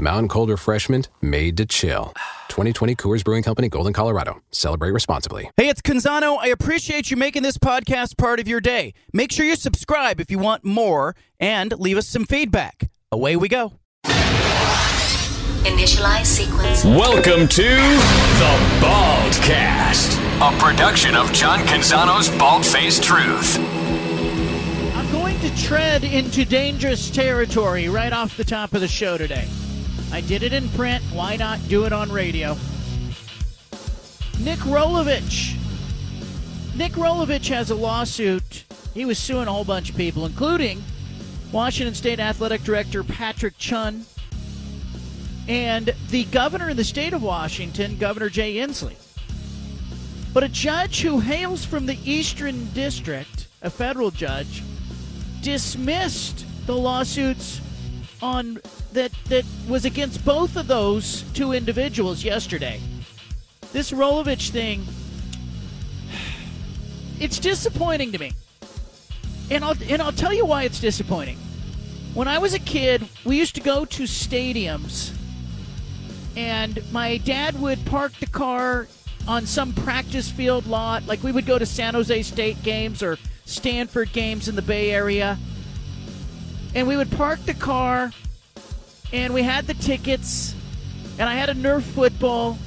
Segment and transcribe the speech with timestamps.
[0.00, 2.12] Mountain Cold Refreshment made to chill.
[2.50, 4.40] 2020 Coors Brewing Company, Golden, Colorado.
[4.52, 5.50] Celebrate responsibly.
[5.56, 6.38] Hey, it's Canzano.
[6.40, 8.94] I appreciate you making this podcast part of your day.
[9.12, 12.88] Make sure you subscribe if you want more and leave us some feedback.
[13.10, 13.72] Away we go.
[15.64, 16.84] Initialize sequence.
[16.84, 23.58] Welcome to the Baldcast, a production of John Canzano's Bald Faced Truth.
[24.94, 29.48] I'm going to tread into dangerous territory right off the top of the show today.
[30.10, 31.02] I did it in print.
[31.12, 32.56] Why not do it on radio?
[34.40, 35.56] Nick Rolovich.
[36.76, 38.64] Nick Rolovich has a lawsuit.
[38.94, 40.82] He was suing a whole bunch of people, including
[41.52, 44.06] Washington State Athletic Director Patrick Chun
[45.48, 48.96] and the governor of the state of Washington, Governor Jay Inslee.
[50.34, 54.62] But a judge who hails from the Eastern District, a federal judge,
[55.40, 57.60] dismissed the lawsuits
[58.22, 58.60] on
[58.92, 62.80] that that was against both of those two individuals yesterday.
[63.72, 64.84] This Rolovich thing,
[67.20, 68.32] it's disappointing to me,
[69.50, 71.38] and I'll and I'll tell you why it's disappointing.
[72.14, 75.14] When I was a kid, we used to go to stadiums,
[76.36, 78.88] and my dad would park the car
[79.26, 81.06] on some practice field lot.
[81.06, 84.90] Like we would go to San Jose State games or Stanford games in the Bay
[84.90, 85.38] Area,
[86.74, 88.12] and we would park the car
[89.12, 90.54] and we had the tickets,
[91.18, 92.58] and I had a Nerf football,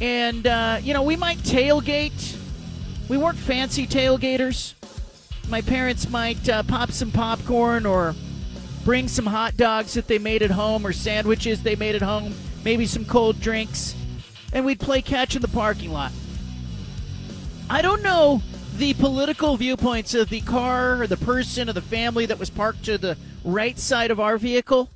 [0.00, 2.36] and uh, you know we might tailgate.
[3.08, 4.74] We weren't fancy tailgaters.
[5.48, 8.14] My parents might uh, pop some popcorn or
[8.84, 12.34] bring some hot dogs that they made at home or sandwiches they made at home,
[12.64, 13.94] maybe some cold drinks,
[14.52, 16.12] and we'd play catch in the parking lot.
[17.70, 18.42] I don't know
[18.78, 22.84] the political viewpoints of the car or the person or the family that was parked
[22.84, 24.88] to the right side of our vehicle.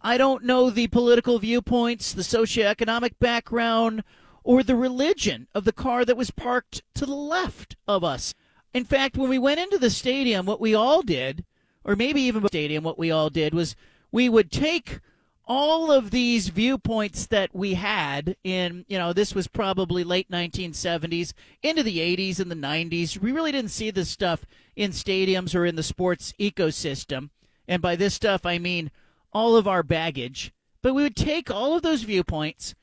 [0.00, 4.04] I don't know the political viewpoints, the socioeconomic background,
[4.42, 8.32] or the religion of the car that was parked to the left of us.
[8.72, 11.44] In fact, when we went into the stadium, what we all did,
[11.84, 13.76] or maybe even the stadium, what we all did was
[14.12, 15.00] we would take
[15.46, 21.34] all of these viewpoints that we had in, you know, this was probably late 1970s
[21.62, 23.18] into the 80s and the 90s.
[23.18, 27.30] We really didn't see this stuff in stadiums or in the sports ecosystem.
[27.68, 28.90] And by this stuff, I mean
[29.32, 32.74] all of our baggage, but we would take all of those viewpoints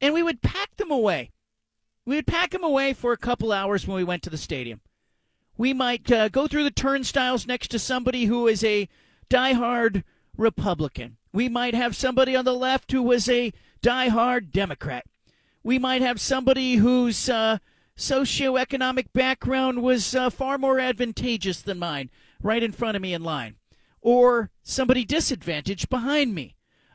[0.00, 1.30] and we would pack them away.
[2.06, 4.80] We would pack them away for a couple hours when we went to the stadium.
[5.58, 8.88] We might uh, go through the turnstiles next to somebody who is a
[9.28, 10.04] diehard
[10.36, 11.17] Republican.
[11.32, 13.52] We might have somebody on the left who was a
[13.82, 15.04] diehard Democrat.
[15.62, 17.58] We might have somebody whose uh,
[17.96, 22.10] socioeconomic background was uh, far more advantageous than mine
[22.42, 23.56] right in front of me in line
[24.00, 26.54] or somebody disadvantaged behind me.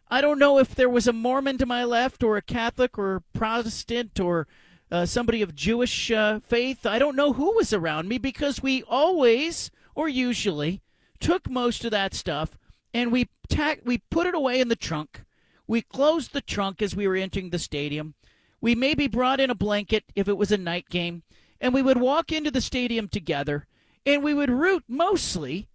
[0.10, 3.24] I don't know if there was a Mormon to my left or a Catholic or
[3.34, 4.48] Protestant or
[4.92, 6.86] uh, somebody of Jewish uh, faith.
[6.86, 10.82] I don't know who was around me because we always or usually
[11.20, 12.58] took most of that stuff
[12.94, 15.24] and we tack we put it away in the trunk.
[15.68, 18.16] We closed the trunk as we were entering the stadium.
[18.62, 21.24] We maybe brought in a blanket if it was a night game,
[21.60, 23.68] and we would walk into the stadium together
[24.06, 25.70] and we would root mostly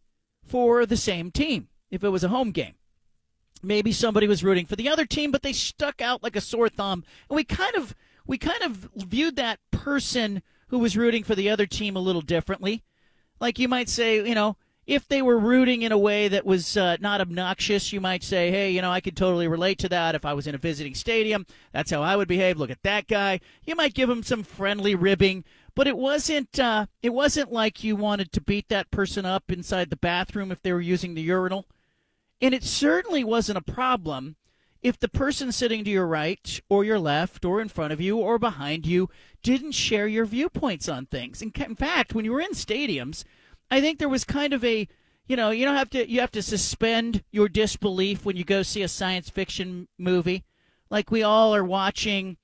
[0.44, 2.74] for the same team if it was a home game.
[3.62, 6.68] Maybe somebody was rooting for the other team, but they stuck out like a sore
[6.68, 7.04] thumb.
[7.28, 7.94] And we kind of
[8.26, 12.20] we kind of viewed that person who was rooting for the other team a little
[12.20, 12.84] differently.
[13.40, 14.56] Like you might say, you know,
[14.88, 18.50] if they were rooting in a way that was uh, not obnoxious, you might say,
[18.50, 20.94] hey, you know, I could totally relate to that if I was in a visiting
[20.94, 21.44] stadium.
[21.72, 22.56] That's how I would behave.
[22.56, 23.40] Look at that guy.
[23.66, 25.44] You might give him some friendly ribbing,
[25.74, 29.90] but it wasn't uh, it wasn't like you wanted to beat that person up inside
[29.90, 31.66] the bathroom if they were using the urinal,
[32.40, 34.36] and it certainly wasn't a problem
[34.82, 38.16] if the person sitting to your right or your left or in front of you
[38.16, 39.10] or behind you
[39.42, 41.42] didn't share your viewpoints on things.
[41.42, 43.24] In, in fact, when you were in stadiums,
[43.70, 44.88] I think there was kind of a
[45.26, 48.62] you know you don't have to you have to suspend your disbelief when you go
[48.62, 50.44] see a science fiction movie
[50.90, 52.38] like we all are watching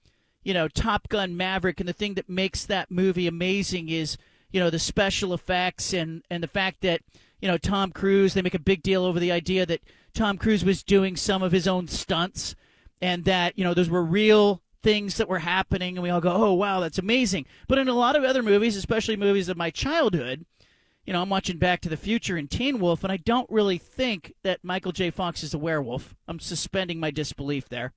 [0.44, 4.16] you know, Top Gun Maverick, and the thing that makes that movie amazing is,
[4.52, 7.00] you know, the special effects and and the fact that,
[7.40, 8.34] you know, Tom Cruise.
[8.34, 9.80] They make a big deal over the idea that
[10.12, 12.54] Tom Cruise was doing some of his own stunts,
[13.00, 16.32] and that you know those were real things that were happening, and we all go,
[16.32, 19.70] "Oh, wow, that's amazing." But in a lot of other movies, especially movies of my
[19.70, 20.44] childhood,
[21.06, 23.78] you know, I'm watching Back to the Future and Teen Wolf, and I don't really
[23.78, 25.10] think that Michael J.
[25.10, 26.14] Fox is a werewolf.
[26.26, 27.92] I'm suspending my disbelief there.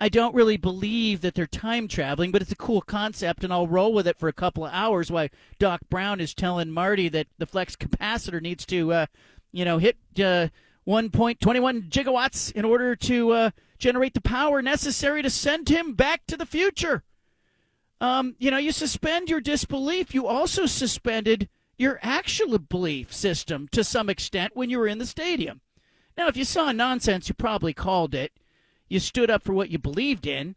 [0.00, 3.66] I don't really believe that they're time traveling, but it's a cool concept, and I'll
[3.66, 7.26] roll with it for a couple of hours while Doc Brown is telling Marty that
[7.38, 9.06] the flux capacitor needs to, uh,
[9.50, 10.48] you know, hit uh,
[10.86, 16.36] 1.21 gigawatts in order to uh, generate the power necessary to send him back to
[16.36, 17.02] the future.
[18.00, 20.14] Um, you know, you suspend your disbelief.
[20.14, 25.06] You also suspended your actual belief system to some extent when you were in the
[25.06, 25.60] stadium.
[26.16, 28.32] Now, if you saw nonsense, you probably called it
[28.88, 30.56] you stood up for what you believed in,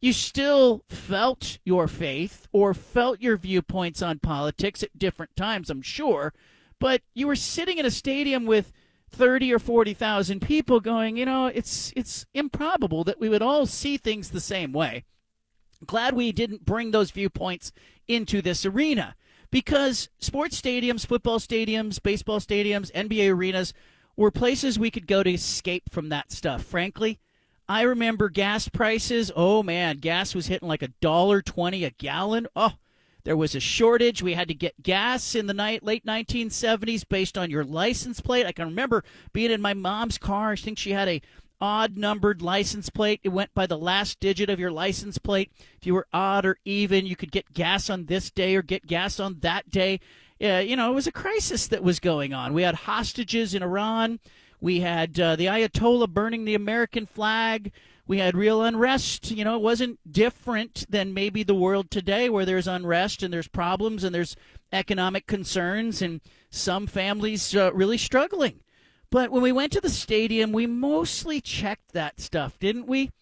[0.00, 5.82] you still felt your faith or felt your viewpoints on politics at different times, I'm
[5.82, 6.32] sure,
[6.78, 8.72] but you were sitting in a stadium with
[9.10, 13.96] 30 or 40,000 people going, you know, it's it's improbable that we would all see
[13.96, 15.04] things the same way.
[15.86, 17.72] Glad we didn't bring those viewpoints
[18.06, 19.14] into this arena
[19.54, 23.72] because sports stadiums, football stadiums, baseball stadiums, NBA arenas
[24.16, 26.64] were places we could go to escape from that stuff.
[26.64, 27.20] Frankly,
[27.68, 29.30] I remember gas prices.
[29.36, 32.48] Oh man, gas was hitting like a dollar twenty a gallon.
[32.56, 32.72] Oh,
[33.22, 34.24] there was a shortage.
[34.24, 38.46] We had to get gas in the night late 1970s based on your license plate.
[38.46, 40.50] I can remember being in my mom's car.
[40.50, 41.22] I think she had a
[41.60, 43.20] odd numbered license plate.
[43.22, 45.50] It went by the last digit of your license plate.
[45.80, 48.86] If you were odd or even, you could get gas on this day or get
[48.86, 50.00] gas on that day.
[50.42, 52.54] Uh, you know, it was a crisis that was going on.
[52.54, 54.18] We had hostages in Iran.
[54.60, 57.72] We had uh, the Ayatollah burning the American flag.
[58.06, 59.30] We had real unrest.
[59.30, 63.48] You know, it wasn't different than maybe the world today where there's unrest and there's
[63.48, 64.36] problems and there's
[64.72, 68.60] economic concerns and some families uh, really struggling.
[69.14, 73.12] But when we went to the stadium, we mostly checked that stuff, didn't we?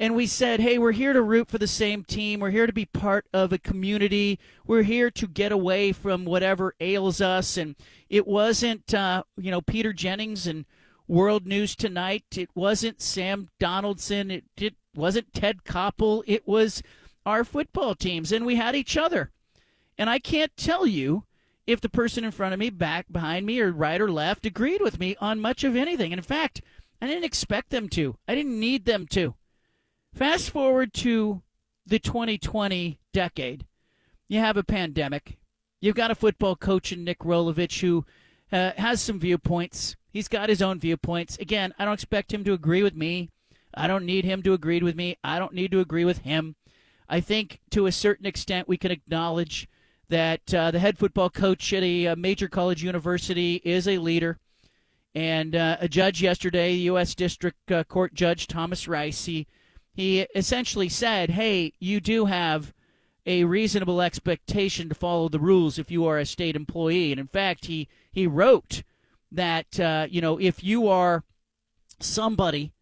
[0.00, 2.40] and we said, hey, we're here to root for the same team.
[2.40, 4.40] We're here to be part of a community.
[4.66, 7.56] We're here to get away from whatever ails us.
[7.56, 7.76] And
[8.10, 10.66] it wasn't, uh, you know, Peter Jennings and
[11.06, 12.24] World News Tonight.
[12.36, 14.32] It wasn't Sam Donaldson.
[14.32, 16.24] It, it wasn't Ted Koppel.
[16.26, 16.82] It was
[17.24, 19.30] our football teams, and we had each other.
[19.96, 21.22] And I can't tell you
[21.66, 24.80] if the person in front of me, back behind me, or right or left agreed
[24.80, 26.12] with me on much of anything.
[26.12, 26.60] And in fact,
[27.00, 28.16] I didn't expect them to.
[28.26, 29.34] I didn't need them to.
[30.14, 31.42] Fast forward to
[31.86, 33.66] the 2020 decade.
[34.28, 35.38] You have a pandemic.
[35.80, 38.04] You've got a football coach in Nick Rolovich who
[38.50, 39.96] uh, has some viewpoints.
[40.10, 41.36] He's got his own viewpoints.
[41.38, 43.30] Again, I don't expect him to agree with me.
[43.74, 45.18] I don't need him to agree with me.
[45.22, 46.56] I don't need to agree with him.
[47.08, 49.68] I think to a certain extent we can acknowledge
[50.08, 54.38] that uh, the head football coach at a, a, major college university is a leader.
[55.14, 57.14] And uh, a judge yesterday, U.S.
[57.14, 59.46] District uh, Court Judge Thomas Rice, he,
[59.94, 62.74] he essentially said, hey, you do have
[63.24, 67.10] a reasonable expectation to follow the rules if you are a state employee.
[67.10, 68.82] And in fact, he, he wrote
[69.32, 71.24] that uh, you know if you are
[72.00, 72.72] somebody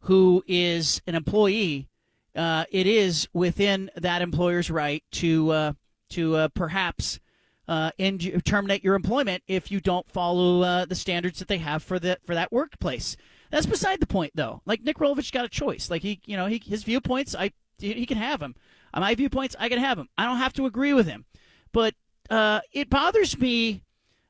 [0.00, 1.88] who is an employee,
[2.36, 5.72] uh, it is within that employer's right to uh,
[6.14, 7.20] to uh, perhaps
[7.68, 11.82] uh, end, terminate your employment if you don't follow uh, the standards that they have
[11.82, 13.16] for that for that workplace.
[13.50, 14.62] That's beside the point, though.
[14.66, 15.90] Like Nick Rolovich got a choice.
[15.90, 18.54] Like he, you know, he, his viewpoints, I he can have them.
[18.96, 20.08] My viewpoints, I can have them.
[20.16, 21.24] I don't have to agree with him,
[21.72, 21.94] but
[22.30, 23.82] it bothers me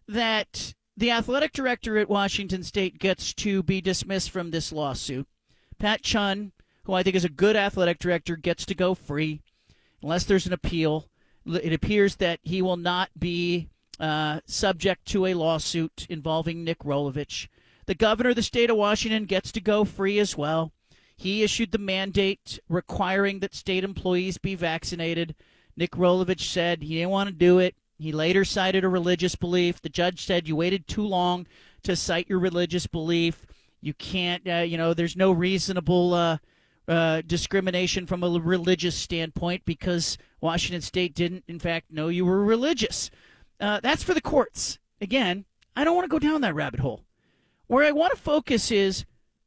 [0.08, 5.26] that the athletic director at Washington State gets to be dismissed from this lawsuit.
[5.78, 6.52] Pat Chun,
[6.84, 9.42] who I think is a good athletic director, gets to go free
[10.02, 11.08] unless there's an appeal.
[11.46, 13.68] It appears that he will not be
[14.00, 17.48] uh, subject to a lawsuit involving Nick Rolovich.
[17.86, 20.72] The governor of the state of Washington gets to go free as well.
[21.16, 25.34] He issued the mandate requiring that state employees be vaccinated.
[25.76, 27.74] Nick Rolovich said he didn't want to do it.
[27.98, 29.80] He later cited a religious belief.
[29.80, 31.46] The judge said you waited too long
[31.84, 33.46] to cite your religious belief.
[33.80, 36.38] You can't, uh, you know, there's no reasonable uh,
[36.86, 42.44] uh, discrimination from a religious standpoint because Washington State didn't, in fact, know you were
[42.44, 43.10] religious.
[43.60, 44.78] Uh, that's for the courts.
[45.00, 45.44] Again,
[45.76, 47.04] I don't want to go down that rabbit hole.
[47.66, 49.04] Where I want to focus is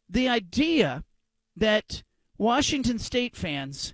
[0.10, 1.04] the idea
[1.56, 2.04] that
[2.38, 3.94] Washington State fans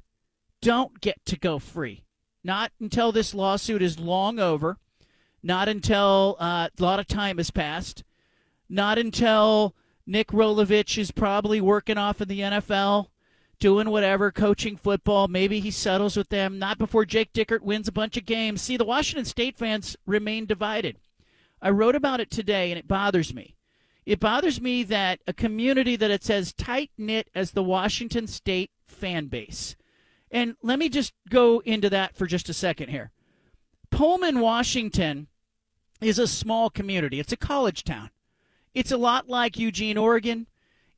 [0.61, 2.05] don't get to go free.
[2.43, 4.77] Not until this lawsuit is long over.
[5.41, 8.03] Not until uh, a lot of time has passed.
[8.69, 13.07] Not until Nick Rolovich is probably working off in the NFL,
[13.59, 15.27] doing whatever, coaching football.
[15.27, 16.59] Maybe he settles with them.
[16.59, 18.61] Not before Jake Dickert wins a bunch of games.
[18.61, 20.97] See, the Washington State fans remain divided.
[21.61, 23.55] I wrote about it today, and it bothers me.
[24.05, 28.71] It bothers me that a community that it's as tight knit as the Washington State
[28.85, 29.75] fan base
[30.29, 33.11] And let me just go into that for just a second here.
[33.91, 35.27] Pullman, Washington
[36.01, 37.19] is a small community.
[37.19, 38.09] It's a college town.
[38.73, 40.47] It's a lot like Eugene, Oregon.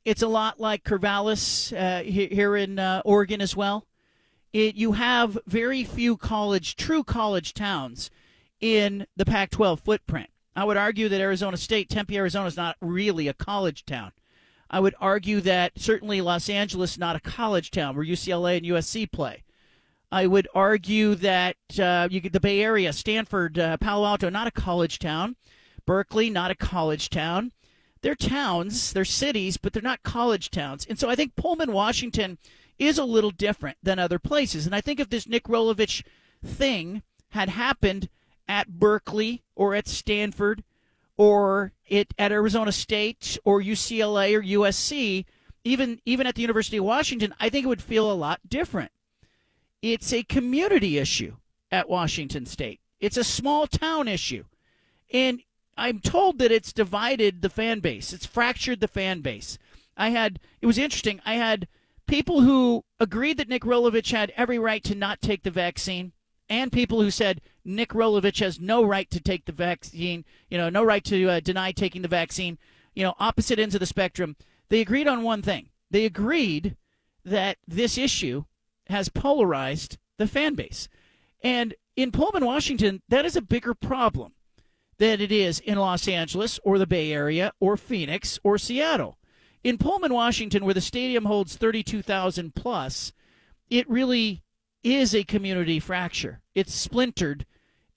[0.06, 3.88] It's a lot like Corvallis uh, here in uh, Oregon as well.
[4.52, 8.12] It, you have very few college, true college towns
[8.60, 10.30] in the Pac 12 footprint.
[10.54, 14.12] I would argue that Arizona State, Tempe, Arizona is not really a college town.
[14.70, 19.10] I would argue that certainly Los Angeles not a college town where UCLA and USC
[19.10, 19.42] play.
[20.12, 24.46] I would argue that uh, you get the Bay Area, Stanford, uh, Palo Alto, not
[24.46, 25.34] a college town.
[25.84, 27.50] Berkeley, not a college town.
[28.02, 30.86] They're towns, they're cities, but they're not college towns.
[30.88, 32.38] And so I think Pullman, Washington
[32.78, 34.66] is a little different than other places.
[34.66, 36.04] And I think if this Nick Rolovich
[36.44, 38.08] thing had happened
[38.48, 40.62] at Berkeley or at Stanford
[41.16, 45.24] or it at Arizona State or UCLA or USC,
[45.64, 48.92] even even at the University of Washington, I think it would feel a lot different.
[49.82, 51.36] It's a community issue
[51.70, 52.80] at Washington State.
[53.00, 54.44] It's a small town issue.
[55.12, 55.42] And
[55.76, 58.12] I'm told that it's divided the fan base.
[58.12, 59.58] It's fractured the fan base.
[59.96, 61.20] I had it was interesting.
[61.24, 61.68] I had
[62.06, 66.12] people who agreed that Nick Rolovich had every right to not take the vaccine
[66.48, 70.68] and people who said Nick Rolovich has no right to take the vaccine, you know,
[70.68, 72.58] no right to uh, deny taking the vaccine,
[72.94, 74.36] you know, opposite ends of the spectrum.
[74.68, 75.70] They agreed on one thing.
[75.90, 76.76] They agreed
[77.24, 78.44] that this issue
[78.88, 80.88] has polarized the fan base.
[81.42, 84.32] And in Pullman, Washington, that is a bigger problem
[84.98, 89.18] than it is in Los Angeles or the Bay Area or Phoenix or Seattle.
[89.62, 93.12] In Pullman, Washington, where the stadium holds 32,000 plus,
[93.68, 94.42] it really
[94.82, 96.40] is a community fracture.
[96.54, 97.44] It's splintered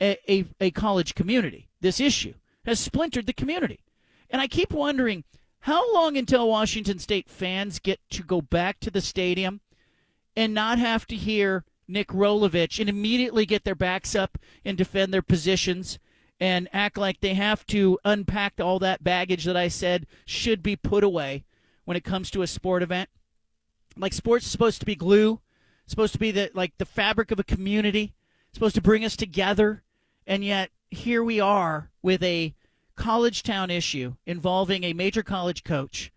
[0.01, 1.69] a, a, a, college community.
[1.81, 2.33] This issue
[2.65, 3.81] has splintered the community.
[4.29, 5.23] And I keep wondering
[5.61, 9.61] how long until Washington State fans get to go back to the stadium
[10.35, 15.13] and not have to hear Nick Rolovich and immediately get their backs up and defend
[15.13, 15.99] their positions
[16.39, 20.75] and act like they have to unpack all that baggage that I said should be
[20.75, 21.43] put away
[21.85, 23.09] when it comes to a sport event.
[23.97, 25.41] Like sports is supposed to be glue
[25.89, 28.13] supposed to be the like the fabric of a community,
[28.53, 29.83] supposed to bring us together,
[30.27, 32.53] and yet here we are with a
[32.95, 36.11] college town issue involving a major college coach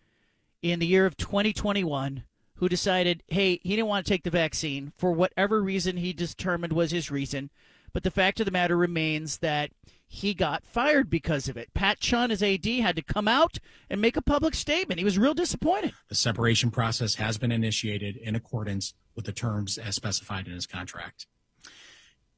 [0.60, 2.24] in the year of 2021
[2.56, 6.72] who decided, hey, he didn't want to take the vaccine for whatever reason he determined
[6.72, 7.50] was his reason.
[7.92, 9.70] But the fact of the matter remains that
[10.12, 11.72] he got fired because of it.
[11.72, 13.56] Pat Chun, as AD, had to come out
[13.88, 14.98] and make a public statement.
[14.98, 15.94] He was real disappointed.
[16.10, 20.66] The separation process has been initiated in accordance with the terms as specified in his
[20.66, 21.26] contract.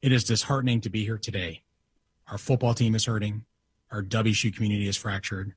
[0.01, 1.63] It is disheartening to be here today.
[2.31, 3.43] Our football team is hurting.
[3.91, 5.53] Our WSU community is fractured.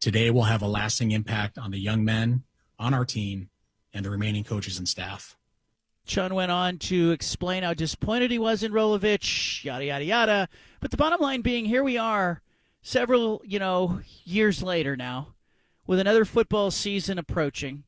[0.00, 2.42] Today will have a lasting impact on the young men
[2.78, 3.48] on our team
[3.94, 5.34] and the remaining coaches and staff.
[6.06, 10.48] Chun went on to explain how disappointed he was in Rolovich, yada, yada, yada.
[10.80, 12.42] But the bottom line being, here we are,
[12.82, 15.34] several, you know, years later now,
[15.86, 17.84] with another football season approaching.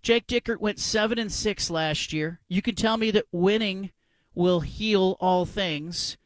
[0.00, 2.38] Jake Dickert went 7 and 6 last year.
[2.48, 3.90] You can tell me that winning
[4.36, 6.16] will heal all things.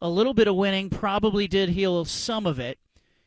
[0.00, 2.78] A little bit of winning probably did heal some of it.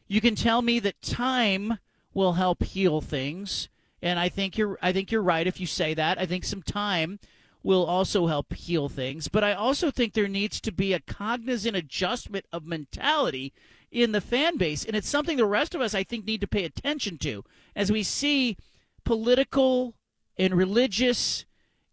[0.08, 1.78] You can tell me that time
[2.16, 3.70] will help heal things,
[4.02, 6.20] and I think you're I think you're right if you say that.
[6.20, 7.20] I think some time
[7.64, 9.28] will also help heal things.
[9.28, 13.54] But I also think there needs to be a cognizant adjustment of mentality
[13.92, 14.86] in the fan base.
[14.86, 17.44] And it's something the rest of us, I think, need to pay attention to
[17.76, 18.58] as we see
[19.04, 19.96] political
[20.38, 21.46] and religious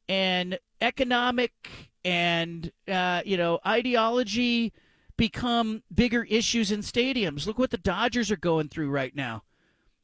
[0.09, 1.53] and economic
[2.05, 4.73] and, uh, you know, ideology
[5.17, 7.47] become bigger issues in stadiums.
[7.47, 9.43] Look what the Dodgers are going through right now.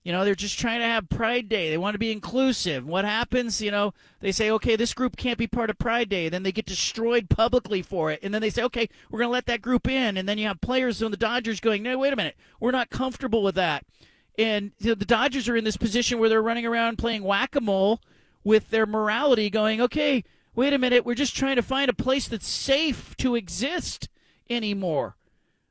[0.05, 1.71] You know, they're just trying to have Pride Day.
[1.71, 2.85] They want to be inclusive.
[2.85, 3.63] What happens?
[3.63, 6.29] You know, they say, okay, this group can't be part of Pride Day.
[6.29, 8.19] Then they get destroyed publicly for it.
[8.21, 10.17] And then they say, okay, we're going to let that group in.
[10.17, 12.37] And then you have players on the Dodgers going, no, wait a minute.
[12.59, 13.87] We're not comfortable with that.
[14.37, 17.55] And you know, the Dodgers are in this position where they're running around playing whack
[17.55, 18.01] a mole
[18.43, 21.05] with their morality going, okay, wait a minute.
[21.05, 24.09] We're just trying to find a place that's safe to exist
[24.51, 25.17] anymore.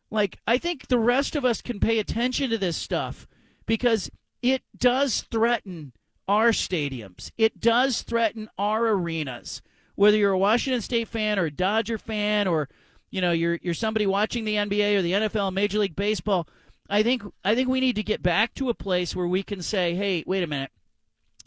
[0.10, 3.28] Like, I think the rest of us can pay attention to this stuff
[3.66, 4.10] because
[4.42, 5.94] it does threaten
[6.28, 7.32] our stadiums.
[7.38, 9.62] It does threaten our arenas.
[9.96, 12.70] Whether you're a Washington State fan or a Dodger fan or
[13.10, 16.48] you know you're you're somebody watching the NBA or the NFL, Major League Baseball,
[16.90, 19.62] I think I think we need to get back to a place where we can
[19.62, 20.72] say, "Hey, wait a minute.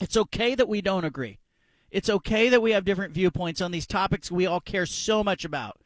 [0.00, 1.38] It's okay that we don't agree.
[1.90, 5.44] It's okay that we have different viewpoints on these topics we all care so much
[5.44, 5.80] about.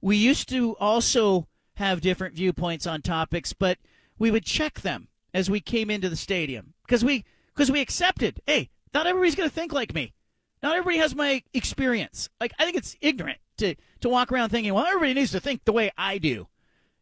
[0.00, 3.78] We used to also have different viewpoints on topics, but
[4.18, 8.40] we would check them as we came into the stadium because we because we accepted,
[8.46, 10.14] hey, not everybody's going to think like me.
[10.62, 12.30] Not everybody has my experience.
[12.40, 15.64] Like I think it's ignorant to to walk around thinking, well, everybody needs to think
[15.64, 16.48] the way I do.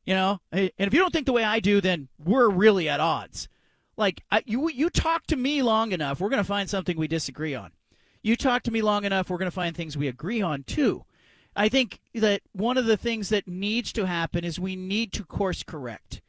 [0.05, 2.99] You know, and if you don't think the way I do, then we're really at
[2.99, 3.49] odds.
[3.97, 7.07] Like I, you, you talk to me long enough, we're going to find something we
[7.07, 7.71] disagree on.
[8.21, 11.05] You talk to me long enough, we're going to find things we agree on too.
[11.55, 15.25] I think that one of the things that needs to happen is we need to
[15.25, 16.23] course correct.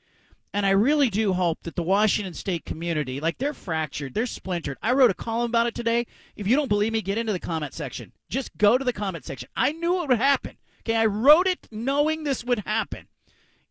[0.54, 4.78] And I really do hope that the Washington State community, like they're fractured, they're splintered.
[4.84, 6.06] I wrote a column about it today.
[6.36, 8.12] If you don't believe me, get into the comment section.
[8.30, 9.50] Just go to the comment section.
[9.56, 10.58] I knew it would happen.
[10.82, 13.08] Okay, I wrote it knowing this would happen.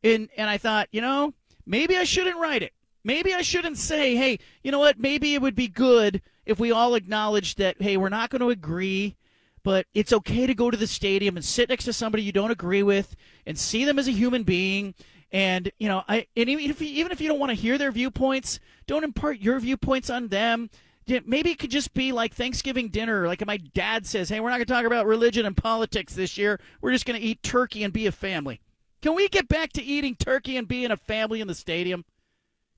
[0.02, 1.34] And and I thought, you know,
[1.66, 2.72] maybe I shouldn't write it.
[3.04, 4.98] Maybe I shouldn't say, hey, you know what?
[4.98, 8.50] Maybe it would be good if we all acknowledge that, hey, we're not going to
[8.50, 9.16] agree,
[9.62, 12.50] but it's okay to go to the stadium and sit next to somebody you don't
[12.50, 14.94] agree with and see them as a human being
[15.32, 17.78] and you know, I and even if you, even if you don't want to hear
[17.78, 20.70] their viewpoints, don't impart your viewpoints on them.
[21.06, 23.26] Maybe it could just be like Thanksgiving dinner.
[23.26, 26.38] Like my dad says, "Hey, we're not going to talk about religion and politics this
[26.38, 26.60] year.
[26.80, 28.60] We're just going to eat turkey and be a family."
[29.00, 32.04] Can we get back to eating turkey and being a family in the stadium?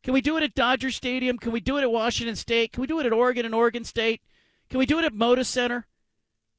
[0.02, 1.38] Can we do it at Dodger Stadium?
[1.38, 2.72] Can we do it at Washington State?
[2.72, 4.22] Can we do it at Oregon and Oregon State?
[4.70, 5.86] Can we do it at Moda Center?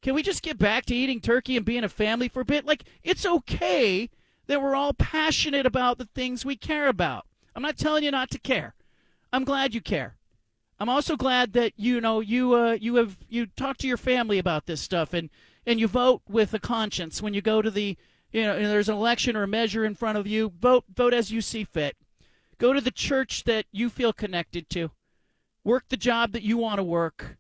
[0.02, 2.66] Can we just get back to eating turkey and being a family for a bit?
[2.66, 4.10] Like, it's okay
[4.48, 7.26] that we're all passionate about the things we care about.
[7.56, 8.76] I'm not telling you not to care.
[9.32, 10.18] I'm glad you care.
[10.80, 14.38] I'm also glad that you know you uh, you have you talk to your family
[14.38, 15.30] about this stuff and
[15.66, 17.98] and you vote with a conscience when you go to the
[18.32, 20.52] you know there's an election or a measure in front of you.
[20.60, 21.96] Vote vote as you see fit.
[22.58, 24.92] Go to the church that you feel connected to.
[25.64, 27.38] Work the job that you want to work.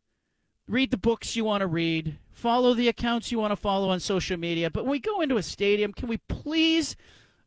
[0.68, 4.00] Read the books you want to read follow the accounts you want to follow on
[4.00, 4.70] social media.
[4.70, 6.98] But when we go into a stadium, can we please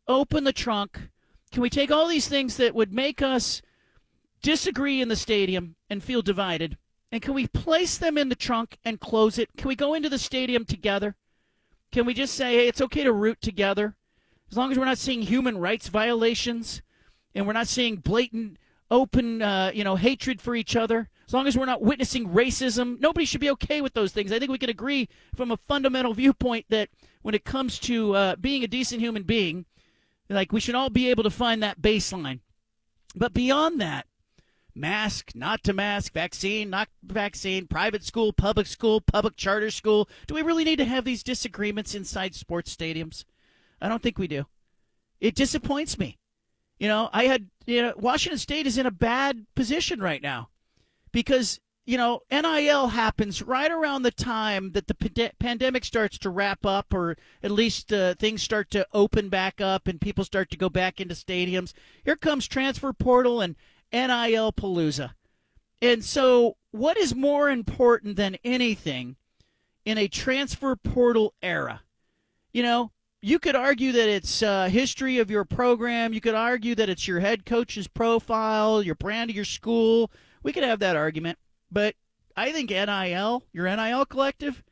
[0.08, 1.10] open the trunk?
[1.52, 3.60] Can we take all these things that would make us
[4.42, 6.78] disagree in the stadium and feel divided?
[7.12, 9.50] And can we place them in the trunk and close it?
[9.58, 11.16] Can we go into the stadium together?
[11.92, 13.94] Can we just say, hey, it's okay to root together?
[14.50, 16.80] As long as we're not seeing human rights violations
[17.34, 18.56] and we're not seeing blatant,
[18.90, 22.98] open, uh, you know, hatred for each other, as long as we're not witnessing racism,
[23.00, 24.32] nobody should be okay with those things.
[24.32, 26.88] I think we can agree from a fundamental viewpoint that
[27.22, 29.66] when it comes to uh, being a decent human being,
[30.30, 32.40] like we should all be able to find that baseline.
[33.14, 34.06] But beyond that,
[34.74, 40.08] mask, not to mask, vaccine, not vaccine, private school, public school, public charter school.
[40.26, 43.24] Do we really need to have these disagreements inside sports stadiums?
[43.80, 44.46] I don't think we do.
[45.20, 46.18] It disappoints me.
[46.78, 50.48] You know, I had, you know, Washington State is in a bad position right now
[51.12, 56.30] because you know NIL happens right around the time that the pand- pandemic starts to
[56.30, 60.50] wrap up, or at least uh, things start to open back up and people start
[60.50, 61.72] to go back into stadiums.
[62.04, 63.56] Here comes transfer portal and
[63.92, 65.14] NIL palooza,
[65.80, 69.16] and so what is more important than anything
[69.84, 71.82] in a transfer portal era?
[72.52, 76.12] You know, you could argue that it's uh, history of your program.
[76.12, 80.10] You could argue that it's your head coach's profile, your brand of your school
[80.42, 81.38] we could have that argument,
[81.70, 81.94] but
[82.36, 84.62] I think NIL, your NIL collective,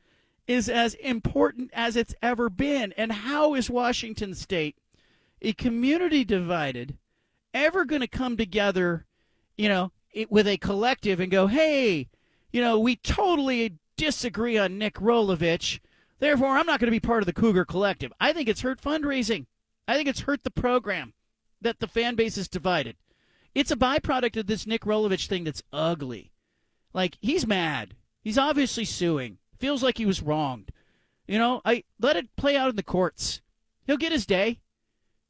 [0.47, 2.95] is as important as it's ever been.
[2.97, 4.77] And how is Washington State,
[5.43, 6.97] a community divided,
[7.53, 9.07] ever going to come together,
[9.57, 9.93] you know,
[10.31, 12.09] with a collective and go, hey,
[12.53, 15.81] you know, we totally disagree on Nick Rolovich.
[16.19, 18.13] Therefore, I'm not going to be part of the Cougar Collective.
[18.21, 19.47] I think it's hurt fundraising.
[19.87, 21.13] I think it's hurt the program
[21.61, 22.97] that the fan base is divided.
[23.55, 26.33] It's a byproduct of this Nick Rolovich thing that's ugly.
[26.93, 27.95] Like he's mad.
[28.23, 29.39] He's obviously suing.
[29.59, 30.73] Feels like he was wronged.
[31.27, 33.41] You know, I let it play out in the courts.
[33.87, 34.61] He'll get his day.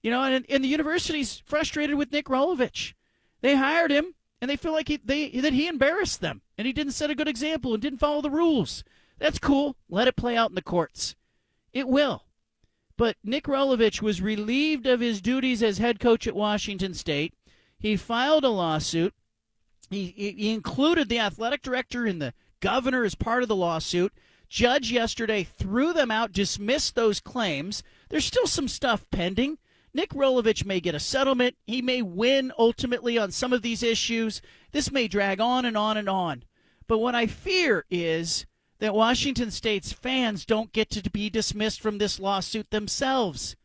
[0.03, 2.95] You know, and, and the university's frustrated with Nick Rolovich.
[3.41, 6.73] They hired him, and they feel like he, they that he embarrassed them, and he
[6.73, 8.85] didn't set a good example and didn't follow the rules.
[9.19, 9.77] That's cool.
[9.89, 11.17] Let it play out in the courts.
[11.73, 12.25] It will.
[12.97, 17.35] But Nick Rolovich was relieved of his duties as head coach at Washington State
[17.79, 19.15] he filed a lawsuit.
[19.91, 24.13] He, he included the athletic director and the governor as part of the lawsuit.
[24.49, 27.83] Judge yesterday threw them out, dismissed those claims.
[28.09, 29.59] There's still some stuff pending.
[29.93, 31.57] Nick Rolovich may get a settlement.
[31.67, 34.43] He may win ultimately on some of these issues.
[34.73, 36.45] This may drag on and on and on.
[36.87, 38.47] But what I fear is
[38.87, 43.57] that Washington State's fans don't get to be dismissed from this lawsuit themselves.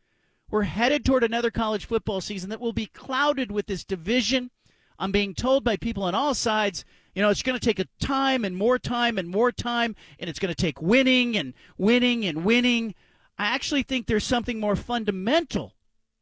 [0.50, 4.50] We're headed toward another college football season that will be clouded with this division.
[4.98, 7.86] I'm being told by people on all sides, you know, it's going to take a
[8.04, 12.24] time and more time and more time, and it's going to take winning and winning
[12.24, 12.92] and winning.
[13.38, 15.76] I actually think there's something more fundamental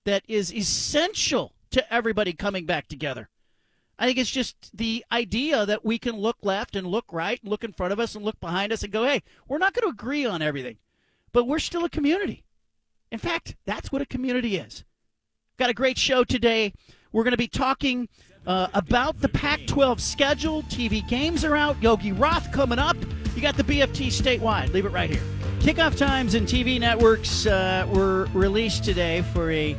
[0.04, 3.30] that is essential to everybody coming back together.
[4.00, 7.50] I think it's just the idea that we can look left and look right and
[7.50, 9.82] look in front of us and look behind us and go, hey, we're not going
[9.82, 10.78] to agree on everything,
[11.32, 12.42] but we're still a community.
[13.12, 14.84] In fact, that's what a community is.
[15.58, 16.72] Got a great show today.
[17.12, 18.08] We're going to be talking
[18.46, 20.62] uh, about the Pac 12 schedule.
[20.62, 21.80] TV games are out.
[21.82, 22.96] Yogi Roth coming up.
[23.36, 24.72] You got the BFT statewide.
[24.72, 25.22] Leave it right here.
[25.58, 29.76] Kickoff times and TV networks uh, were released today for a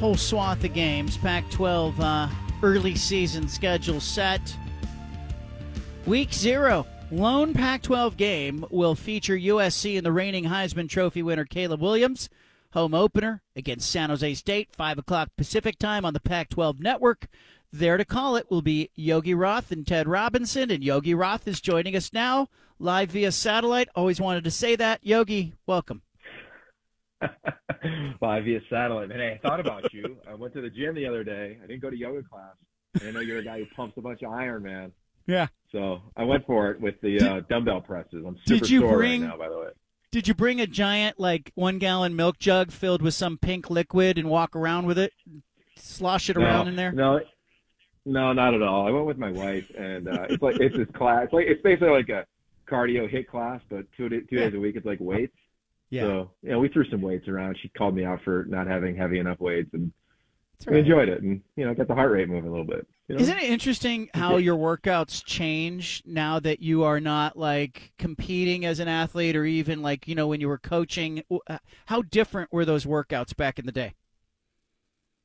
[0.00, 1.16] whole swath of games.
[1.18, 2.28] Pac 12 uh,
[2.62, 4.56] early season schedule set.
[6.06, 6.86] Week zero.
[7.10, 12.28] Lone Pac 12 game will feature USC and the reigning Heisman Trophy winner Caleb Williams.
[12.72, 17.26] Home opener against San Jose State, 5 o'clock Pacific time on the Pac 12 network.
[17.72, 21.60] There to call it will be Yogi Roth and Ted Robinson, and Yogi Roth is
[21.60, 23.88] joining us now live via satellite.
[23.94, 25.00] Always wanted to say that.
[25.02, 26.02] Yogi, welcome.
[28.20, 29.10] live via satellite.
[29.10, 30.16] And hey, I thought about you.
[30.28, 31.58] I went to the gym the other day.
[31.62, 32.54] I didn't go to yoga class.
[33.06, 34.92] I know you're a guy who pumps a bunch of iron, man.
[35.26, 35.48] Yeah.
[35.72, 38.24] So I went for it with the uh, dumbbell presses.
[38.26, 39.68] I'm super did you sore bring, right now, by the way.
[40.10, 44.16] Did you bring a giant, like, one gallon milk jug filled with some pink liquid
[44.16, 45.12] and walk around with it?
[45.76, 46.92] Slosh it no, around in there?
[46.92, 47.20] No,
[48.06, 48.88] no, not at all.
[48.88, 51.24] I went with my wife, and uh, it's like it's this class.
[51.24, 52.24] It's like it's basically like a
[52.66, 54.76] cardio hit class, but two two days a week.
[54.76, 55.36] It's like weights.
[55.90, 56.02] Yeah.
[56.02, 57.56] So yeah, we threw some weights around.
[57.62, 59.92] She called me out for not having heavy enough weights, and
[60.58, 62.86] That's we enjoyed it, and you know, got the heart rate moving a little bit.
[63.08, 63.22] You know?
[63.22, 68.80] Isn't it interesting how your workouts change now that you are not like competing as
[68.80, 71.22] an athlete or even like, you know, when you were coaching?
[71.48, 73.94] Uh, How different were those workouts back in the day?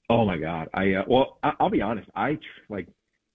[0.10, 0.69] Oh my God.
[0.73, 2.10] I uh, well, I, I'll be honest.
[2.15, 2.38] I
[2.69, 2.88] like,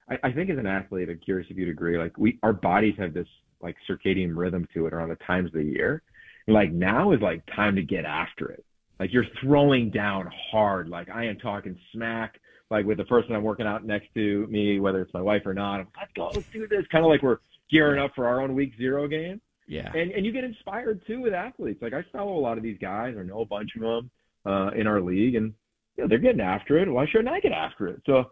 [0.09, 1.99] I, I think as an athlete, I'm curious if you'd agree.
[1.99, 3.29] Like, we our bodies have this
[3.61, 6.03] like circadian rhythm to it around the times of the year.
[6.49, 8.65] Like now is like time to get after it.
[8.99, 10.89] Like you're throwing down hard.
[10.89, 12.41] Like I am talking smack.
[12.71, 15.55] Like with the person I'm working out next to me, whether it's my wife or
[15.55, 15.81] not.
[15.81, 16.85] I'm, let's go, let's do this.
[16.91, 17.39] Kind of like we're
[17.71, 19.41] gearing up for our own week zero game.
[19.67, 19.91] Yeah.
[19.95, 21.81] And and you get inspired too with athletes.
[21.83, 24.11] Like I follow a lot of these guys, or know a bunch of them
[24.47, 25.53] uh, in our league, and
[25.97, 26.91] you know, they're getting after it.
[26.91, 28.03] Why shouldn't I get after it?
[28.07, 28.31] So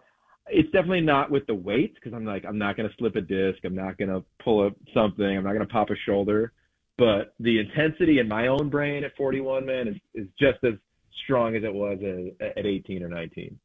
[0.48, 3.20] it's definitely not with the weights because I'm like I'm not going to slip a
[3.20, 6.52] disc, I'm not going to pull up something, I'm not going to pop a shoulder.
[6.98, 10.74] But the intensity in my own brain at 41, man, is, is just as
[11.24, 11.98] strong as it was
[12.40, 13.58] at, at 18 or 19.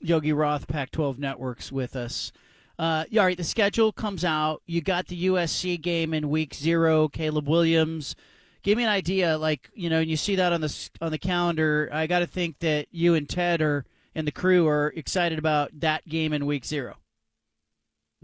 [0.00, 2.32] Yogi Roth, Pac 12 Networks with us.
[2.78, 4.62] Uh, yeah, all right, the schedule comes out.
[4.66, 8.14] You got the USC game in week zero, Caleb Williams.
[8.62, 11.18] Give me an idea, like, you know, and you see that on the, on the
[11.18, 11.88] calendar.
[11.92, 15.70] I got to think that you and Ted are, and the crew are excited about
[15.80, 16.96] that game in week zero.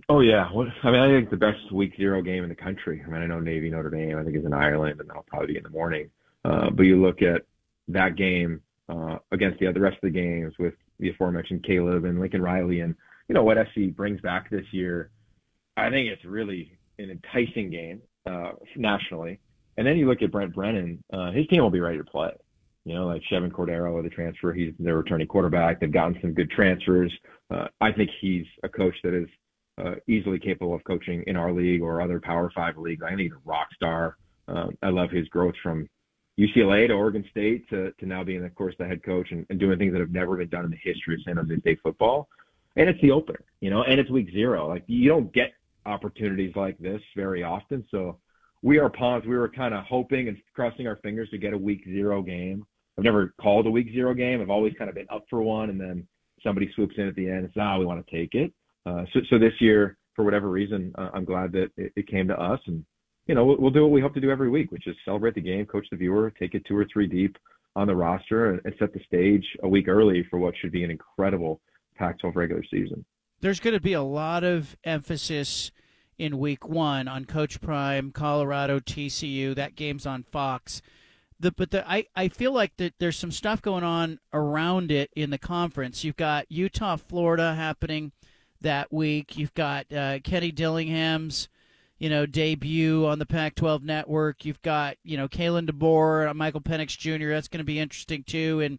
[0.09, 3.03] Oh yeah, what, I mean I think the best week zero game in the country.
[3.05, 5.49] I mean I know Navy Notre Dame I think is in Ireland and that'll probably
[5.49, 6.11] be in the morning.
[6.45, 7.43] Uh, but you look at
[7.89, 12.21] that game uh, against the other rest of the games with the aforementioned Caleb and
[12.21, 12.95] Lincoln Riley and
[13.29, 15.11] you know what SC brings back this year.
[15.77, 19.41] I think it's really an enticing game uh, nationally.
[19.77, 22.33] And then you look at Brent Brennan, uh, his team will be ready to play.
[22.85, 25.81] You know, like Chevan Cordeiro, the transfer, he's their returning quarterback.
[25.81, 27.13] They've gotten some good transfers.
[27.51, 29.29] Uh, I think he's a coach that is
[29.79, 33.03] uh, easily capable of coaching in our league or other Power Five leagues.
[33.05, 34.17] I think he's a rock star.
[34.49, 35.89] Um, I love his growth from
[36.39, 39.59] UCLA to Oregon State to, to now being, of course, the head coach and, and
[39.59, 42.29] doing things that have never been done in the history of San Jose State football.
[42.77, 44.69] And it's the opener, you know, and it's week zero.
[44.69, 45.53] Like you don't get
[45.85, 47.85] opportunities like this very often.
[47.91, 48.19] So
[48.63, 49.27] we are pumped.
[49.27, 52.65] We were kind of hoping and crossing our fingers to get a week zero game.
[52.97, 54.41] I've never called a week zero game.
[54.41, 56.07] I've always kind of been up for one, and then
[56.43, 58.53] somebody swoops in at the end and says, "Ah, we want to take it."
[58.87, 62.29] Uh, so, so this year, for whatever reason, uh, I'm glad that it, it came
[62.29, 62.85] to us, and
[63.27, 65.35] you know, we'll, we'll do what we hope to do every week, which is celebrate
[65.35, 67.37] the game, coach the viewer, take it two or three deep
[67.77, 70.85] on the roster, and, and set the stage a week early for what should be
[70.85, 71.61] an incredible
[71.97, 73.05] Pac-12 regular season.
[73.41, 75.71] There's going to be a lot of emphasis
[76.19, 79.55] in week one on Coach Prime, Colorado, TCU.
[79.55, 80.83] That game's on Fox.
[81.41, 85.11] The, but the, I, I feel like that there's some stuff going on around it
[85.17, 86.05] in the conference.
[86.05, 88.13] You've got Utah, Florida happening
[88.63, 89.37] that week.
[89.37, 91.49] You've got uh, Kenny Dillingham's,
[91.99, 94.45] you know, debut on the Pac-12 network.
[94.45, 97.31] You've got, you know, Kalen DeBoer, Michael Penix Jr.
[97.31, 98.61] That's going to be interesting too.
[98.61, 98.79] And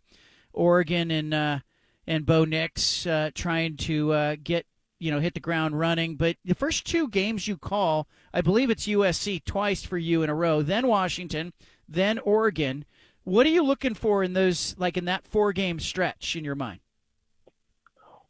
[0.54, 1.60] Oregon and uh,
[2.08, 4.66] and Bo Nix uh, trying to uh, get
[5.00, 6.16] you know hit the ground running.
[6.16, 10.30] But the first two games you call, I believe it's USC twice for you in
[10.30, 11.54] a row, then Washington,
[11.88, 12.86] then Oregon.
[13.26, 16.56] What are you looking for in those like in that four game stretch in your
[16.56, 16.80] mind?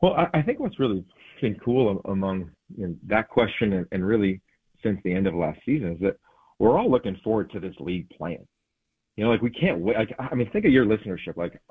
[0.02, 1.06] Well, I, I think what's really
[1.42, 4.42] been cool among you know, that question and, and really
[4.82, 6.18] since the end of last season is that
[6.60, 8.48] we're all looking forward to this league playing.
[9.16, 9.96] You know, like we can't wait.
[9.96, 11.38] Like, I mean, think of your listenership.
[11.38, 11.62] Like,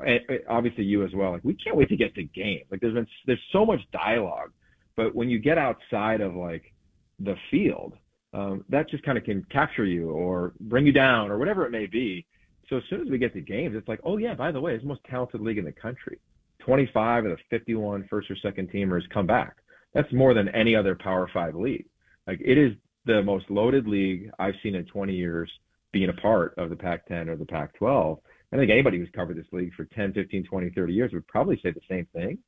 [0.49, 1.33] obviously you as well.
[1.33, 2.67] Like, we can't wait to get to games.
[2.71, 4.53] Like, there's been there's so much dialogue
[4.97, 6.73] But when you get outside of like
[7.19, 7.95] the field,
[8.33, 11.71] um, that just kind of can capture you or bring you down or whatever it
[11.71, 12.27] may be.
[12.69, 14.75] So as soon as we get to games, it's like, oh yeah, by the way,
[14.75, 16.19] it's the most talented league in the country.
[16.65, 19.57] 25 of the 51 first or second teamers come back.
[19.95, 21.87] That's more than any other Power Five league.
[22.27, 22.73] Like it is
[23.05, 25.51] the most loaded league I've seen in 20 years
[25.93, 28.19] being a part of the Pac-10 or the Pac-12.
[28.53, 31.59] I think anybody who's covered this league for 10, 15, 20, 30 years would probably
[31.63, 32.39] say the same thing.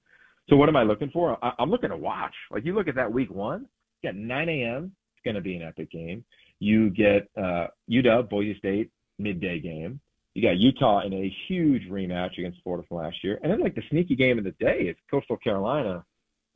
[0.49, 1.43] So what am I looking for?
[1.43, 2.35] I, am looking to watch.
[2.51, 3.67] Like you look at that week one,
[4.03, 4.93] you got 9 a.m.
[5.15, 6.25] It's going to be an epic game.
[6.61, 10.01] You get uh, UW, Boise State, midday game.
[10.35, 13.39] You got Utah in a huge rematch against Florida from last year.
[13.43, 16.05] And then like the sneaky game of the day is Coastal Carolina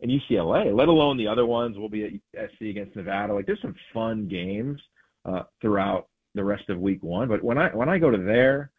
[0.01, 1.77] and UCLA, let alone the other ones.
[1.79, 3.35] We'll be at SC against Nevada.
[3.35, 4.81] Like there's some fun games
[5.25, 7.29] uh, throughout the rest of week one.
[7.29, 8.71] But when I when I go to there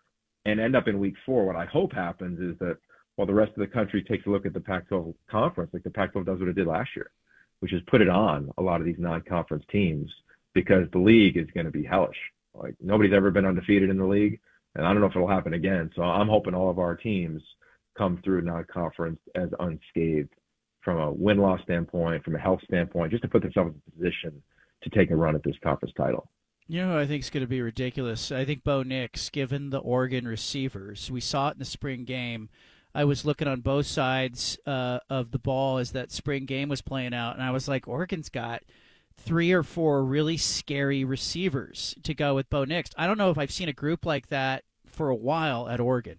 [0.46, 2.78] and end up in week four, what I hope happens is that
[3.16, 5.90] while the rest of the country takes a look at the Pac-12 conference, like the
[5.90, 7.12] Pac-12 does what it did last year,
[7.60, 10.10] which is put it on a lot of these non-conference teams
[10.54, 12.18] because the league is going to be hellish.
[12.54, 14.40] Like nobody's ever been undefeated in the league,
[14.80, 15.92] and I don't know if it'll happen again.
[15.96, 17.42] So I'm hoping all of our teams
[17.98, 20.30] come through non-conference as unscathed
[20.82, 24.42] from a win-loss standpoint, from a health standpoint, just to put themselves in a position
[24.84, 26.32] to take a run at this conference title.
[26.68, 28.32] You know I think it's going to be ridiculous?
[28.32, 31.12] I think Bo Nix, given the Oregon receivers.
[31.12, 32.50] We saw it in the spring game.
[32.96, 36.82] I was looking on both sides uh, of the ball as that spring game was
[36.82, 38.64] playing out, and I was like, Oregon's got
[39.18, 42.92] three or four really scary receivers to go with Bo Nix.
[42.98, 44.64] I don't know if I've seen a group like that
[45.00, 46.18] for a while at Oregon.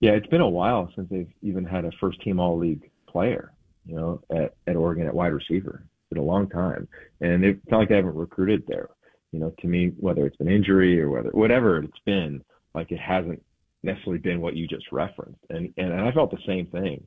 [0.00, 3.52] Yeah, it's been a while since they've even had a first team all league player,
[3.86, 6.88] you know, at, at Oregon at wide receiver It's been a long time,
[7.20, 8.88] and it's not like they haven't recruited there.
[9.30, 12.42] You know, to me, whether it's been injury or whether whatever it's been,
[12.74, 13.40] like it hasn't
[13.84, 15.38] necessarily been what you just referenced.
[15.48, 17.06] And and, and I felt the same thing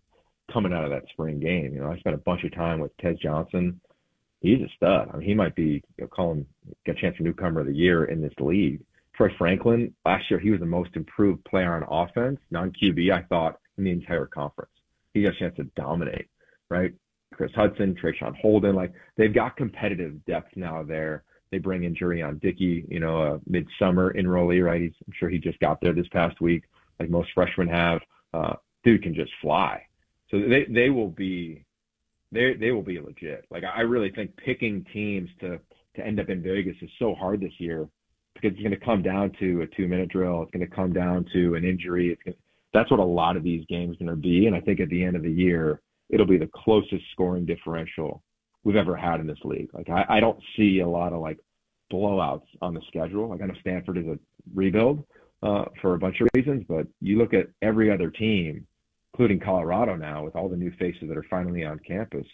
[0.54, 1.74] coming out of that spring game.
[1.74, 3.82] You know, I spent a bunch of time with Tez Johnson.
[4.40, 5.10] He's a stud.
[5.14, 6.46] I mean, he might be you know, call him
[6.86, 8.80] get a chance for newcomer of the year in this league.
[9.16, 13.12] Troy Franklin last year he was the most improved player on offense, non QB.
[13.12, 14.72] I thought in the entire conference.
[15.14, 16.28] He got a chance to dominate,
[16.70, 16.94] right?
[17.34, 18.76] Kris Hutson, Traeshon Holden.
[18.76, 21.24] Like they've got competitive depth now there.
[21.52, 24.82] They bring in Jurrion Dickey, you know, a midsummer enrollee, right?
[24.82, 26.64] He's, I'm sure he just got there this past week,
[27.00, 28.02] like most freshmen have.
[28.34, 29.82] Uh, dude can just fly.
[30.32, 31.66] So they they will be
[32.32, 33.46] they they will be legit.
[33.50, 35.60] Like I really think picking teams to
[35.96, 37.88] to end up in Vegas is so hard this year
[38.36, 40.44] because it's going to come down to a two minute drill.
[40.44, 42.12] It's going to come down to an injury.
[42.12, 42.36] It's going
[42.76, 44.48] that's what a lot of these games are going to be.
[44.48, 48.22] And I think at the end of the year, it'll be the closest scoring differential
[48.66, 49.70] we've ever had in this league.
[49.74, 51.40] Like I, I don't see a lot of like
[51.92, 53.30] blowouts on the schedule.
[53.30, 54.20] Like I know Stanford is a
[54.54, 55.06] rebuild
[55.42, 58.68] uh, for a bunch of reasons, but you look at every other team,
[59.14, 62.26] including Colorado now, with all the new faces that are finally on campus.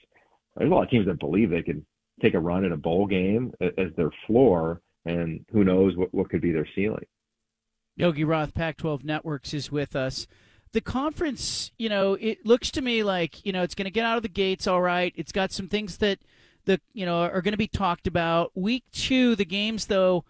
[0.58, 1.86] There's a lot of teams that believe they can
[2.20, 6.30] take a run at a bowl game as their floor, and who knows what, what
[6.30, 7.06] could be their ceiling.
[7.96, 10.28] Yogi Roth, Pac 12 Networks, is with us
[10.74, 14.06] the conference, you know, it looks to me like you know it's going to get
[14.06, 15.14] out of the gates all right.
[15.16, 16.20] It's got some things that
[16.66, 18.52] the you know are going to be talked about.
[18.56, 20.24] Week two, the games though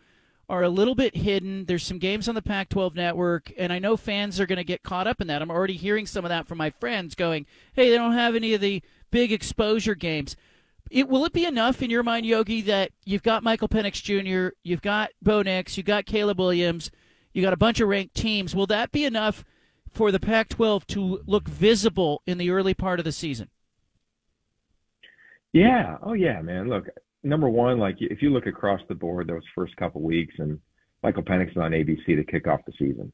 [0.50, 1.66] are a little bit hidden.
[1.66, 4.84] There's some games on the Pac-12 network, and I know fans are going to get
[4.84, 5.42] caught up in that.
[5.42, 8.54] I'm already hearing some of that from my friends going, "Hey, they don't have any
[8.54, 8.82] of the
[9.12, 10.36] big exposure games."
[10.92, 14.54] It, will it be enough in your mind, Yogi, that you've got Michael Penix Jr.,
[14.62, 16.92] you've got Bo Nix, you've got Caleb Williams,
[17.34, 18.54] you got a bunch of ranked teams?
[18.54, 19.46] Will that be enough
[19.90, 23.50] for the Pac 12 to look visible in the early part of the season?
[25.54, 25.98] Yeah.
[26.04, 26.68] Oh, yeah, man.
[26.68, 26.88] Look,
[27.24, 30.60] number one, like if you look across the board those first couple weeks, and
[31.04, 33.14] Michael Penix is on ABC to kick off the season,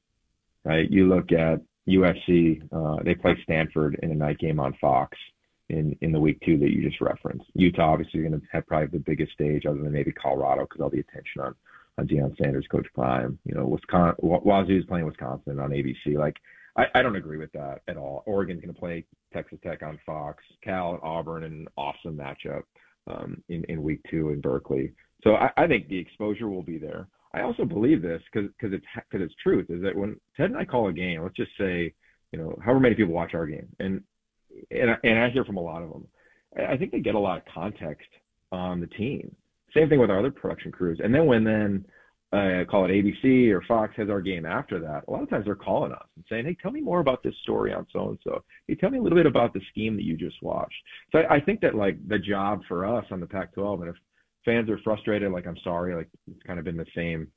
[0.66, 0.90] right?
[0.90, 5.16] You look at USC, uh, they play Stanford in a night game on Fox
[5.70, 7.46] in in the week two that you just referenced.
[7.54, 10.90] Utah obviously going to have probably the biggest stage, other than maybe Colorado, because all
[10.90, 11.56] the attention on
[11.98, 13.38] on Deion Sanders, Coach Prime.
[13.44, 16.16] You know, Wisconsin, Wazoo is playing Wisconsin on ABC.
[16.18, 16.38] Like
[16.76, 18.24] I, I don't agree with that at all.
[18.26, 20.44] Oregon's going to play Texas Tech on Fox.
[20.64, 22.64] Cal and Auburn, an awesome matchup
[23.08, 24.94] um, in in week two in Berkeley.
[25.24, 27.08] So I, I think the exposure will be there.
[27.34, 30.66] I also believe this because it's because it's truth is that when Ted and I
[30.66, 31.94] call a game, let's just say,
[32.32, 34.02] you know, however many people watch our game, and
[34.72, 36.08] and I, and I hear from a lot of them,
[36.68, 38.08] I think they get a lot of context
[38.52, 39.36] on the team.
[39.74, 41.86] Same thing with our other production crews, and then when then
[42.34, 45.46] uh, call it ABC or Fox has our game after that, a lot of times
[45.46, 48.20] they're calling us and saying, "Hey, tell me more about this story on so and
[48.24, 48.44] so.
[48.68, 50.76] Hey, tell me a little bit about the scheme that you just watched."
[51.12, 53.96] So I, I think that like the job for us on the Pac-12, and if
[54.44, 57.28] fans are frustrated, like I'm sorry, like it's kind of been the same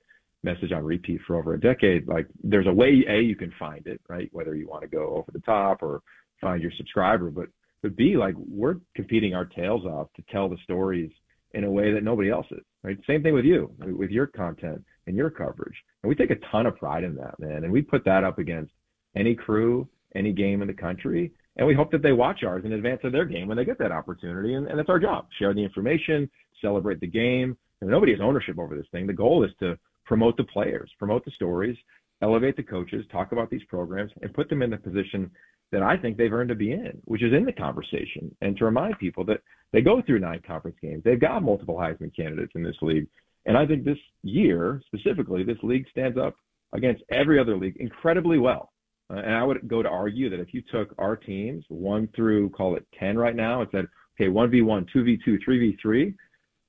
[0.43, 2.09] message on repeat for over a decade.
[2.09, 4.29] Like there's a way a you can find it, right?
[4.33, 6.03] Whether you want to go over the top or
[6.41, 7.49] find your subscriber, but
[7.83, 11.11] but B, like we're competing our tails off to tell the stories
[11.55, 12.63] in a way that nobody else is.
[12.83, 12.99] Right?
[13.07, 15.75] Same thing with you, with your content and your coverage.
[16.03, 17.65] And we take a ton of pride in that, man.
[17.65, 18.73] And we put that up against
[19.17, 21.33] any crew, any game in the country.
[21.57, 23.79] And we hope that they watch ours in advance of their game when they get
[23.79, 24.55] that opportunity.
[24.55, 25.27] And, and that's our job.
[25.39, 27.57] Share the information, celebrate the game.
[27.81, 29.07] And nobody has ownership over this thing.
[29.07, 31.77] The goal is to promote the players, promote the stories,
[32.23, 35.31] elevate the coaches, talk about these programs, and put them in the position
[35.73, 38.65] that I think they've earned to be in, which is in the conversation, and to
[38.65, 39.41] remind people that
[39.73, 41.03] they go through nine conference games.
[41.05, 43.07] They've got multiple Heisman candidates in this league.
[43.47, 46.35] And I think this year, specifically, this league stands up
[46.73, 48.73] against every other league incredibly well.
[49.11, 52.51] Uh, and I would go to argue that if you took our teams, one through,
[52.51, 53.87] call it 10 right now, and said,
[54.21, 56.15] okay, 1v1, 2v2, 3v3,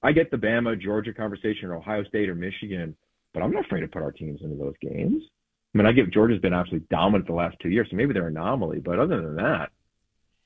[0.03, 2.95] I get the Bama, Georgia conversation, or Ohio State or Michigan,
[3.33, 5.21] but I'm not afraid to put our teams into those games.
[5.73, 8.27] I mean, I give Georgia's been absolutely dominant the last two years, so maybe they're
[8.27, 8.79] an anomaly.
[8.79, 9.69] But other than that,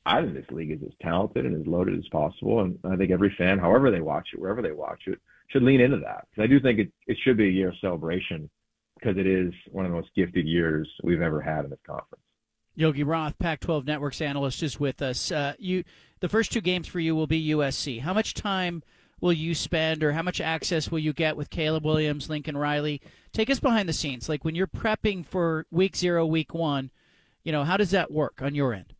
[0.05, 2.61] I think this league is as talented and as loaded as possible.
[2.61, 5.81] And I think every fan, however they watch it, wherever they watch it, should lean
[5.81, 6.27] into that.
[6.29, 8.49] Because I do think it, it should be a year of celebration
[8.99, 12.21] because it is one of the most gifted years we've ever had in this conference.
[12.75, 15.31] Yogi Roth, Pac-12 Networks analyst, is with us.
[15.31, 15.83] Uh, you,
[16.19, 18.01] the first two games for you will be USC.
[18.01, 18.83] How much time
[19.21, 23.01] will you spend, or how much access will you get with Caleb Williams, Lincoln Riley?
[23.35, 26.89] Take us behind the scenes, like when you're prepping for Week Zero, Week One.
[27.43, 28.93] You know, how does that work on your end?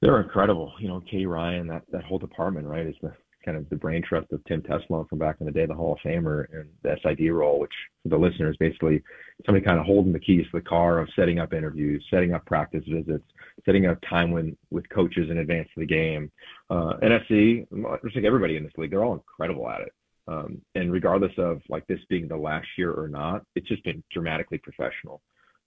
[0.00, 0.72] They're incredible.
[0.80, 3.12] You know, Katie Ryan, that that whole department, right, is the
[3.44, 5.92] kind of the brain trust of Tim Tessalone from back in the day, the Hall
[5.92, 9.02] of Famer, and the SID role, which for the listeners, basically
[9.44, 12.46] somebody kind of holding the keys to the car of setting up interviews, setting up
[12.46, 13.26] practice visits,
[13.66, 16.32] setting up time when with coaches in advance of the game.
[16.70, 17.66] Uh, NSC,
[18.04, 19.92] just like everybody in this league, they're all incredible at it.
[20.28, 24.02] Um, and regardless of like this being the last year or not, it's just been
[24.12, 25.20] dramatically professional.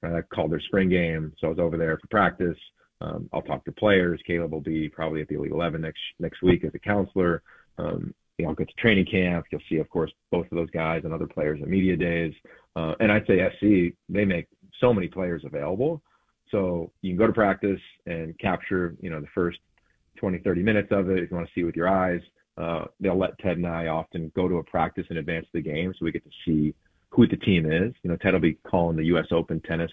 [0.03, 2.57] I called their spring game, so I was over there for practice.
[3.01, 4.21] Um, I'll talk to players.
[4.25, 7.41] Caleb will be probably at the Elite 11 next next week as a counselor.
[7.77, 9.45] Um, you know, I'll get to training camp.
[9.51, 12.33] You'll see, of course, both of those guys and other players at media days.
[12.75, 14.47] Uh, and I'd say SC, they make
[14.79, 16.01] so many players available.
[16.51, 19.59] So you can go to practice and capture, you know, the first
[20.17, 22.21] 20, 30 minutes of it if you want to see it with your eyes.
[22.57, 25.69] Uh, they'll let Ted and I often go to a practice in advance of the
[25.69, 26.73] game so we get to see
[27.09, 27.93] who the team is.
[28.03, 29.27] You know, Ted will be calling the U.S.
[29.31, 29.91] Open tennis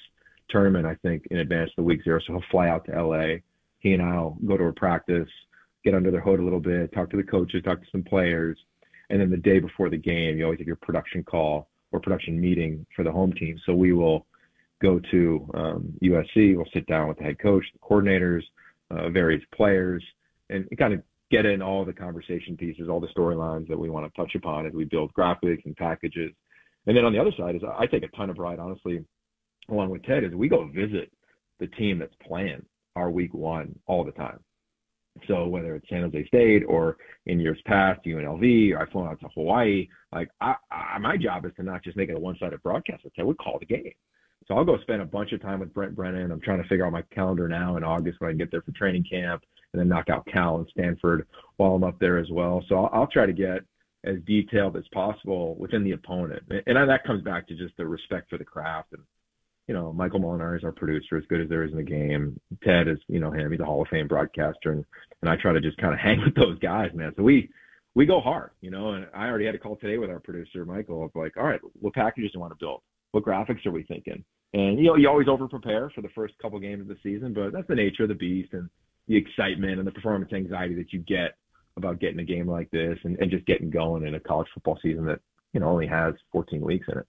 [0.48, 2.20] tournament, I think, in advance of the week zero.
[2.20, 3.36] So he'll fly out to LA.
[3.80, 5.28] He and I'll go to a practice,
[5.84, 8.58] get under their hood a little bit, talk to the coaches, talk to some players.
[9.10, 12.40] And then the day before the game, you always have your production call or production
[12.40, 13.58] meeting for the home team.
[13.66, 14.26] So we will
[14.80, 18.42] go to um, USC, we'll sit down with the head coach, the coordinators,
[18.90, 20.02] uh, various players,
[20.50, 24.06] and kind of get in all the conversation pieces, all the storylines that we want
[24.06, 26.30] to touch upon as we build graphics and packages.
[26.86, 29.02] And then on the other side is I take a ton of pride, honestly,
[29.70, 31.10] along with Ted, is we go visit
[31.58, 32.62] the team that's playing
[32.96, 34.38] our week one all the time.
[35.26, 39.20] So whether it's San Jose State or in years past UNLV, or I've flown out
[39.20, 42.62] to Hawaii, like I, I, my job is to not just make it a one-sided
[42.62, 43.04] broadcast.
[43.18, 43.92] I would call the game.
[44.46, 46.32] So I'll go spend a bunch of time with Brent Brennan.
[46.32, 48.62] I'm trying to figure out my calendar now in August when I can get there
[48.62, 49.42] for training camp,
[49.72, 52.64] and then knock out Cal and Stanford while I'm up there as well.
[52.68, 53.60] So I'll, I'll try to get
[54.04, 58.30] as detailed as possible within the opponent, and that comes back to just the respect
[58.30, 59.02] for the craft and
[59.68, 62.38] you know, Michael Molinari is our producer, as good as there is in the game.
[62.64, 63.52] Ted is, you know, him.
[63.52, 64.84] He's a Hall of Fame broadcaster, and
[65.20, 67.12] and I try to just kind of hang with those guys, man.
[67.16, 67.48] So we
[67.94, 68.92] we go hard, you know.
[68.92, 71.60] And I already had a call today with our producer, Michael, of like, all right,
[71.80, 72.82] what packages do you want to build?
[73.12, 74.24] What graphics are we thinking?
[74.52, 77.32] And you know, you always over prepare for the first couple games of the season,
[77.32, 78.68] but that's the nature of the beast and
[79.12, 81.36] the excitement and the performance anxiety that you get
[81.76, 84.78] about getting a game like this and, and just getting going in a college football
[84.82, 85.20] season that
[85.52, 87.06] you know only has 14 weeks in it.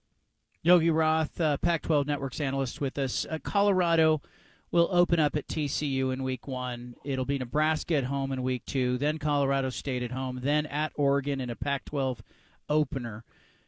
[0.64, 3.26] Yogi Roth, uh, Pac 12 Networks analyst with us.
[3.30, 4.22] Uh, Colorado
[4.70, 6.96] will open up at TCU in week one.
[7.06, 10.92] It'll be Nebraska at home in week two, then Colorado State at home, then at
[10.96, 12.22] Oregon in a Pac 12
[12.68, 13.24] opener.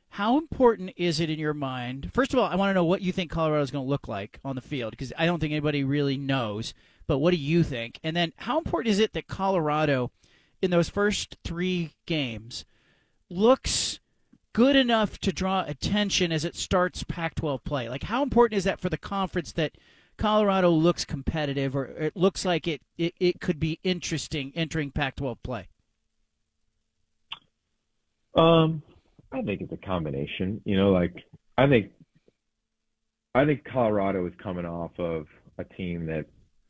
[0.10, 2.12] How important is it in your mind?
[2.13, 4.10] First of all, I want to know what you think Colorado is going to look
[4.10, 6.74] like on the field because I don't think anybody really knows.
[7.07, 7.99] But what do you think?
[8.03, 10.11] And then, how important is it that Colorado,
[10.61, 12.65] in those first three games,
[13.29, 13.99] looks
[14.53, 17.89] good enough to draw attention as it starts Pac 12 play?
[17.89, 19.73] Like, how important is that for the conference that
[20.17, 25.17] Colorado looks competitive or it looks like it, it, it could be interesting entering Pac
[25.17, 25.67] 12 play?
[28.35, 28.81] Um,
[29.31, 30.62] I think it's a combination.
[30.65, 31.13] You know, like,
[31.58, 31.91] I think.
[33.33, 35.27] I think Colorado is coming off of
[35.58, 36.25] a team that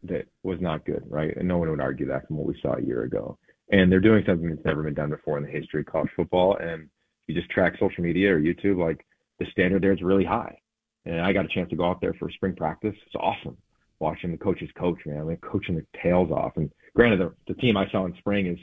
[0.07, 1.35] that was not good, right?
[1.35, 3.37] And no one would argue that from what we saw a year ago.
[3.71, 6.57] And they're doing something that's never been done before in the history of college football.
[6.57, 6.89] And
[7.27, 9.05] you just track social media or YouTube, like
[9.39, 10.57] the standard there is really high.
[11.05, 12.95] And I got a chance to go out there for spring practice.
[13.05, 13.57] It's awesome
[13.99, 15.25] watching the coaches coach, man.
[15.25, 16.53] They're coaching their tails off.
[16.57, 18.59] And granted, the, the team I saw in spring is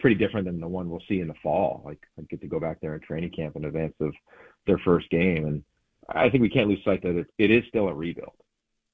[0.00, 1.82] pretty different than the one we'll see in the fall.
[1.84, 4.12] Like I get to go back there in training camp in advance of
[4.66, 5.62] their first game, and
[6.08, 8.34] I think we can't lose sight that it, it is still a rebuild,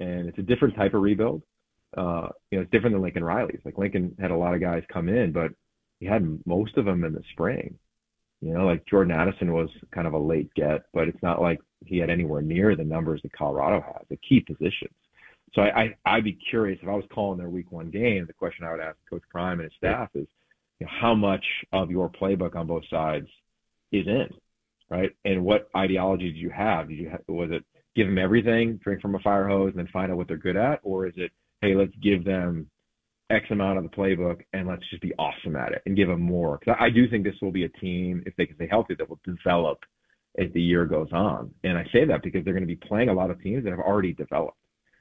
[0.01, 1.43] and it's a different type of rebuild.
[1.97, 3.61] Uh, you know, it's different than Lincoln Riley's.
[3.65, 5.53] Like Lincoln had a lot of guys come in, but
[5.99, 7.79] he had most of them in the spring.
[8.43, 11.59] You know, like Jordan Addison was kind of a late get, but it's not like
[11.87, 14.95] he had anywhere near the numbers that Colorado has at key positions.
[15.55, 18.27] So I, I I'd be curious if I was calling their week one game.
[18.27, 20.27] The question I would ask Coach Prime and his staff is,
[20.79, 23.29] you know, how much of your playbook on both sides
[23.91, 24.29] is in,
[24.91, 25.11] right?
[25.25, 26.89] And what ideology did you have?
[26.89, 29.89] Did you have, was it give them everything, drink from a fire hose, and then
[29.93, 31.33] find out what they're good at, or is it
[31.67, 32.71] hey, let's give them
[33.31, 36.21] X amount of the playbook and let's just be awesome at it and give them
[36.21, 36.59] more.
[36.59, 39.09] Because I, do think this will be a team, if they can stay healthy, that
[39.09, 39.79] will develop
[40.39, 41.51] as the year goes on.
[41.65, 43.71] And I say that because they're going to be playing a lot of teams that
[43.71, 44.59] have already developed.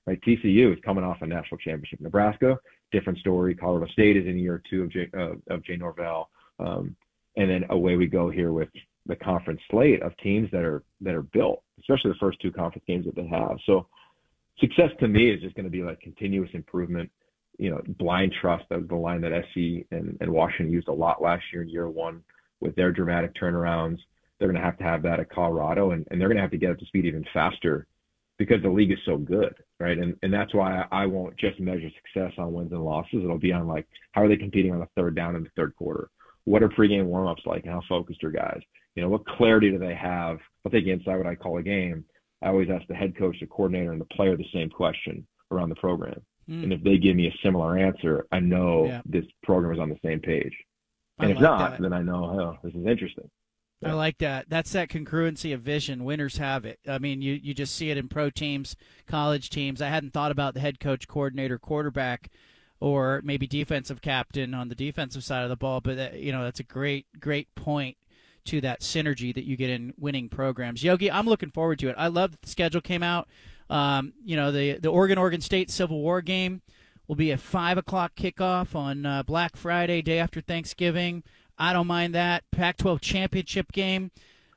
[0.07, 0.19] Right?
[0.21, 1.99] TCU is coming off a national championship.
[1.99, 2.57] Nebraska,
[2.91, 3.55] different story.
[3.55, 6.29] Colorado State is in year two of Jay, uh, of Jay Norvell.
[6.59, 6.95] Um,
[7.37, 8.69] and then away we go here with
[9.07, 12.85] the conference slate of teams that are that are built, especially the first two conference
[12.87, 13.57] games that they have.
[13.65, 13.87] So
[14.59, 17.09] success to me is just going to be like continuous improvement
[17.57, 18.65] you know, blind trust.
[18.69, 21.69] That was the line that SC and, and Washington used a lot last year in
[21.69, 22.21] year one
[22.59, 23.99] with their dramatic turnarounds.
[24.39, 26.51] They're going to have to have that at Colorado, and, and they're going to have
[26.51, 27.87] to get up to speed even faster
[28.37, 29.97] because the league is so good, right?
[29.97, 33.21] And and that's why I, I won't just measure success on wins and losses.
[33.23, 35.73] It'll be on like how are they competing on the third down in the third
[35.77, 36.09] quarter?
[36.43, 38.59] What are pregame warmups like, and how focused are guys?
[38.95, 40.37] You know, what clarity do they have?
[40.65, 42.03] I'll take inside what I call a game.
[42.41, 45.69] I always ask the head coach, the coordinator, and the player the same question around
[45.69, 46.21] the program.
[46.49, 46.63] Mm.
[46.63, 49.01] And if they give me a similar answer, I know yeah.
[49.05, 50.53] this program is on the same page.
[51.19, 51.81] And I if like not, that.
[51.81, 53.29] then I know, oh, this is interesting.
[53.83, 54.49] I like that.
[54.49, 56.05] That's that congruency of vision.
[56.05, 56.79] Winners have it.
[56.87, 58.75] I mean, you, you just see it in pro teams,
[59.05, 59.81] college teams.
[59.81, 62.31] I hadn't thought about the head coach, coordinator, quarterback,
[62.79, 65.81] or maybe defensive captain on the defensive side of the ball.
[65.81, 67.97] But that, you know, that's a great, great point
[68.45, 70.83] to that synergy that you get in winning programs.
[70.83, 71.95] Yogi, I'm looking forward to it.
[71.97, 73.27] I love that the schedule came out.
[73.69, 76.61] Um, you know, the the Oregon Oregon State Civil War game
[77.07, 81.23] will be a five o'clock kickoff on uh, Black Friday, day after Thanksgiving.
[81.57, 82.43] I don't mind that.
[82.51, 84.11] Pac-12 championship game.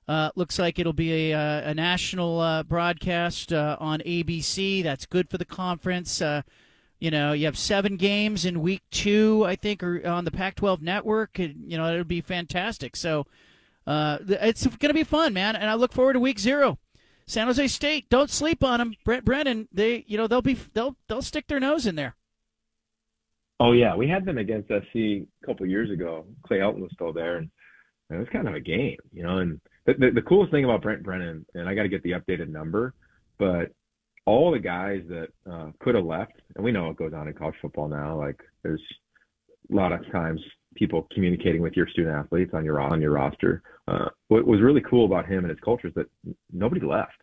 [0.09, 4.83] Uh, looks like it'll be a, uh, a national uh, broadcast uh, on ABC.
[4.83, 6.23] That's good for the conference.
[6.23, 6.43] Uh,
[6.99, 10.81] you know, you have seven games in week two, I think, or on the Pac-12
[10.81, 11.39] network.
[11.39, 12.97] And, you know, it'll be fantastic.
[12.97, 13.27] So
[14.29, 15.57] it's going to be fun, man.
[15.57, 16.79] And I look forward to week zero.
[17.27, 18.95] San Jose State, don't sleep on them.
[19.05, 22.17] Brent Brennan, they you know they'll be they'll they'll stick their nose in there.
[23.61, 26.25] Oh yeah, we had them against SC a couple years ago.
[26.47, 27.51] Clay Helton was still there, and
[28.11, 29.39] it was kind of a game, you know.
[29.39, 32.13] And the, the, the coolest thing about Brent Brennan, and I got to get the
[32.13, 32.95] updated number,
[33.39, 33.73] but
[34.25, 37.35] all the guys that uh, could have left, and we know what goes on in
[37.35, 38.17] college football now.
[38.17, 38.83] Like there's
[39.71, 40.41] a lot of times
[40.75, 43.63] people communicating with your student athletes on your on your roster.
[43.89, 46.07] Uh, what was really cool about him and his culture is that
[46.53, 47.23] nobody left.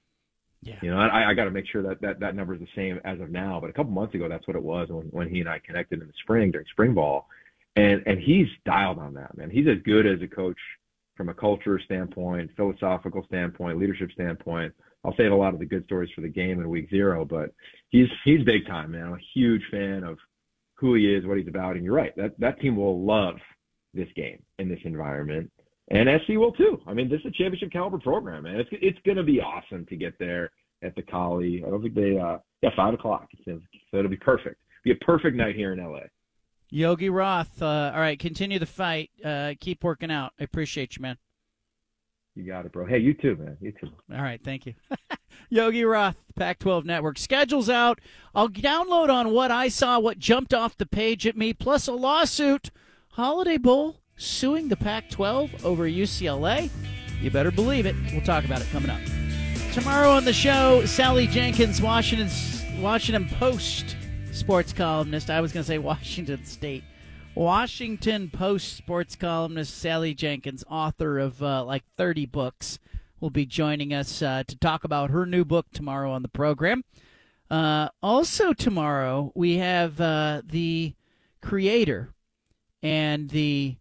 [0.64, 0.80] Yeah.
[0.82, 3.00] You know, I, I got to make sure that, that that number is the same
[3.06, 3.60] as of now.
[3.62, 6.02] But a couple months ago, that's what it was when, when he and I connected
[6.02, 7.28] in the spring during spring ball,
[7.76, 9.52] and and he's dialed on that man.
[9.52, 10.58] He's as good as a coach
[11.16, 14.74] from a culture standpoint, philosophical standpoint, leadership standpoint.
[15.04, 17.54] I'll save a lot of the good stories for the game in week zero, but
[17.90, 19.06] he's he's big time, man.
[19.06, 20.18] I'm a huge fan of
[20.74, 21.76] who he is, what he's about.
[21.76, 23.36] And you're right, that that team will love
[23.94, 25.52] this game in this environment,
[25.90, 26.82] and SC will too.
[26.88, 28.60] I mean, this is a championship caliber program, man.
[28.60, 30.52] It's it's going to be awesome to get there
[30.84, 31.66] at the Coli.
[31.66, 33.28] I don't think they, uh, yeah, five o'clock.
[33.46, 33.60] So
[33.94, 34.58] it'll be perfect.
[34.84, 36.02] Be a perfect night here in LA.
[36.70, 37.62] Yogi Roth.
[37.62, 39.12] Uh, all right, continue the fight.
[39.24, 40.34] Uh, keep working out.
[40.40, 41.18] I appreciate you, man.
[42.36, 42.86] You got it, bro.
[42.86, 43.58] Hey, you too, man.
[43.62, 43.90] You too.
[44.14, 44.74] All right, thank you.
[45.50, 47.18] Yogi Roth, Pac 12 Network.
[47.18, 48.02] Schedule's out.
[48.34, 51.94] I'll download on what I saw, what jumped off the page at me, plus a
[51.94, 52.72] lawsuit.
[53.12, 56.70] Holiday Bowl suing the Pac 12 over UCLA.
[57.22, 57.96] You better believe it.
[58.12, 59.00] We'll talk about it coming up.
[59.74, 63.96] Tomorrow on the show, Sally Jenkins, Washington's Washington Post
[64.32, 65.30] sports columnist.
[65.30, 66.84] I was going to say Washington State.
[67.36, 72.80] Washington Post sports columnist Sally Jenkins, author of uh, like 30 books,
[73.20, 76.84] will be joining us uh, to talk about her new book tomorrow on the program.
[77.50, 80.96] Uh, also, tomorrow, we have uh, the
[81.42, 82.14] creator
[82.82, 83.78] and the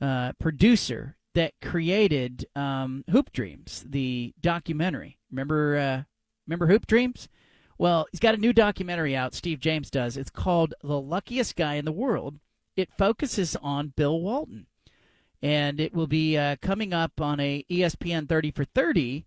[0.00, 5.18] uh, producer that created um, Hoop Dreams, the documentary.
[5.30, 6.02] Remember, uh,
[6.46, 7.28] remember Hoop Dreams?
[7.76, 9.34] Well, he's got a new documentary out.
[9.34, 10.16] Steve James does.
[10.16, 12.40] It's called "The Luckiest Guy in the World."
[12.78, 14.66] it focuses on Bill Walton.
[15.42, 19.26] And it will be uh, coming up on a ESPN 30 for 30.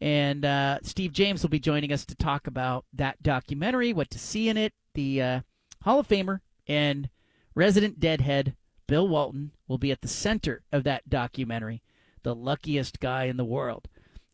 [0.00, 4.18] And uh, Steve James will be joining us to talk about that documentary, what to
[4.18, 5.40] see in it, the uh,
[5.82, 7.08] Hall of Famer, and
[7.54, 8.54] resident deadhead
[8.90, 11.80] Bill Walton will be at the center of that documentary,
[12.24, 13.86] The Luckiest Guy in the World.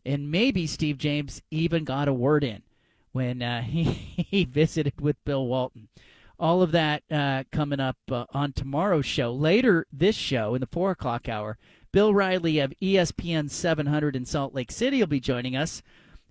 [0.03, 2.63] And maybe Steve James even got a word in
[3.11, 5.89] when uh, he, he visited with Bill Walton.
[6.39, 9.31] All of that uh, coming up uh, on tomorrow's show.
[9.31, 11.59] Later this show, in the 4 o'clock hour,
[11.91, 15.83] Bill Riley of ESPN 700 in Salt Lake City will be joining us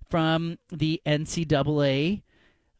[0.09, 2.23] from the NCAA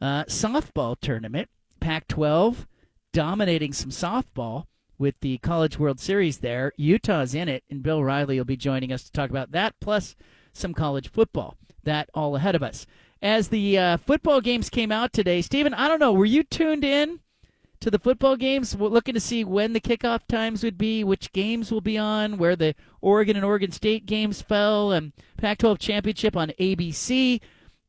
[0.01, 1.47] uh, softball tournament.
[1.79, 2.67] Pac 12
[3.13, 4.65] dominating some softball
[4.97, 6.73] with the College World Series there.
[6.77, 10.15] Utah's in it, and Bill Riley will be joining us to talk about that, plus
[10.53, 11.55] some college football.
[11.83, 12.85] That all ahead of us.
[13.21, 16.83] As the uh, football games came out today, Stephen, I don't know, were you tuned
[16.83, 17.19] in
[17.79, 21.71] to the football games, looking to see when the kickoff times would be, which games
[21.71, 26.35] will be on, where the Oregon and Oregon State games fell, and Pac 12 championship
[26.35, 27.39] on ABC?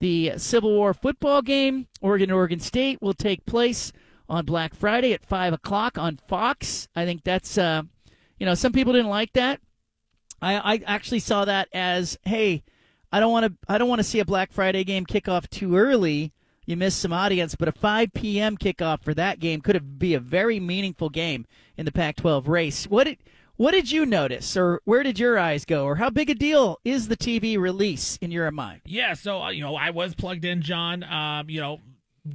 [0.01, 3.93] The Civil War football game, Oregon and Oregon State, will take place
[4.29, 6.89] on Black Friday at 5 o'clock on Fox.
[6.95, 7.83] I think that's, uh,
[8.39, 9.61] you know, some people didn't like that.
[10.41, 12.63] I, I actually saw that as, hey,
[13.11, 15.49] I don't want to I don't want to see a Black Friday game kick off
[15.49, 16.33] too early.
[16.67, 18.59] You miss some audience, but a 5 p.m.
[18.59, 21.47] kickoff for that game could be a very meaningful game
[21.79, 22.87] in the Pac-12 race.
[22.87, 23.19] What did
[23.57, 26.79] what did you notice, or where did your eyes go, or how big a deal
[26.85, 28.83] is the TV release in your mind?
[28.85, 31.03] Yeah, so uh, you know I was plugged in, John.
[31.03, 31.81] Um, you know,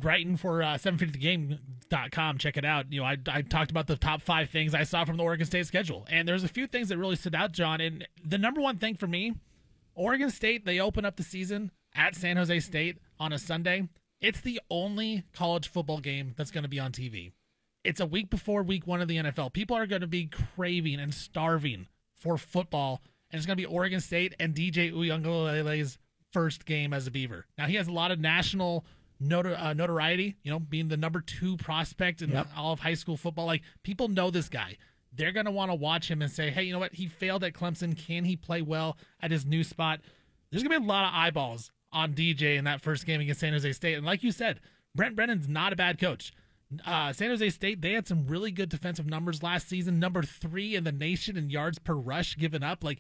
[0.02, 2.38] writing for uh, 750thegame.com.
[2.38, 2.92] Check it out.
[2.92, 5.46] You know, I, I talked about the top five things I saw from the Oregon
[5.46, 7.82] State schedule, and there's a few things that really stood out, John.
[7.82, 9.34] And the number one thing for me,
[9.96, 13.88] Oregon State, they open up the season at San Jose State on a Sunday.
[14.22, 17.32] It's the only college football game that's going to be on TV.
[17.84, 19.52] It's a week before week one of the NFL.
[19.52, 23.66] People are going to be craving and starving for football, and it's going to be
[23.66, 25.98] Oregon State and DJ Uiagalelei's
[26.32, 27.46] first game as a Beaver.
[27.58, 28.86] Now, he has a lot of national
[29.24, 32.48] notor- uh, notoriety, you know, being the number two prospect in yep.
[32.58, 33.46] all of high school football.
[33.46, 34.78] Like, people know this guy.
[35.16, 36.94] They're going to want to watch him and say, hey, you know what?
[36.94, 37.98] He failed at Clemson.
[37.98, 40.02] Can he play well at his new spot?
[40.52, 43.42] There's going to be a lot of eyeballs on DJ in that first game against
[43.42, 43.96] San Jose State.
[43.96, 44.60] And like you said,
[44.96, 46.34] Brent Brennan's not a bad coach.
[46.86, 50.76] Uh, San Jose State, they had some really good defensive numbers last season, number three
[50.76, 52.84] in the nation in yards per rush given up.
[52.84, 53.00] Like,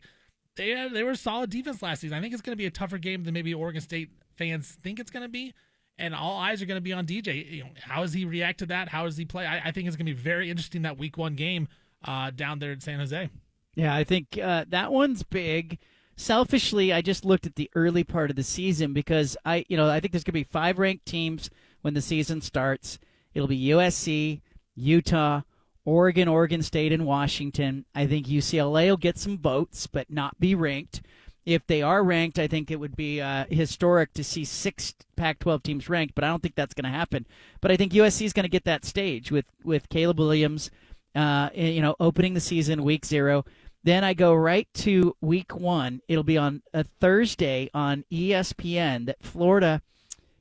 [0.55, 2.15] they, had, they were solid defense last season.
[2.15, 4.99] I think it's going to be a tougher game than maybe Oregon State fans think
[4.99, 5.53] it's going to be
[5.97, 7.49] and all eyes are going to be on DJ.
[7.49, 8.89] You know, how does he react to that?
[8.89, 9.45] How does he play?
[9.45, 11.67] I, I think it's going to be very interesting that Week One game
[12.05, 13.29] uh, down there in San Jose.
[13.75, 15.79] Yeah, I think uh, that one's big.
[16.15, 19.89] Selfishly, I just looked at the early part of the season because I, you know,
[19.89, 21.49] I think there's going to be five ranked teams
[21.81, 22.99] when the season starts.
[23.33, 24.41] It'll be USC,
[24.75, 25.41] Utah,
[25.85, 27.85] Oregon, Oregon State, and Washington.
[27.95, 31.01] I think UCLA will get some votes, but not be ranked
[31.45, 35.63] if they are ranked, I think it would be uh, historic to see six Pac-12
[35.63, 37.25] teams ranked, but I don't think that's going to happen.
[37.61, 40.71] But I think USC is going to get that stage with with Caleb Williams,
[41.15, 43.45] uh, you know, opening the season week zero.
[43.83, 46.01] Then I go right to week one.
[46.07, 49.81] It'll be on a Thursday on ESPN that Florida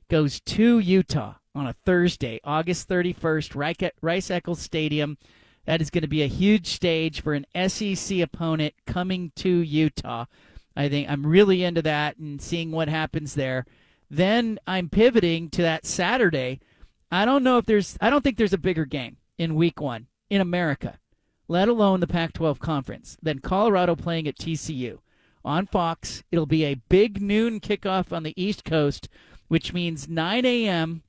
[0.09, 5.17] goes to Utah on a Thursday, August 31st, Rice Eccles Stadium.
[5.65, 10.25] That is going to be a huge stage for an SEC opponent coming to Utah.
[10.75, 13.65] I think I'm really into that and seeing what happens there.
[14.09, 16.59] Then I'm pivoting to that Saturday.
[17.11, 20.07] I don't know if there's I don't think there's a bigger game in week 1
[20.29, 20.99] in America,
[21.47, 24.99] let alone the Pac-12 conference than Colorado playing at TCU
[25.45, 26.23] on Fox.
[26.31, 29.09] It'll be a big noon kickoff on the East Coast,
[29.47, 31.03] which means 9 a.m.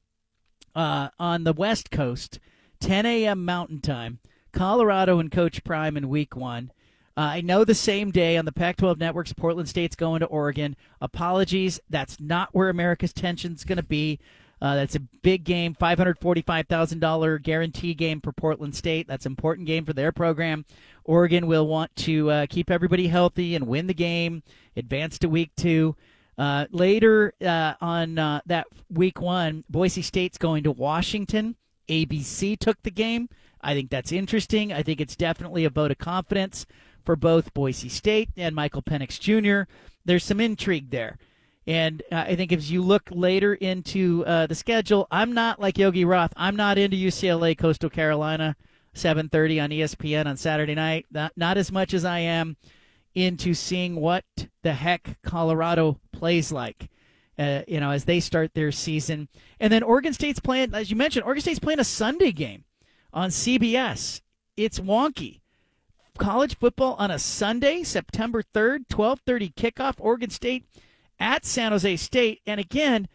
[0.74, 2.40] Uh, on the West Coast,
[2.80, 3.44] 10 a.m.
[3.44, 4.18] Mountain Time.
[4.52, 6.70] Colorado and Coach Prime in Week One.
[7.16, 10.26] Uh, I know the same day on the Pac 12 networks, Portland State's going to
[10.26, 10.76] Oregon.
[11.00, 11.78] Apologies.
[11.88, 14.18] That's not where America's tension is going to be.
[14.60, 19.06] Uh, that's a big game, $545,000 guarantee game for Portland State.
[19.06, 20.64] That's an important game for their program.
[21.04, 24.42] Oregon will want to uh, keep everybody healthy and win the game,
[24.76, 25.94] advance to week two.
[26.38, 31.56] Uh, later uh, on uh, that week one, Boise State's going to Washington.
[31.88, 33.28] ABC took the game.
[33.60, 34.72] I think that's interesting.
[34.72, 36.66] I think it's definitely a vote of confidence
[37.04, 39.70] for both Boise State and Michael Penix Jr.
[40.04, 41.18] There's some intrigue there.
[41.66, 45.78] And uh, I think as you look later into uh, the schedule, I'm not like
[45.78, 46.32] Yogi Roth.
[46.36, 48.56] I'm not into UCLA Coastal Carolina
[48.94, 51.06] 7:30 on ESPN on Saturday night.
[51.10, 52.56] Not, not as much as I am
[53.14, 54.24] into seeing what
[54.62, 56.90] the heck Colorado plays like.
[57.36, 59.28] Uh, you know, as they start their season,
[59.58, 62.62] and then Oregon State's playing, as you mentioned, Oregon State's playing a Sunday game
[63.12, 64.20] on CBS.
[64.56, 65.40] It's wonky
[66.18, 70.66] college football on a Sunday, September 3rd, 12:30 kickoff Oregon State
[71.18, 72.40] at San Jose State.
[72.46, 73.08] And again,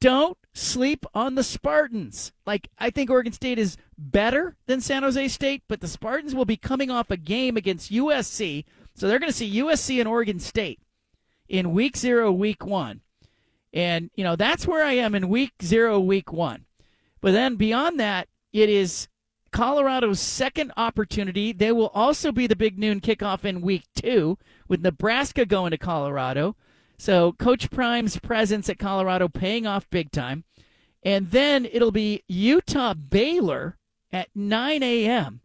[0.00, 2.32] don't sleep on the Spartans.
[2.46, 6.44] Like, I think Oregon State is better than San Jose State, but the Spartans will
[6.44, 8.64] be coming off a game against USC.
[8.94, 10.80] So they're going to see USC and Oregon State
[11.48, 13.00] in week zero, week one.
[13.72, 16.66] And, you know, that's where I am in week zero, week one.
[17.20, 19.08] But then beyond that, it is
[19.52, 21.52] Colorado's second opportunity.
[21.52, 25.78] They will also be the big noon kickoff in week two with Nebraska going to
[25.78, 26.56] Colorado.
[26.98, 30.44] So Coach Prime's presence at Colorado paying off big time.
[31.02, 33.76] And then it'll be Utah Baylor
[34.12, 35.40] at 9 a.m.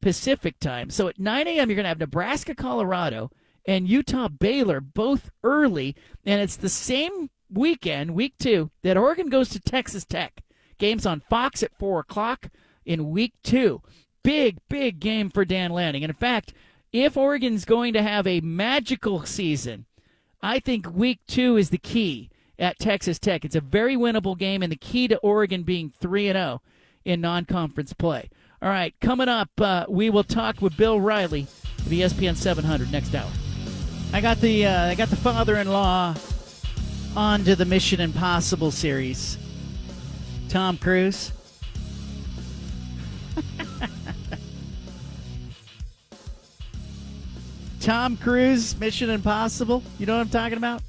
[0.00, 0.90] Pacific time.
[0.90, 3.30] So at 9 a.m., you're going to have Nebraska, Colorado,
[3.64, 5.94] and Utah Baylor both early.
[6.24, 10.42] And it's the same weekend, week two, that Oregon goes to Texas Tech.
[10.78, 12.50] Games on Fox at 4 o'clock
[12.88, 13.82] in week two.
[14.24, 16.02] Big, big game for Dan Lanning.
[16.02, 16.54] And in fact,
[16.92, 19.84] if Oregon's going to have a magical season,
[20.42, 23.44] I think week two is the key at Texas Tech.
[23.44, 26.62] It's a very winnable game, and the key to Oregon being 3 0
[27.04, 28.30] in non conference play.
[28.60, 31.42] All right, coming up, uh, we will talk with Bill Riley
[31.78, 33.30] of ESPN 700 next hour.
[34.12, 36.14] I got the uh, I got the father-in-law
[37.14, 39.36] onto the Mission Impossible series.
[40.48, 41.32] Tom Cruise.
[47.80, 49.82] Tom Cruise, Mission Impossible.
[49.98, 50.82] You know what I'm talking about?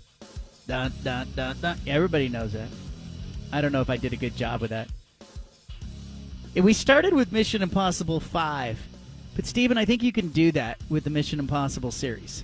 [0.68, 1.78] Dun, dun, dun, dun.
[1.88, 2.68] Everybody knows that.
[3.52, 4.88] I don't know if I did a good job with that.
[6.56, 8.80] We started with Mission Impossible 5,
[9.36, 12.44] but Steven, I think you can do that with the Mission Impossible series.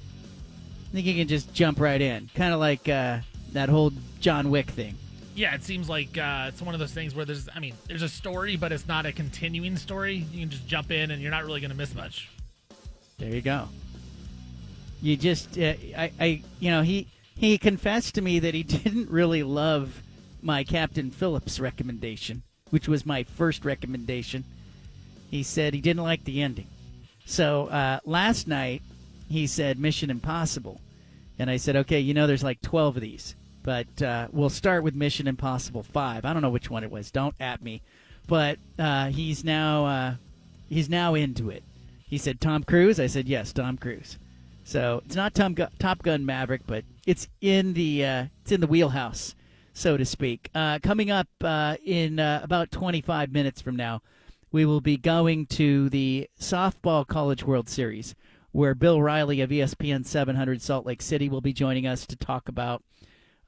[0.89, 3.19] I think you can just jump right in, kind of like uh,
[3.53, 4.95] that whole John Wick thing.
[5.35, 8.01] Yeah, it seems like uh, it's one of those things where there's, I mean, there's
[8.01, 10.25] a story, but it's not a continuing story.
[10.31, 12.29] You can just jump in, and you're not really going to miss much.
[13.17, 13.67] There you go.
[15.01, 17.07] You just, uh, I, I, you know, he
[17.37, 20.01] he confessed to me that he didn't really love
[20.41, 24.45] my Captain Phillips recommendation, which was my first recommendation.
[25.29, 26.67] He said he didn't like the ending.
[27.25, 28.83] So uh, last night
[29.27, 30.79] he said Mission Impossible,
[31.37, 34.83] and I said, okay, you know, there's like 12 of these, but uh, we'll start
[34.83, 36.23] with Mission Impossible 5.
[36.23, 37.09] I don't know which one it was.
[37.09, 37.81] Don't at me.
[38.27, 40.15] But uh, he's now uh,
[40.69, 41.63] he's now into it.
[42.07, 42.99] He said Tom Cruise.
[42.99, 44.19] I said yes, Tom Cruise.
[44.63, 48.61] So it's not Tom Gu- Top Gun Maverick, but it's in the uh, it's in
[48.61, 49.33] the wheelhouse,
[49.73, 50.49] so to speak.
[50.53, 54.01] Uh, coming up uh, in about 25 minutes from now,
[54.51, 58.13] we will be going to the softball College World Series,
[58.51, 62.47] where Bill Riley of ESPN 700 Salt Lake City will be joining us to talk
[62.47, 62.83] about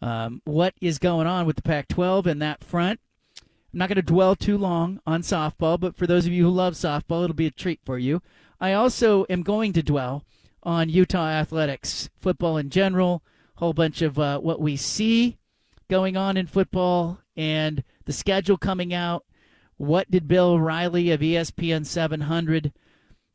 [0.02, 3.00] um, what is going on with the Pac-12 in that front.
[3.42, 6.50] I'm not going to dwell too long on softball, but for those of you who
[6.50, 8.22] love softball, it'll be a treat for you.
[8.60, 10.24] I also am going to dwell
[10.64, 13.22] on Utah athletics, football in general,
[13.56, 15.38] whole bunch of uh, what we see
[15.90, 19.26] going on in football and the schedule coming out.
[19.78, 22.74] What did Bill Riley of ESPN 700,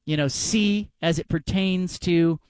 [0.04, 2.40] you know, see as it pertains to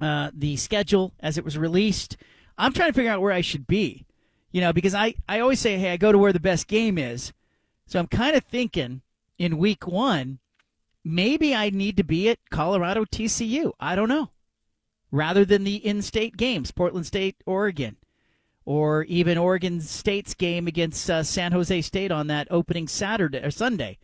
[0.00, 2.16] uh, the schedule as it was released?
[2.56, 4.06] I'm trying to figure out where I should be,
[4.52, 6.98] you know, because I, I always say, hey, I go to where the best game
[6.98, 7.32] is.
[7.86, 9.02] So I'm kind of thinking
[9.38, 10.38] in week one,
[11.04, 13.72] maybe I need to be at Colorado TCU.
[13.78, 14.30] I don't know.
[15.10, 17.96] Rather than the in state games, Portland State, Oregon,
[18.64, 23.50] or even Oregon State's game against uh, San Jose State on that opening Saturday or
[23.50, 23.98] Sunday.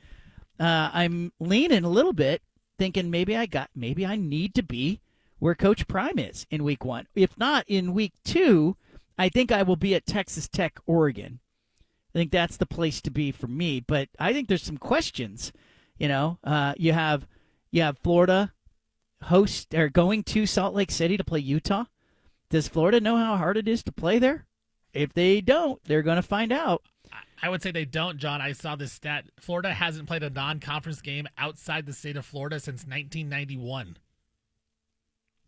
[0.58, 2.42] Uh, I'm leaning a little bit,
[2.78, 5.00] thinking maybe I got, maybe I need to be
[5.40, 7.08] where Coach Prime is in week one.
[7.16, 8.76] If not in week two,
[9.18, 11.40] I think I will be at Texas Tech, Oregon.
[12.14, 13.80] I think that's the place to be for me.
[13.80, 15.52] But I think there's some questions.
[15.98, 17.26] You know, uh, you have
[17.72, 18.52] you have Florida
[19.24, 21.84] host or going to Salt Lake City to play Utah.
[22.48, 24.46] Does Florida know how hard it is to play there?
[24.92, 26.82] If they don't, they're going to find out.
[27.42, 28.40] I would say they don't, John.
[28.40, 29.24] I saw this stat.
[29.38, 33.96] Florida hasn't played a non-conference game outside the state of Florida since 1991.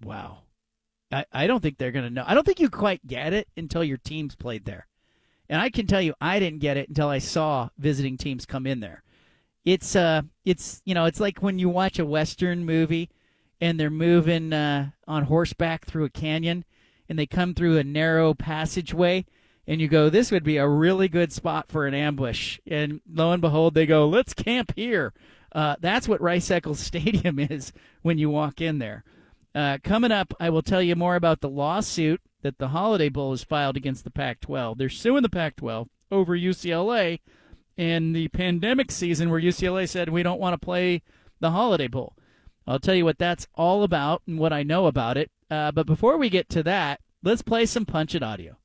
[0.04, 0.38] Wow.
[1.10, 2.24] I, I don't think they're going to know.
[2.26, 4.86] I don't think you quite get it until your team's played there.
[5.48, 8.66] And I can tell you, I didn't get it until I saw visiting teams come
[8.66, 9.02] in there.
[9.64, 13.10] It's uh, it's you know, it's like when you watch a western movie,
[13.60, 16.64] and they're moving uh, on horseback through a canyon,
[17.08, 19.24] and they come through a narrow passageway,
[19.68, 22.58] and you go, this would be a really good spot for an ambush.
[22.66, 25.12] And lo and behold, they go, let's camp here.
[25.52, 27.72] Uh, that's what Rice Eccles Stadium is
[28.02, 29.04] when you walk in there.
[29.54, 33.30] Uh, coming up, I will tell you more about the lawsuit that the Holiday Bowl
[33.32, 34.78] has filed against the Pac 12.
[34.78, 37.20] They're suing the Pac 12 over UCLA
[37.76, 41.02] and the pandemic season where UCLA said we don't want to play
[41.40, 42.14] the Holiday Bowl.
[42.66, 45.30] I'll tell you what that's all about and what I know about it.
[45.50, 48.56] Uh, but before we get to that, let's play some Punch It audio.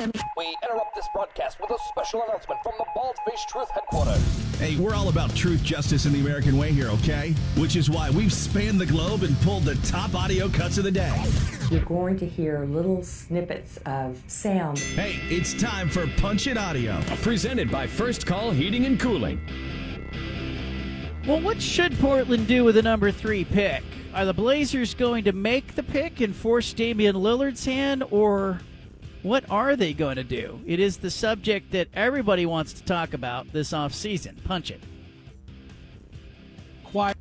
[0.00, 4.58] We interrupt this broadcast with a special announcement from the Bald Face Truth headquarters.
[4.58, 7.34] Hey, we're all about truth, justice, and the American way here, okay?
[7.58, 10.90] Which is why we've spanned the globe and pulled the top audio cuts of the
[10.90, 11.22] day.
[11.70, 14.78] You're going to hear little snippets of sound.
[14.78, 16.98] Hey, it's time for Punch It Audio.
[17.20, 19.38] Presented by First Call Heating and Cooling.
[21.26, 23.82] Well, what should Portland do with the number three pick?
[24.14, 28.60] Are the Blazers going to make the pick and force Damian Lillard's hand, or
[29.22, 30.60] what are they going to do?
[30.66, 34.42] It is the subject that everybody wants to talk about this offseason.
[34.44, 34.82] Punch it.
[36.84, 37.16] Quiet.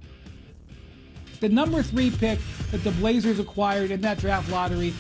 [1.40, 2.40] The number three pick
[2.72, 4.94] that the Blazers acquired in that draft lottery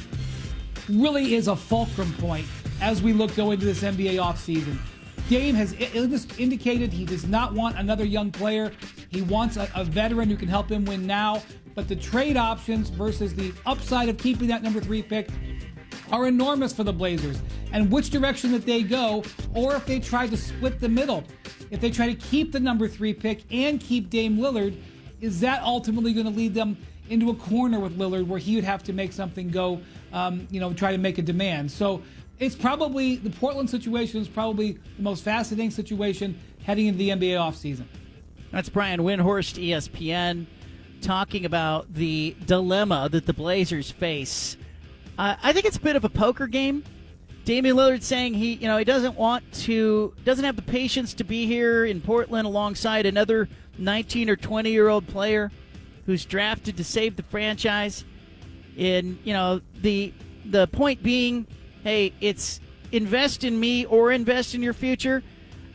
[0.89, 2.45] really is a fulcrum point
[2.81, 4.77] as we look going into this NBA offseason.
[5.29, 5.73] Dame has
[6.39, 8.71] indicated he does not want another young player.
[9.09, 11.43] He wants a, a, veteran who can help him win now.
[11.75, 15.29] But the trade options versus the upside of keeping that number three pick
[16.11, 17.41] are enormous for the Blazers.
[17.71, 19.23] And which direction that they go,
[19.53, 21.23] or if they try to split the middle,
[21.71, 24.79] if they try to keep the number three pick and keep Dame Lillard,
[25.21, 26.77] is that ultimately going to lead them
[27.09, 29.81] into a corner with Lillard where he would have to make something go,
[30.13, 31.71] um, you know, try to make a demand?
[31.71, 32.01] So
[32.39, 37.35] it's probably the Portland situation is probably the most fascinating situation heading into the NBA
[37.35, 37.85] offseason.
[38.51, 40.47] That's Brian Windhorst, ESPN,
[41.01, 44.57] talking about the dilemma that the Blazers face.
[45.19, 46.81] Uh, I think it's a bit of a poker game.
[47.43, 51.25] Damian Lillard saying he, you know, he doesn't want to, doesn't have the patience to
[51.25, 55.51] be here in Portland alongside another 19 or 20 year old player
[56.05, 58.05] who's drafted to save the franchise.
[58.77, 60.13] And you know, the
[60.45, 61.47] the point being,
[61.83, 62.61] hey, it's
[62.93, 65.21] invest in me or invest in your future.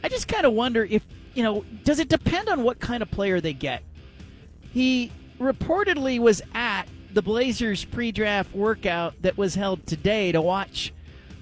[0.03, 3.11] I just kind of wonder if, you know, does it depend on what kind of
[3.11, 3.83] player they get?
[4.73, 10.93] He reportedly was at the Blazers pre draft workout that was held today to watch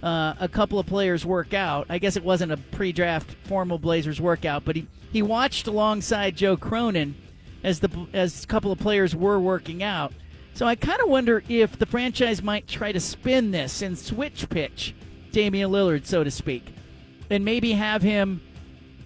[0.03, 1.87] uh, a couple of players work out.
[1.89, 6.37] I guess it wasn't a pre draft formal Blazers workout, but he, he watched alongside
[6.37, 7.15] Joe Cronin
[7.65, 10.13] as the as a couple of players were working out.
[10.55, 14.49] So I kind of wonder if the franchise might try to spin this and switch
[14.51, 14.95] pitch
[15.31, 16.75] Damian Lillard, so to speak,
[17.31, 18.43] and maybe have him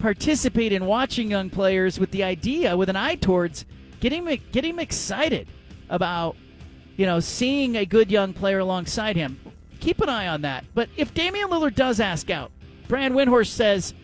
[0.01, 3.65] participate in watching young players with the idea, with an eye towards
[4.01, 5.47] getting getting him excited
[5.89, 6.37] about
[6.97, 9.41] you know seeing a good young player alongside him.
[9.81, 10.65] Keep an eye on that.
[10.75, 12.51] But if Damian Lillard does ask out,
[12.89, 13.95] Brian Windhorst says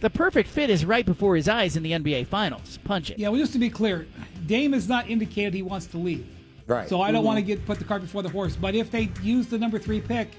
[0.00, 2.78] the perfect fit is right before his eyes in the NBA Finals.
[2.84, 3.18] Punch it.
[3.18, 4.06] Yeah, well, just to be clear,
[4.46, 6.26] Dame has not indicated he wants to leave.
[6.66, 6.88] Right.
[6.88, 7.26] So I don't mm-hmm.
[7.26, 8.56] want to get put the cart before the horse.
[8.56, 10.30] But if they use the number three pick,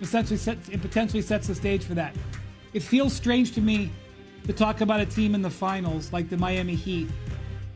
[0.00, 2.16] essentially sets, it potentially sets the stage for that.
[2.72, 3.92] It feels strange to me
[4.46, 7.08] to talk about a team in the finals like the Miami Heat,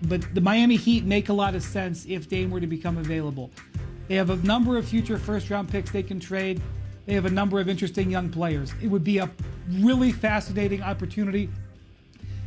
[0.09, 3.51] but the Miami Heat make a lot of sense if Dame were to become available.
[4.09, 6.61] They have a number of future first round picks they can trade.
[7.07, 8.73] They have a number of interesting young players.
[8.83, 9.31] It would be a
[9.71, 11.51] really fascinating opportunity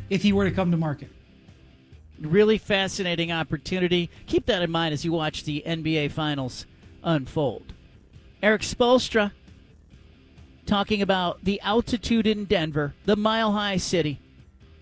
[0.10, 1.10] if he were to come to market.
[2.20, 4.10] Really fascinating opportunity.
[4.26, 6.66] Keep that in mind as you watch the NBA Finals
[7.04, 7.74] unfold.
[8.42, 9.32] Erik Spoelstra
[10.66, 14.20] talking about the altitude in Denver, the mile high city.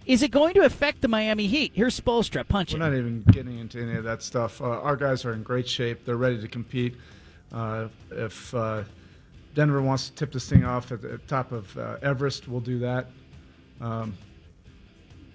[0.05, 1.71] Is it going to affect the Miami Heat?
[1.73, 2.79] Here's Spoelstra punching.
[2.79, 4.61] We're not even getting into any of that stuff.
[4.61, 6.05] Uh, our guys are in great shape.
[6.05, 6.95] They're ready to compete.
[7.51, 8.83] Uh, if uh,
[9.55, 12.77] Denver wants to tip this thing off at the top of uh, Everest, we'll do
[12.79, 13.07] that.
[13.81, 14.15] Um,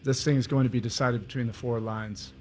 [0.05, 2.33] this thing is going to be decided between the four lines.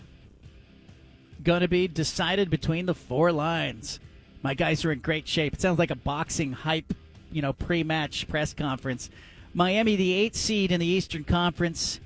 [1.44, 4.00] Going to be decided between the four lines.
[4.44, 5.54] My guys are in great shape.
[5.54, 6.94] It sounds like a boxing hype,
[7.32, 9.10] you know, pre-match press conference.
[9.54, 12.00] Miami, the eighth seed in the Eastern Conference,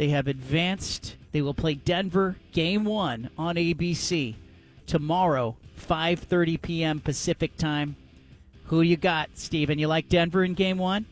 [0.00, 1.16] they have advanced.
[1.30, 4.34] They will play Denver game one on ABC
[4.86, 7.00] tomorrow, 5:30 p.m.
[7.00, 7.96] Pacific time.
[8.64, 9.78] Who you got, Steven?
[9.78, 11.04] You like Denver in game one?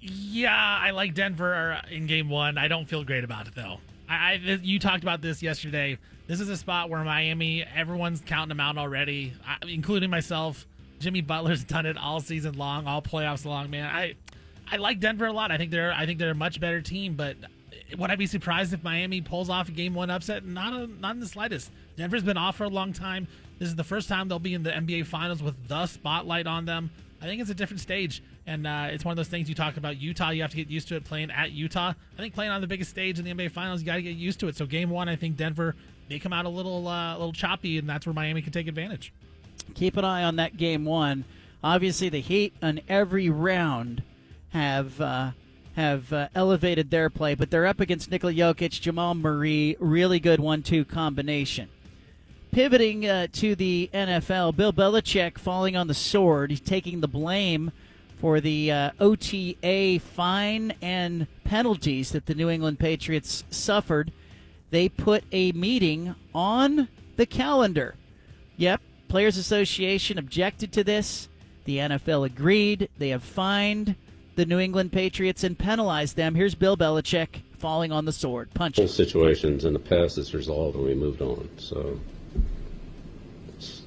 [0.00, 2.58] Yeah, I like Denver uh, in game one.
[2.58, 3.78] I don't feel great about it though.
[4.08, 5.96] I, I you talked about this yesterday.
[6.26, 9.32] This is a spot where Miami, everyone's counting them out already,
[9.62, 10.66] including myself.
[10.98, 13.70] Jimmy Butler's done it all season long, all playoffs long.
[13.70, 14.16] Man, I
[14.68, 15.52] I like Denver a lot.
[15.52, 17.14] I think they're I think they're a much better team.
[17.14, 17.36] But
[17.98, 20.44] would I be surprised if Miami pulls off a game one upset?
[20.44, 21.70] Not a, not in the slightest.
[21.96, 23.26] Denver's been off for a long time.
[23.58, 26.64] This is the first time they'll be in the NBA Finals with the spotlight on
[26.64, 26.90] them.
[27.20, 29.76] I think it's a different stage, and uh, it's one of those things you talk
[29.76, 30.00] about.
[30.00, 31.90] Utah, you have to get used to it playing at Utah.
[31.90, 34.16] I think playing on the biggest stage in the NBA Finals, you got to get
[34.16, 34.56] used to it.
[34.56, 35.76] So game one, I think Denver
[36.10, 38.66] may come out a little uh, a little choppy, and that's where Miami can take
[38.66, 39.12] advantage.
[39.74, 41.24] Keep an eye on that game one.
[41.62, 44.02] Obviously, the Heat on every round
[44.48, 45.30] have uh,
[45.76, 50.40] have uh, elevated their play, but they're up against Nikola Jokic, Jamal Murray, really good
[50.40, 51.68] one-two combination.
[52.50, 56.50] Pivoting uh, to the NFL, Bill Belichick falling on the sword.
[56.50, 57.72] He's taking the blame
[58.20, 64.12] for the uh, OTA fine and penalties that the New England Patriots suffered.
[64.70, 67.94] They put a meeting on the calendar.
[68.58, 71.28] Yep, Players Association objected to this.
[71.64, 72.88] The NFL agreed.
[72.98, 73.96] They have fined
[74.34, 76.34] the New England Patriots and penalized them.
[76.34, 78.50] Here's Bill Belichick falling on the sword.
[78.54, 78.88] Punch Whole it.
[78.88, 81.48] situations in the past is resolved and we moved on.
[81.58, 81.98] So,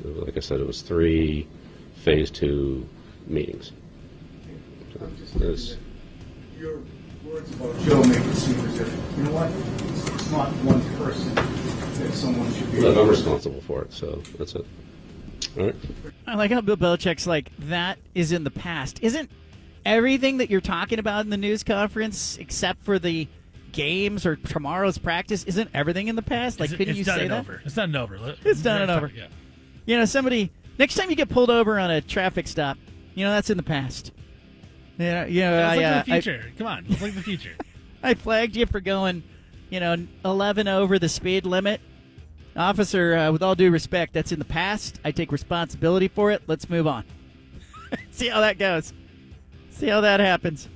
[0.03, 1.47] like I said, it was three
[1.95, 2.87] phase two
[3.27, 3.71] meetings.
[4.93, 5.05] So,
[5.37, 5.77] it's-
[6.59, 6.79] Your
[7.25, 9.51] words about Joe make it seem as if, you know what,
[10.13, 12.81] it's not one person that someone should be.
[12.81, 14.65] but I'm responsible for it, so that's it.
[15.57, 15.75] All right.
[16.27, 18.99] I like how Bill Belichick's like, that is in the past.
[19.01, 19.29] Isn't
[19.86, 23.27] everything that you're talking about in the news conference, except for the
[23.71, 26.59] games or tomorrow's practice, isn't everything in the past?
[26.59, 27.39] Like, It's- couldn't it's you done say and that?
[27.39, 27.61] over.
[27.65, 28.36] It's done and over.
[28.43, 29.11] It's done and over.
[29.15, 29.27] Yeah.
[29.86, 32.77] You know, somebody next time you get pulled over on a traffic stop,
[33.13, 34.11] you know that's in the past.
[34.97, 36.43] Yeah, you know, Let's I, uh, the future.
[36.57, 37.51] Come on, let's look at the future.
[38.01, 39.23] I, I flagged you for going,
[39.69, 41.81] you know, eleven over the speed limit.
[42.57, 45.01] Officer, uh, with all due respect, that's in the past.
[45.03, 46.41] I take responsibility for it.
[46.47, 47.03] Let's move on.
[48.11, 48.93] See how that goes.
[49.76, 50.69] See how that happens.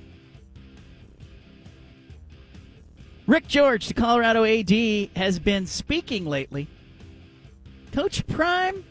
[3.26, 6.68] Rick George, the Colorado AD, has been speaking lately.
[7.92, 8.84] Coach Prime,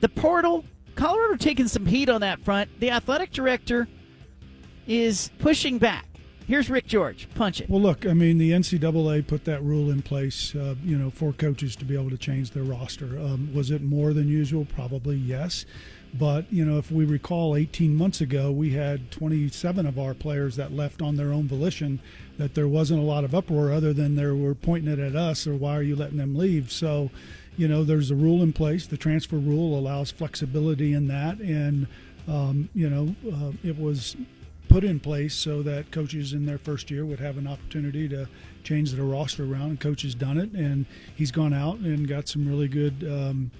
[0.00, 0.64] the portal,
[0.96, 2.68] Colorado taking some heat on that front.
[2.80, 3.86] The athletic director
[4.88, 6.06] is pushing back.
[6.48, 7.28] Here's Rick George.
[7.34, 7.70] Punch it.
[7.70, 11.32] Well, look, I mean, the NCAA put that rule in place, uh, you know, for
[11.32, 13.18] coaches to be able to change their roster.
[13.18, 14.64] Um, was it more than usual?
[14.64, 15.66] Probably yes.
[16.18, 20.56] But, you know, if we recall 18 months ago, we had 27 of our players
[20.56, 22.00] that left on their own volition,
[22.38, 25.46] that there wasn't a lot of uproar other than they were pointing it at us
[25.46, 26.70] or why are you letting them leave?
[26.70, 27.10] So,
[27.56, 28.86] you know, there's a rule in place.
[28.86, 31.38] The transfer rule allows flexibility in that.
[31.38, 31.86] And,
[32.28, 34.16] um, you know, uh, it was
[34.68, 38.28] put in place so that coaches in their first year would have an opportunity to
[38.62, 39.70] change their roster around.
[39.70, 43.50] And coach has done it, and he's gone out and got some really good, um,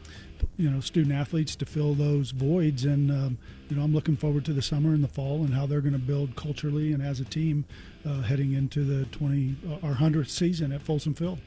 [0.57, 2.84] you know, student athletes to fill those voids.
[2.84, 5.66] And um, you know, I'm looking forward to the summer and the fall and how
[5.66, 7.64] they're going to build culturally and as a team
[8.07, 11.39] uh, heading into the 20 uh, our hundredth season at Folsom Field.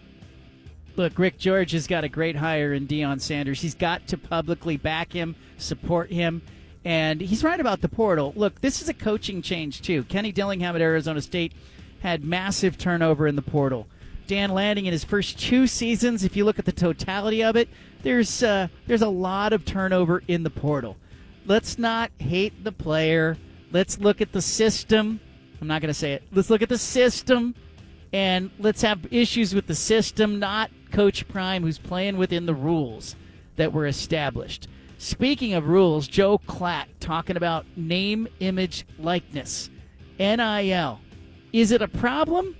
[0.95, 3.61] Look, Rick George has got a great hire in Deion Sanders.
[3.61, 6.41] He's got to publicly back him, support him,
[6.83, 8.33] and he's right about the portal.
[8.35, 10.03] Look, this is a coaching change too.
[10.03, 11.53] Kenny Dillingham at Arizona State
[12.01, 13.87] had massive turnover in the portal.
[14.29, 17.67] Dan Lanning in his first two seasons, if you look at the totality of it,
[18.03, 20.97] there's uh, there's a lot of turnover in the portal.
[21.47, 23.37] Let's not hate the player.
[23.71, 25.19] Let's look at the system.
[25.59, 26.21] I'm not going to say it.
[26.31, 27.55] Let's look at the system
[28.13, 33.15] and let's have issues with the system, not Coach Prime, who's playing within the rules
[33.55, 34.67] that were established.
[34.99, 39.71] Speaking of rules, Joel Klatt talking about name, image, likeness,
[40.19, 40.99] NIL.
[41.51, 42.55] Is it a problem?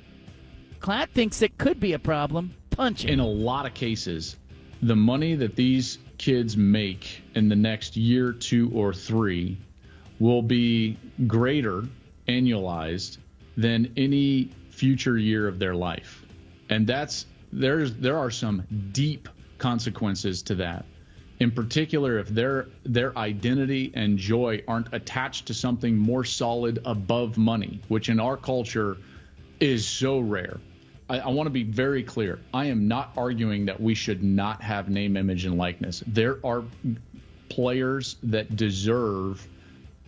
[0.79, 2.53] Klatt thinks it could be a problem.
[2.69, 3.03] Punch.
[3.03, 4.37] In a lot of cases,
[4.81, 9.57] the money that these kids make in the next year, two, or three
[10.19, 11.83] will be greater
[12.27, 13.17] annualized
[13.57, 16.23] than any future year of their life.
[16.69, 19.27] And that's there's there are some deep
[19.57, 20.85] consequences to that.
[21.39, 27.37] In particular, if their their identity and joy aren't attached to something more solid above
[27.37, 28.97] money, which in our culture
[29.59, 30.59] is so rare.
[31.09, 32.39] I, I want to be very clear.
[32.53, 36.03] I am not arguing that we should not have name, image, and likeness.
[36.07, 36.63] There are
[37.49, 39.47] players that deserve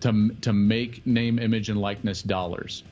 [0.01, 2.83] to to make name, image, and likeness dollars.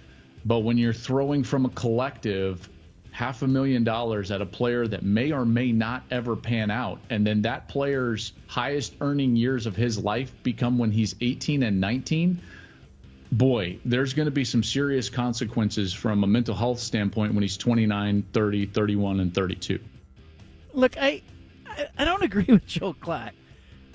[0.46, 2.70] But when you're throwing from a collective
[3.12, 7.00] half a million dollars at a player that may or may not ever pan out,
[7.10, 11.82] and then that player's highest earning years of his life become when he's 18 and
[11.82, 12.42] 19,
[13.32, 17.58] boy, there's going to be some serious consequences from a mental health standpoint when he's
[17.58, 19.80] 29, 30, 31, and 32.
[20.74, 21.22] Look, I,
[21.98, 23.32] I don't agree with Joel Klatt.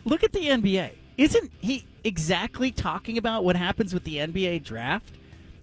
[0.04, 0.90] Look at the NBA.
[1.16, 5.14] Isn't he exactly talking about what happens with the NBA draft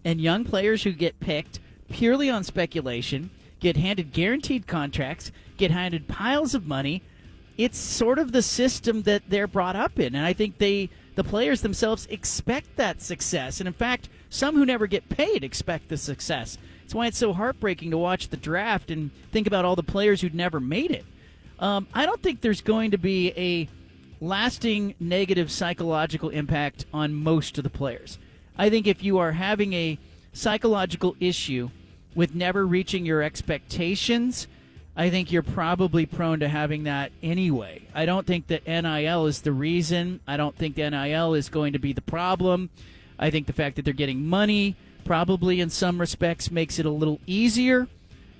[0.03, 1.59] and young players who get picked
[1.89, 7.03] purely on speculation, get handed guaranteed contracts, get handed piles of money?
[7.57, 11.23] It's sort of the system that they're brought up in, and I think they the
[11.23, 13.59] players themselves expect that success.
[13.59, 16.57] And in fact, some who never get paid expect the success.
[16.85, 20.21] It's why it's so heartbreaking to watch the draft and think about all the players
[20.21, 21.05] who'd never made it.
[21.59, 23.69] Um, I don't think there's going to be a
[24.19, 28.17] lasting negative psychological impact on most of the players.
[28.57, 29.97] I think if you are having a
[30.33, 31.69] psychological issue
[32.15, 34.47] with never reaching your expectations,
[34.95, 37.87] I think you're probably prone to having that anyway.
[37.93, 40.19] I don't think that NIL is the reason.
[40.27, 42.69] I don't think the NIL is going to be the problem.
[43.17, 44.75] I think the fact that they're getting money
[45.05, 47.87] probably in some respects makes it a little easier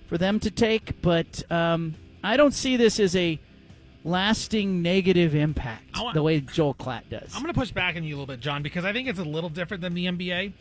[0.08, 3.40] for them to take, but um, I don't see this as a
[4.04, 7.32] lasting negative impact want- the way Joel Klatt does.
[7.36, 9.20] I'm going to push back on you a little bit, John, because I think it's
[9.20, 10.54] a little different than the NBA.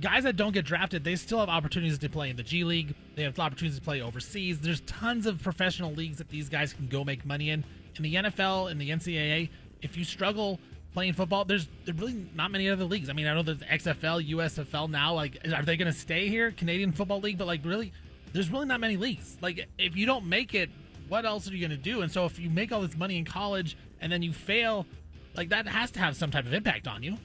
[0.00, 2.94] Guys that don't get drafted, they still have opportunities to play in the G League.
[3.16, 4.58] They have opportunities to play overseas.
[4.60, 7.64] There's tons of professional leagues that these guys can go make money in.
[7.96, 9.50] In the NFL and the NCAA,
[9.82, 10.58] if you struggle
[10.94, 13.10] playing football, there's there's really not many other leagues.
[13.10, 15.14] I mean, I know there's XFL, USFL now.
[15.14, 17.38] Like, are they going to stay here, Canadian Football League?
[17.38, 17.92] But like, really,
[18.32, 19.36] there's really not many leagues.
[19.40, 20.70] Like, if you don't make it,
[21.08, 22.02] what else are you going to do?
[22.02, 24.86] And so, if you make all this money in college and then you fail,
[25.34, 27.16] like that has to have some type of impact on you.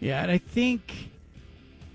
[0.00, 1.10] Yeah, and I think,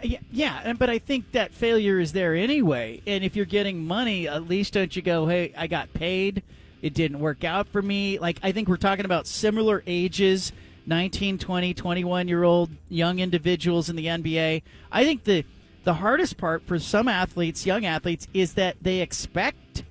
[0.03, 3.01] yeah, yeah, but I think that failure is there anyway.
[3.05, 6.43] And if you're getting money, at least don't you go, hey, I got paid,
[6.81, 8.19] it didn't work out for me.
[8.19, 10.51] Like, I think we're talking about similar ages
[10.85, 14.63] 19, 20, 21 year old young individuals in the NBA.
[14.91, 15.45] I think the,
[15.83, 19.83] the hardest part for some athletes, young athletes, is that they expect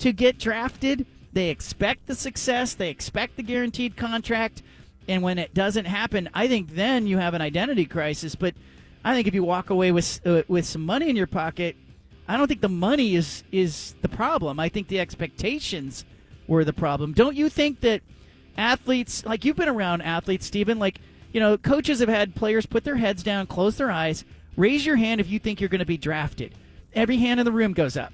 [0.00, 1.06] to get drafted.
[1.32, 4.62] They expect the success, they expect the guaranteed contract,
[5.08, 8.34] and when it doesn't happen, I think then you have an identity crisis.
[8.34, 8.54] But
[9.04, 11.76] I think if you walk away with uh, with some money in your pocket,
[12.28, 14.60] I don't think the money is is the problem.
[14.60, 16.04] I think the expectations
[16.46, 17.12] were the problem.
[17.12, 18.02] Don't you think that
[18.56, 20.98] athletes, like you've been around athletes, Stephen, like
[21.32, 24.24] you know, coaches have had players put their heads down, close their eyes,
[24.56, 26.54] raise your hand if you think you're going to be drafted.
[26.94, 28.12] Every hand in the room goes up.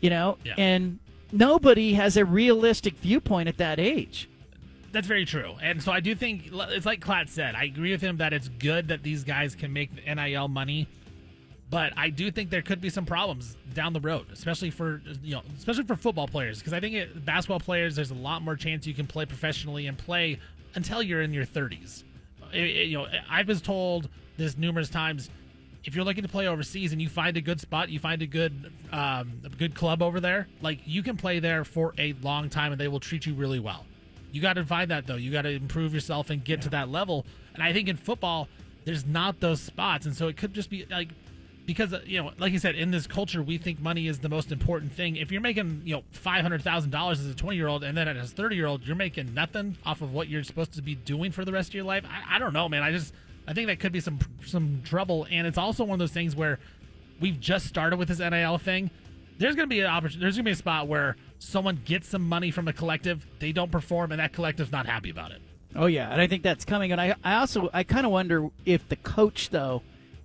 [0.00, 0.54] You know, Yeah.
[0.56, 0.98] and
[1.30, 4.28] nobody has a realistic viewpoint at that age.
[4.92, 5.54] That's very true.
[5.62, 7.54] And so I do think it's like Klatt said.
[7.54, 10.88] I agree with him that it's good that these guys can make the NIL money,
[11.70, 15.36] but I do think there could be some problems down the road, especially for you
[15.36, 16.58] know, especially for football players.
[16.58, 19.86] Because I think it, basketball players, there's a lot more chance you can play professionally
[19.86, 20.40] and play
[20.74, 22.02] until you're in your 30s.
[22.52, 25.30] It- it- you know, I was told this numerous times.
[25.82, 28.26] If you're looking to play overseas and you find a good spot, you find a
[28.26, 32.50] good um, a good club over there, like you can play there for a long
[32.50, 33.86] time and they will treat you really well.
[34.32, 35.16] You got to find that though.
[35.16, 37.26] You got to improve yourself and get to that level.
[37.54, 38.48] And I think in football,
[38.84, 41.08] there's not those spots, and so it could just be like
[41.66, 44.50] because you know, like you said, in this culture, we think money is the most
[44.50, 45.16] important thing.
[45.16, 47.96] If you're making you know five hundred thousand dollars as a twenty year old, and
[47.96, 50.82] then as a thirty year old, you're making nothing off of what you're supposed to
[50.82, 52.04] be doing for the rest of your life.
[52.08, 52.82] I, I don't know, man.
[52.82, 53.14] I just
[53.46, 56.34] I think that could be some some trouble, and it's also one of those things
[56.34, 56.58] where
[57.20, 58.90] we've just started with this NIL thing.
[59.38, 60.20] There's gonna be an opportunity.
[60.22, 63.72] There's gonna be a spot where someone gets some money from a collective, they don't
[63.72, 65.40] perform, and that collective's not happy about it.
[65.74, 66.92] Oh yeah, and I think that's coming.
[66.92, 69.82] And I, I also, I kind of wonder if the coach though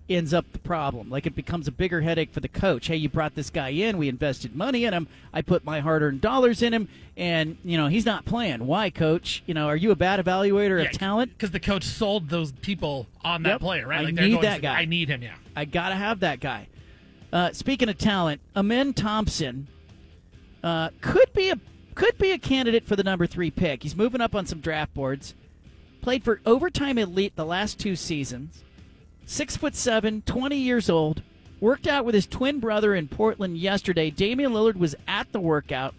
[0.07, 1.09] ends up the problem.
[1.09, 2.87] Like it becomes a bigger headache for the coach.
[2.87, 6.21] Hey, you brought this guy in, we invested money in him, I put my hard-earned
[6.21, 6.87] dollars in him,
[7.17, 8.65] and you know he's not playing.
[8.67, 9.41] Why, coach?
[9.45, 11.31] You know, are you a bad evaluator of talent?
[11.31, 13.61] Because the coach sold those people on that Yep.
[13.61, 14.01] player, right?
[14.01, 14.79] I Like they're need going, that guy.
[14.79, 15.21] I need him.
[15.23, 15.35] Yeah.
[15.55, 16.67] I gotta have that guy.
[17.31, 19.67] Uh, speaking of talent, Amen Thompson
[20.65, 21.59] uh, could be a
[21.93, 23.83] could be a candidate for the number three pick.
[23.83, 25.33] He's moving up on some draft boards.
[26.01, 28.63] Played for Overtime Elite the last two seasons.
[29.25, 31.21] Six foot seven, 20 years old.
[31.61, 34.09] Worked out with his twin brother in Portland yesterday.
[34.09, 35.95] Damian Lillard was at the workout.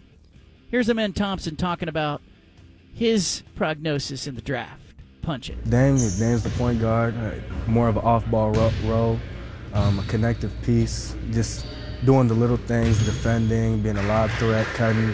[0.69, 2.21] Here's Amen Thompson talking about
[2.93, 4.81] his prognosis in the draft.
[5.23, 5.63] Punch it.
[5.69, 7.31] Dame, Dame's the point guard, uh,
[7.67, 8.51] more of an off-ball
[8.85, 9.19] role,
[9.73, 11.65] um, a connective piece, just
[12.05, 15.13] doing the little things, defending, being a lob threat, cutting,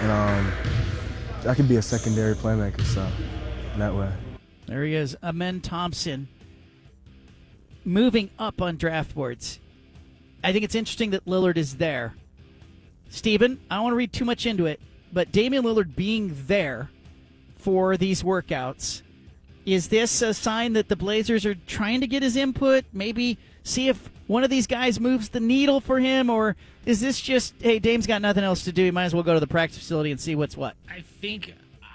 [0.00, 0.52] and um,
[1.46, 2.82] I could be a secondary playmaker.
[2.82, 3.06] So
[3.76, 4.10] that way.
[4.66, 6.28] There he is, Amen Thompson,
[7.84, 9.60] moving up on draft boards.
[10.42, 12.14] I think it's interesting that Lillard is there.
[13.10, 14.80] Steven, I don't want to read too much into it,
[15.12, 16.90] but Damian Lillard being there
[17.56, 19.02] for these workouts,
[19.66, 22.84] is this a sign that the Blazers are trying to get his input?
[22.92, 26.56] Maybe see if one of these guys moves the needle for him, or
[26.86, 29.34] is this just, hey, Dame's got nothing else to do, he might as well go
[29.34, 30.76] to the practice facility and see what's what?
[30.90, 31.54] I think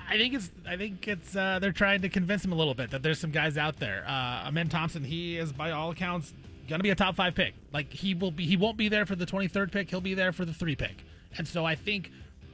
[0.09, 2.91] I think it's I think it's uh, they're trying to convince him a little bit
[2.91, 4.03] that there's some guys out there.
[4.07, 6.34] Uh, Amen Thompson, he is by all accounts
[6.69, 7.55] going to be a top five pick.
[7.73, 9.89] Like he will be, he won't be there for the 23rd pick.
[9.89, 11.03] He'll be there for the three pick.
[11.38, 12.11] And so I think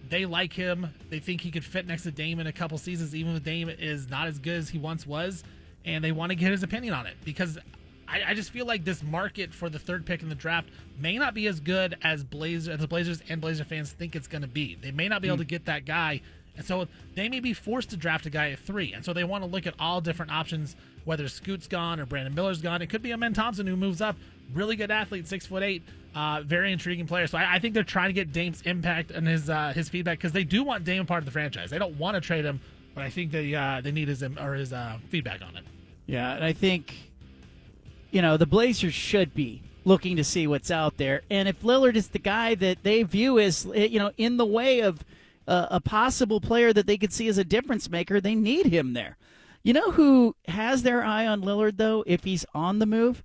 [0.09, 0.93] they like him.
[1.09, 3.69] They think he could fit next to Dame in a couple seasons, even if Dame
[3.69, 5.43] is not as good as he once was.
[5.84, 7.59] And they want to get his opinion on it because
[8.08, 11.18] I, I just feel like this market for the third pick in the draft may
[11.18, 14.41] not be as good as Blazer as the Blazers and Blazer fans think it's going
[14.43, 14.76] to be.
[14.76, 15.41] They may not be able Hmm.
[15.41, 16.22] to get that guy,
[16.56, 18.93] and so they may be forced to draft a guy at three.
[18.93, 22.34] And so they want to look at all different options, whether Scoot's gone or Brandon
[22.34, 22.82] Miller's gone.
[22.82, 24.16] It could be Amen Thompson who moves up,
[24.53, 25.84] really good athlete, six foot eight,
[26.14, 27.28] uh, very intriguing player.
[27.28, 30.20] So I, I, think they're trying to get Dame's impact and his uh, his feedback
[30.20, 31.70] because they do want Dame part of the franchise.
[31.72, 32.62] They don't want to trade him,
[32.93, 35.66] but I think they uh, they need his or his uh, feedback on it.
[36.06, 36.95] Yeah, and I think
[38.16, 41.97] you know the Blazers should be looking to see what's out there, and if Lillard
[41.97, 45.03] is the guy that they view as you know in the way of
[45.49, 48.93] uh, a possible player that they could see as a difference maker, they need him
[48.93, 49.18] there.
[49.63, 52.05] You know who has their eye on Lillard though?
[52.07, 53.22] If he's on the move,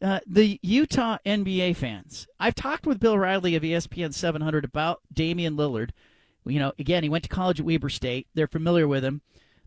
[0.00, 2.26] uh, the Utah NBA fans.
[2.40, 5.90] I've talked with Bill Riley of ESPN 700 about Damian Lillard.
[6.46, 8.26] You know, again, he went to college at Weber State.
[8.32, 9.20] They're familiar with him.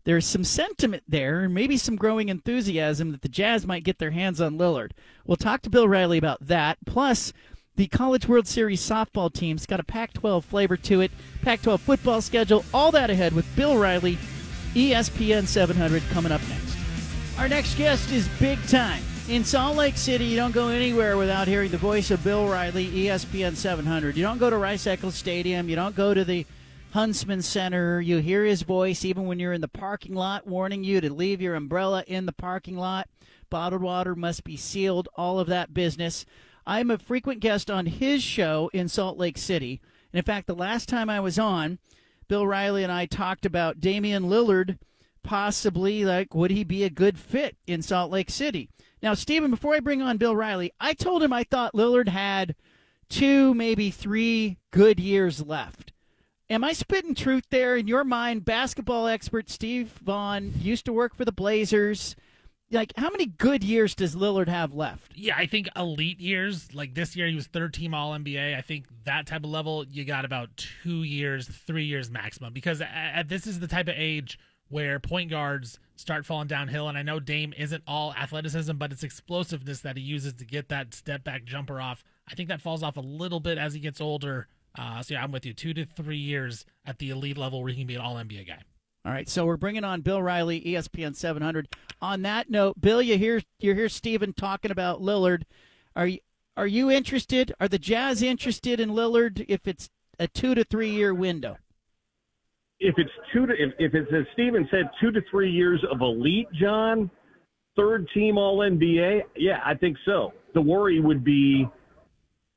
[0.04, 4.10] There's some sentiment there, and maybe some growing enthusiasm that the Jazz might get their
[4.10, 4.90] hands on Lillard.
[5.24, 6.78] We'll talk to Bill Riley about that.
[6.86, 7.32] Plus,
[7.76, 11.10] the College World Series softball team's got a Pac 12 flavor to it,
[11.42, 14.18] Pac 12 football schedule, all that ahead with Bill Riley
[14.74, 16.76] ESPN 700 coming up next.
[17.38, 19.02] Our next guest is big time.
[19.28, 22.88] In Salt Lake City, you don't go anywhere without hearing the voice of Bill Riley,
[22.88, 24.16] ESPN 700.
[24.16, 25.68] You don't go to Rice Eccles Stadium.
[25.68, 26.44] You don't go to the
[26.92, 28.02] Huntsman Center.
[28.02, 31.40] You hear his voice even when you're in the parking lot, warning you to leave
[31.40, 33.08] your umbrella in the parking lot.
[33.48, 36.26] Bottled water must be sealed, all of that business.
[36.66, 39.80] I'm a frequent guest on his show in Salt Lake City.
[40.12, 41.78] And in fact, the last time I was on,
[42.28, 44.78] Bill Riley and I talked about Damian Lillard
[45.22, 48.68] possibly like would he be a good fit in Salt Lake City?
[49.02, 52.54] Now, Stephen, before I bring on Bill Riley, I told him I thought Lillard had
[53.08, 55.92] two, maybe three good years left.
[56.52, 58.44] Am I spitting truth there in your mind?
[58.44, 62.14] Basketball expert Steve Vaughn used to work for the Blazers
[62.70, 65.12] like how many good years does Lillard have left?
[65.14, 66.74] Yeah, I think elite years.
[66.74, 68.56] Like this year, he was third team All NBA.
[68.56, 70.50] I think that type of level, you got about
[70.82, 72.52] two years, three years maximum.
[72.52, 74.38] Because at, this is the type of age
[74.68, 76.88] where point guards start falling downhill.
[76.88, 80.68] And I know Dame isn't all athleticism, but it's explosiveness that he uses to get
[80.68, 82.04] that step back jumper off.
[82.28, 84.48] I think that falls off a little bit as he gets older.
[84.78, 85.52] Uh, so yeah, I'm with you.
[85.52, 88.48] Two to three years at the elite level where he can be an All NBA
[88.48, 88.62] guy.
[89.04, 91.74] All right, so we're bringing on Bill Riley, ESPN 700.
[92.00, 95.42] On that note, Bill, you hear you hear Stephen talking about Lillard.
[95.96, 96.18] Are you
[96.56, 97.52] are you interested?
[97.60, 101.56] Are the Jazz interested in Lillard if it's a two to three year window?
[102.78, 106.00] If it's two to if, if it's as Stephen said, two to three years of
[106.00, 107.10] elite, John,
[107.76, 110.32] third team All NBA, yeah, I think so.
[110.54, 111.66] The worry would be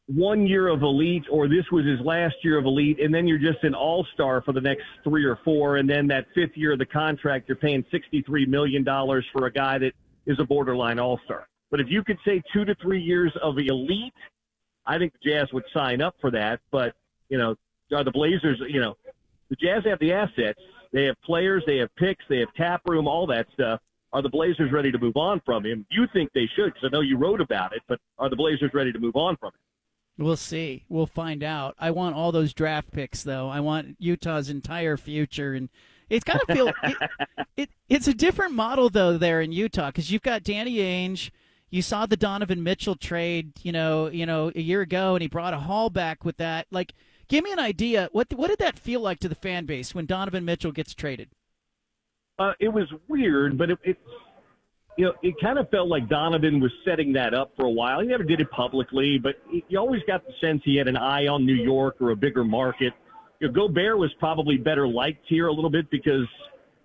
[0.07, 3.39] one year of elite or this was his last year of elite and then you're
[3.39, 6.79] just an all-star for the next three or four and then that fifth year of
[6.79, 8.85] the contract you're paying $63 million
[9.33, 9.93] for a guy that
[10.27, 11.47] is a borderline all-star.
[11.71, 14.13] But if you could say two to three years of elite
[14.85, 16.93] i think the jazz would sign up for that but
[17.29, 17.55] you know
[17.91, 18.95] are the blazers you know
[19.49, 20.59] the jazz have the assets.
[20.91, 23.79] They have players they have picks they have cap room all that stuff.
[24.13, 25.85] Are the blazers ready to move on from him?
[25.91, 28.71] You think they should because i know you wrote about it but are the blazers
[28.75, 29.59] ready to move on from him
[30.17, 30.85] We'll see.
[30.87, 31.75] We'll find out.
[31.77, 33.49] I want all those draft picks, though.
[33.49, 35.69] I want Utah's entire future, and
[36.09, 36.97] it's got to feel it,
[37.57, 41.31] it, It's a different model though there in Utah because you've got Danny Ainge.
[41.69, 45.27] You saw the Donovan Mitchell trade, you know, you know, a year ago, and he
[45.27, 46.67] brought a haul back with that.
[46.71, 46.93] Like,
[47.27, 48.07] give me an idea.
[48.13, 51.29] What what did that feel like to the fan base when Donovan Mitchell gets traded?
[52.37, 53.97] Uh, it was weird, but it, it
[54.97, 57.99] you know, it kind of felt like Donovan was setting that up for a while.
[57.99, 59.35] He never did it publicly, but
[59.67, 62.43] you always got the sense he had an eye on New York or a bigger
[62.43, 62.93] market.
[63.39, 66.27] You know, Gobert was probably better liked here a little bit because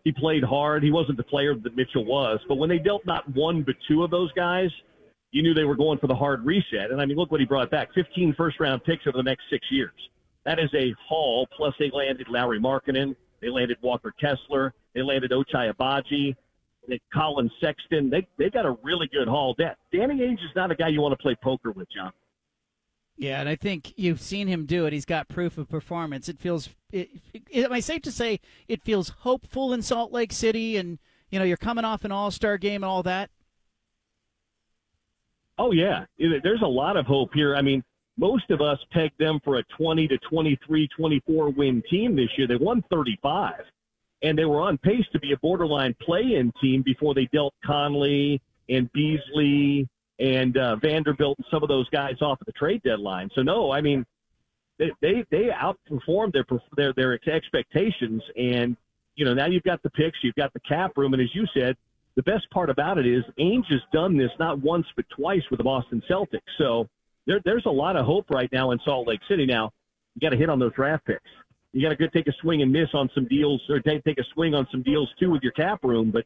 [0.03, 0.83] he played hard.
[0.83, 2.41] He wasn't the player that Mitchell was.
[2.49, 4.71] But when they dealt not one but two of those guys,
[5.31, 6.91] you knew they were going for the hard reset.
[6.91, 9.45] And I mean, look what he brought back 15 first round picks over the next
[9.51, 9.93] six years.
[10.45, 11.47] That is a haul.
[11.57, 13.15] Plus, they landed Lauri Markkanen.
[13.41, 14.75] They landed Walker Kessler.
[14.95, 15.71] They landed Ochai
[16.89, 17.01] Agbaji.
[17.13, 18.11] Collin Sexton.
[18.11, 19.55] They they got a really good haul.
[19.59, 22.13] That Danny Ainge is not a guy you want to play poker with, John.
[23.17, 24.95] Yeah, and I think you've seen him do it.
[24.95, 26.29] He's got proof of performance.
[26.29, 26.71] It feels.
[26.91, 30.77] It, it, am I safe to say it feels hopeful in Salt Lake City?
[30.77, 30.99] And
[31.31, 33.31] you know, you're coming off an All Star game and all that.
[35.59, 37.55] Oh yeah, there's a lot of hope here.
[37.55, 37.85] I mean,
[38.17, 42.47] most of us pegged them for a 20 to 23, 24 win team this year.
[42.47, 43.53] They won 35
[44.23, 48.41] and they were on pace to be a borderline play-in team before they dealt Conley
[48.69, 49.89] and Beasley
[50.19, 53.31] and uh, Vanderbilt and some of those guys off at the trade deadline.
[53.35, 54.05] So no, I mean
[54.79, 56.45] they they, they outperformed their
[56.77, 58.77] their their expectations, and
[59.15, 61.47] you know now you've got the picks, you've got the cap room, and as you
[61.55, 61.77] said,
[62.17, 65.59] the best part about it is Ainge has done this not once but twice with
[65.59, 66.41] the Boston Celtics.
[66.59, 66.89] So
[67.27, 69.47] there, there's a lot of hope right now in Salt Lake City.
[69.47, 69.71] Now
[70.15, 71.31] you got to hit on those draft picks
[71.73, 74.19] you got to go take a swing and miss on some deals, or take take
[74.19, 76.11] a swing on some deals too with your cap room.
[76.11, 76.25] But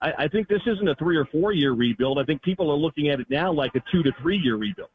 [0.00, 2.18] I, I think this isn't a three or four year rebuild.
[2.18, 4.90] I think people are looking at it now like a two to three year rebuild.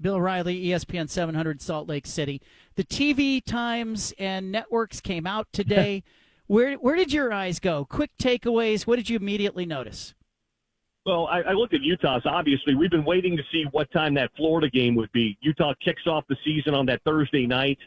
[0.00, 2.40] Bill Riley, ESPN 700 Salt Lake City.
[2.76, 6.04] The TV times and networks came out today.
[6.46, 7.84] where where did your eyes go?
[7.84, 8.86] Quick takeaways.
[8.86, 10.14] What did you immediately notice?
[11.04, 12.22] Well, I, I look at Utah's.
[12.26, 15.38] Obviously, we've been waiting to see what time that Florida game would be.
[15.40, 17.78] Utah kicks off the season on that Thursday night.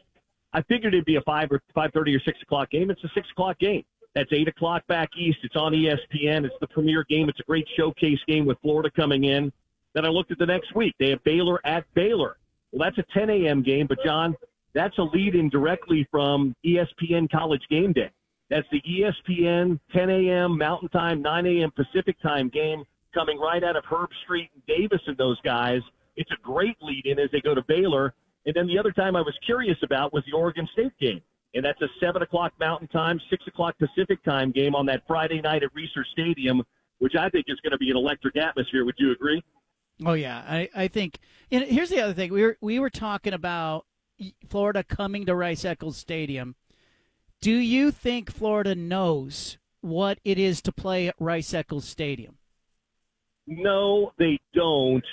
[0.54, 2.90] I figured it'd be a five or five thirty or six o'clock game.
[2.92, 3.84] It's a six o'clock game.
[4.14, 5.40] That's eight o'clock back east.
[5.44, 6.46] It's on ESPN.
[6.46, 7.30] It's the premier game.
[7.30, 9.52] It's a great showcase game with Florida coming in.
[9.94, 10.96] Then I looked at the next week.
[11.00, 12.38] They have Baylor at Baylor.
[12.72, 13.62] Well, that's a 10 a.m.
[13.64, 14.36] game, but John,
[14.74, 18.10] that's a lead in directly from ESPN College Game Day.
[18.50, 20.58] That's the ESPN 10 a.m.
[20.58, 21.72] Mountain Time, 9 a.m.
[21.72, 22.84] Pacific Time game
[23.14, 25.82] coming right out of Herb Street and Davis and those guys.
[26.16, 28.14] It's a great lead in as they go to Baylor.
[28.46, 31.22] And then the other time I was curious about was the Oregon State game.
[31.54, 35.42] And that's a 7 o'clock Mountain Time, 6 o'clock Pacific Time game on that Friday
[35.42, 36.64] night at Reser Stadium,
[37.00, 38.86] which I think is going to be an electric atmosphere.
[38.86, 39.44] Would you agree?
[40.06, 41.20] Oh yeah, I, I think.
[41.52, 43.86] And here's the other thing: we were we were talking about
[44.50, 46.56] Florida coming to Rice Eccles Stadium.
[47.42, 52.38] Do you think Florida knows what it is to play at Rice Eccles Stadium?
[53.48, 55.06] No, they don't.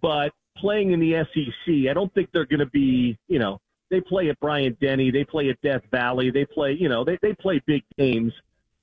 [0.00, 3.60] But playing in the SEC, I don't think they're going to be, you know,
[3.90, 7.18] they play at Bryant Denny, they play at Death Valley, they play, you know, they,
[7.22, 8.32] they play big games,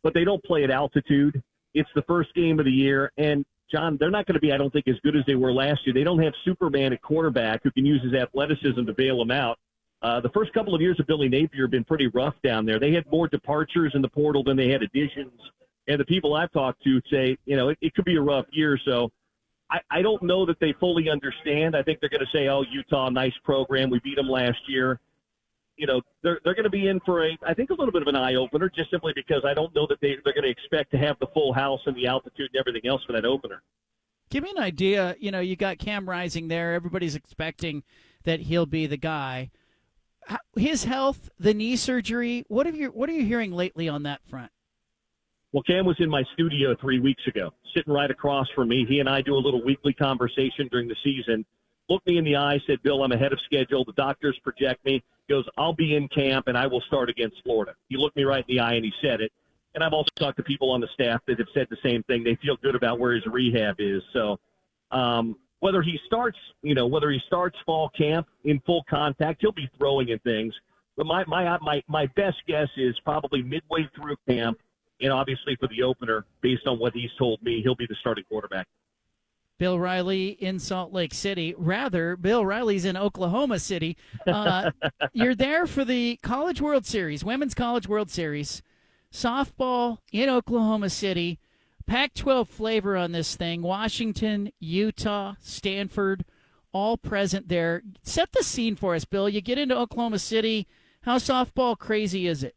[0.01, 1.41] but they don't play at altitude.
[1.73, 3.11] It's the first game of the year.
[3.17, 5.51] And, John, they're not going to be, I don't think, as good as they were
[5.51, 5.93] last year.
[5.93, 9.57] They don't have Superman at quarterback who can use his athleticism to bail them out.
[10.03, 12.77] Uh, the first couple of years of Billy Napier have been pretty rough down there.
[12.77, 15.39] They had more departures in the portal than they had additions.
[15.87, 18.45] And the people I've talked to say, you know, it, it could be a rough
[18.51, 18.77] year.
[18.85, 19.11] So
[19.73, 21.75] I, I don't know that they fully understand.
[21.75, 23.89] I think they're going to say, oh, Utah, nice program.
[23.89, 24.99] We beat them last year.
[25.77, 28.03] You know, they're, they're going to be in for a, I think, a little bit
[28.03, 30.49] of an eye opener just simply because I don't know that they, they're going to
[30.49, 33.63] expect to have the full house and the altitude and everything else for that opener.
[34.29, 35.15] Give me an idea.
[35.19, 36.75] You know, you got Cam Rising there.
[36.75, 37.81] Everybody's expecting
[38.23, 39.49] that he'll be the guy.
[40.55, 42.45] His health, the knee surgery.
[42.47, 44.51] What have you What are you hearing lately on that front?
[45.53, 48.87] Well, Cam was in my studio three weeks ago, sitting right across from me.
[48.89, 51.45] He and I do a little weekly conversation during the season.
[51.89, 53.85] Looked me in the eye, said, Bill, I'm ahead of schedule.
[53.85, 55.03] The doctors project me.
[55.27, 57.75] He goes, I'll be in camp and I will start against Florida.
[57.87, 59.31] He looked me right in the eye and he said it.
[59.75, 62.23] And I've also talked to people on the staff that have said the same thing.
[62.23, 64.01] They feel good about where his rehab is.
[64.11, 64.39] So,
[64.89, 69.51] um, whether he starts, you know, whether he starts fall camp in full contact, he'll
[69.51, 70.53] be throwing at things.
[70.97, 74.59] But my my my my best guess is probably midway through camp,
[75.03, 78.23] and obviously for the opener, based on what he's told me, he'll be the starting
[78.29, 78.67] quarterback.
[79.59, 81.53] Bill Riley in Salt Lake City.
[81.57, 83.95] Rather, Bill Riley's in Oklahoma City.
[84.25, 84.71] Uh,
[85.13, 88.63] you're there for the College World Series, Women's College World Series,
[89.11, 91.39] softball in Oklahoma City.
[91.85, 93.61] Pac 12 flavor on this thing.
[93.61, 96.25] Washington, Utah, Stanford,
[96.71, 97.83] all present there.
[98.01, 99.29] Set the scene for us, Bill.
[99.29, 100.67] You get into Oklahoma City.
[101.01, 102.55] How softball crazy is it?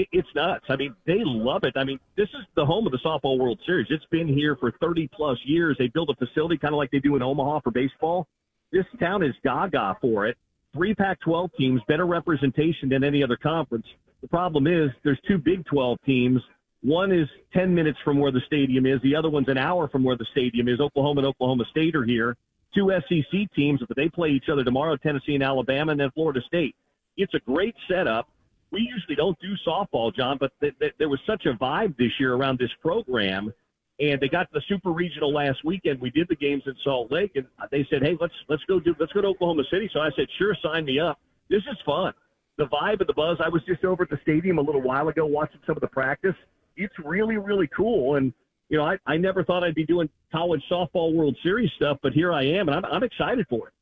[0.00, 0.64] It, it's nuts.
[0.68, 1.74] I mean, they love it.
[1.76, 3.86] I mean, this is the home of the softball World Series.
[3.90, 5.76] It's been here for 30 plus years.
[5.78, 8.26] They built a facility kind of like they do in Omaha for baseball.
[8.72, 10.36] This town is gaga for it.
[10.72, 13.86] Three Pac-12 teams, better representation than any other conference.
[14.22, 16.40] The problem is there's two Big 12 teams.
[16.82, 19.02] One is 10 minutes from where the stadium is.
[19.02, 20.80] The other one's an hour from where the stadium is.
[20.80, 22.36] Oklahoma and Oklahoma State are here.
[22.74, 26.40] Two SEC teams, but they play each other tomorrow, Tennessee and Alabama, and then Florida
[26.46, 26.76] State.
[27.16, 28.28] It's a great setup
[28.72, 32.12] we usually don't do softball, John, but th- th- there was such a vibe this
[32.18, 33.52] year around this program,
[33.98, 36.00] and they got the super regional last weekend.
[36.00, 38.94] We did the games in Salt Lake, and they said, "Hey, let's let's go do
[38.98, 41.20] let's go to Oklahoma City." So I said, "Sure, sign me up.
[41.48, 42.12] This is fun."
[42.56, 43.38] The vibe and the buzz.
[43.44, 45.88] I was just over at the stadium a little while ago watching some of the
[45.88, 46.36] practice.
[46.76, 48.32] It's really really cool, and
[48.68, 52.12] you know, I, I never thought I'd be doing college softball World Series stuff, but
[52.12, 53.74] here I am, and I'm I'm excited for it.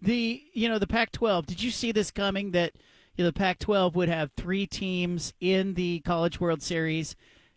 [0.00, 1.46] The you know the Pac-12.
[1.46, 2.52] Did you see this coming?
[2.52, 2.72] That
[3.16, 7.14] you know, the Pac-12 would have three teams in the College World Series: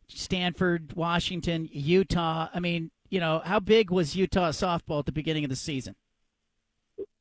[0.08, 2.50] Stanford, Washington, Utah.
[2.54, 5.96] I mean, you know, how big was Utah softball at the beginning of the season?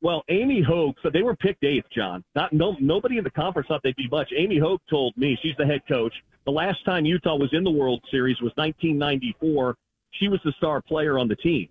[0.03, 2.23] Well, Amy Hogue, so they were picked eighth, John.
[2.35, 4.31] Not no nobody in the conference thought they'd be much.
[4.37, 6.13] Amy Hogue told me she's the head coach.
[6.45, 9.75] The last time Utah was in the World Series was 1994.
[10.13, 11.69] She was the star player on the team.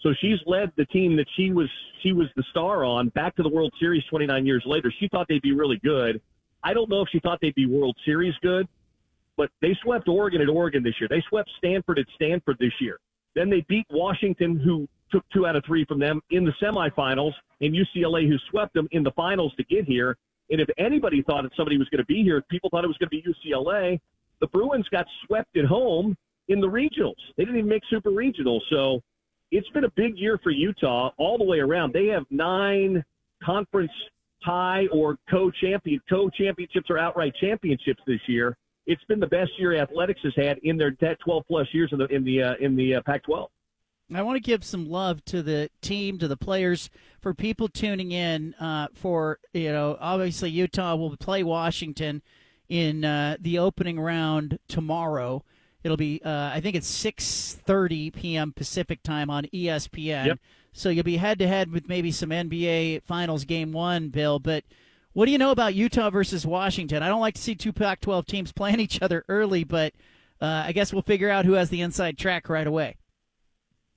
[0.00, 1.68] So she's led the team that she was
[2.02, 4.92] she was the star on back to the World Series 29 years later.
[5.00, 6.20] She thought they'd be really good.
[6.62, 8.68] I don't know if she thought they'd be World Series good,
[9.36, 11.08] but they swept Oregon at Oregon this year.
[11.08, 12.98] They swept Stanford at Stanford this year.
[13.34, 17.32] Then they beat Washington, who took two out of three from them in the semifinals,
[17.60, 20.16] and UCLA, who swept them in the finals to get here.
[20.50, 22.96] And if anybody thought that somebody was going to be here, people thought it was
[22.98, 24.00] going to be UCLA.
[24.40, 26.16] The Bruins got swept at home
[26.48, 27.16] in the regionals.
[27.36, 28.60] They didn't even make super regionals.
[28.70, 29.02] So
[29.50, 31.92] it's been a big year for Utah all the way around.
[31.92, 33.04] They have nine
[33.42, 33.92] conference
[34.44, 38.56] tie or co-champion co-championships or outright championships this year.
[38.86, 42.06] It's been the best year athletics has had in their 12 plus years in the
[42.06, 43.48] in the uh, in the uh, Pac-12.
[44.14, 46.88] I want to give some love to the team, to the players,
[47.20, 48.54] for people tuning in.
[48.54, 52.22] Uh, for you know, obviously Utah will play Washington
[52.68, 55.44] in uh, the opening round tomorrow.
[55.84, 58.52] It'll be, uh, I think it's 6:30 p.m.
[58.52, 60.26] Pacific time on ESPN.
[60.26, 60.38] Yep.
[60.72, 64.38] So you'll be head to head with maybe some NBA Finals Game One, Bill.
[64.38, 64.64] But
[65.12, 67.02] what do you know about Utah versus Washington?
[67.02, 69.92] I don't like to see two Pac-12 teams playing each other early, but
[70.40, 72.96] uh, I guess we'll figure out who has the inside track right away.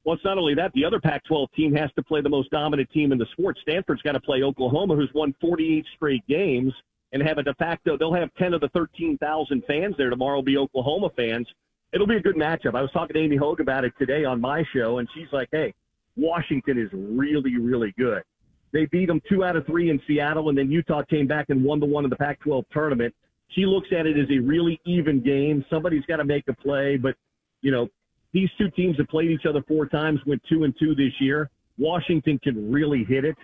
[0.04, 0.72] Well, it's not only that.
[0.74, 3.58] The other Pac-12 team has to play the most dominant team in the sport.
[3.62, 6.74] Stanford's got to play Oklahoma, who's won 48 straight games
[7.14, 7.98] and have a de facto.
[7.98, 10.38] They'll have 10 of the 13,000 fans there tomorrow.
[10.38, 11.48] Will be Oklahoma fans.
[11.94, 12.76] It'll be a good matchup.
[12.76, 15.50] I was talking to Amy Hogue about it today on my show, and she's like,
[15.52, 15.74] "Hey,
[16.16, 18.24] Washington is really, really good.
[18.72, 21.64] They beat them two out of three in Seattle, and then Utah came back and
[21.64, 23.14] won the one in the Pac-12 tournament.
[23.50, 25.66] She looks at it as a really even game.
[25.70, 27.16] Somebody's got to make a play, but
[27.62, 27.90] you know,
[28.34, 31.50] these two teams have played each other four times, went two and two this year.
[31.78, 33.36] Washington can really hit it.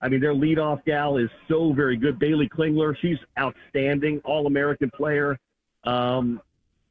[0.00, 2.18] I mean, their leadoff gal is so very good.
[2.18, 5.38] Baylee Klingler, she's outstanding, All American player.
[5.84, 6.40] Um,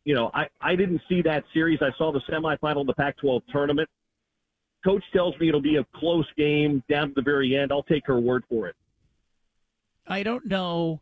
[0.06, 1.80] you know, I, I didn't see that series.
[1.82, 3.90] I saw the semifinal in the Pac 12 tournament.
[4.84, 7.72] Coach tells me it'll be a close game down to the very end.
[7.72, 8.76] I'll take her word for it.
[10.08, 11.02] I don't know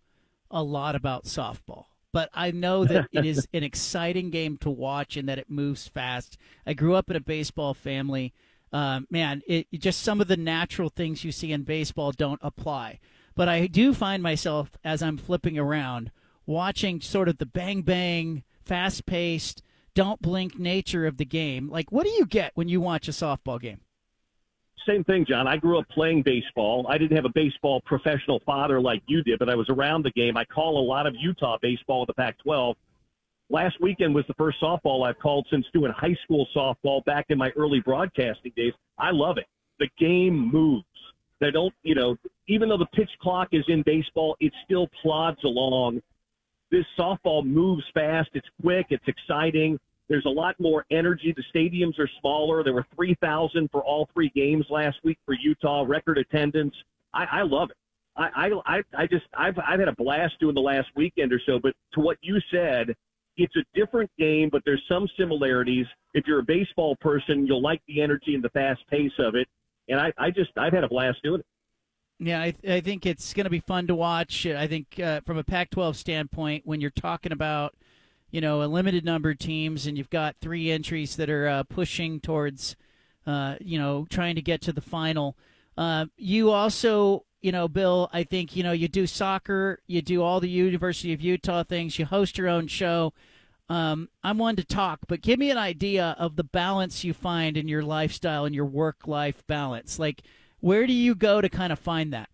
[0.50, 5.18] a lot about softball, but I know that it is an exciting game to watch
[5.18, 6.38] and that it moves fast.
[6.66, 8.34] I grew up in a baseball family.
[8.72, 13.00] Uh, man, it, just some of the natural things you see in baseball don't apply.
[13.36, 16.10] But I do find myself as I'm flipping around
[16.46, 19.62] watching sort of the bang bang fast paced,
[19.96, 21.70] don't blink nature of the game.
[21.70, 23.82] Like, what do you get when you watch a softball game?
[24.88, 25.48] Same thing, John.
[25.48, 26.86] I grew up playing baseball.
[26.90, 30.12] I didn't have a baseball professional father like you did, but I was around the
[30.12, 30.36] game.
[30.36, 32.76] I call a lot of Utah baseball the Pac 12.
[33.50, 37.38] Last weekend was the first softball I've called since doing high school softball back in
[37.38, 38.74] my early broadcasting days.
[38.98, 39.46] I love it.
[39.80, 40.86] The game moves.
[41.40, 42.18] They don't, you know,
[42.48, 46.02] even though the pitch clock is in baseball, it still plods along
[46.74, 48.32] this softball moves fast.
[48.34, 48.88] It's quick.
[48.90, 49.80] It's exciting.
[50.10, 51.34] There's a lot more energy.
[51.36, 52.64] The stadiums are smaller.
[52.64, 55.86] There were 3,000 for all three games last week for Utah.
[55.88, 56.74] Record attendance.
[57.14, 57.78] I, I love it.
[58.16, 61.60] I, I, I just, I've, I've had a blast doing the last weekend or so.
[61.60, 62.96] But to what you said,
[63.38, 65.86] it's a different game, but there's some similarities.
[66.16, 69.48] If you're a baseball person, you'll like the energy and the fast pace of it.
[69.90, 71.46] And I, I just, I've had a blast doing it.
[72.20, 74.46] Yeah, I, I think it's going to be fun to watch.
[74.46, 77.76] I think uh, from a Pac-12 standpoint, when you're talking about
[78.32, 81.64] you know a limited number of teams and you've got three entries that are uh,
[81.64, 82.76] pushing towards
[83.28, 85.36] uh, you know trying to get to the final,
[85.78, 90.22] uh, you also you know Bill, I think you know you do soccer, you do
[90.22, 93.14] all the University of Utah things, you host your own show.
[93.70, 97.56] Um, I'm one to talk, but give me an idea of the balance you find
[97.58, 100.22] in your lifestyle and your work-life balance, like
[100.64, 102.30] where do you go to kind of find that?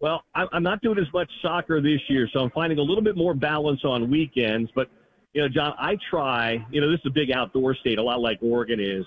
[0.00, 3.14] Well, I'm not doing as much soccer this year, so I'm finding a little bit
[3.14, 4.70] more balance on weekends.
[4.74, 4.88] But,
[5.34, 8.20] you know, John, I try, you know, this is a big outdoor state, a lot
[8.20, 9.04] like Oregon is.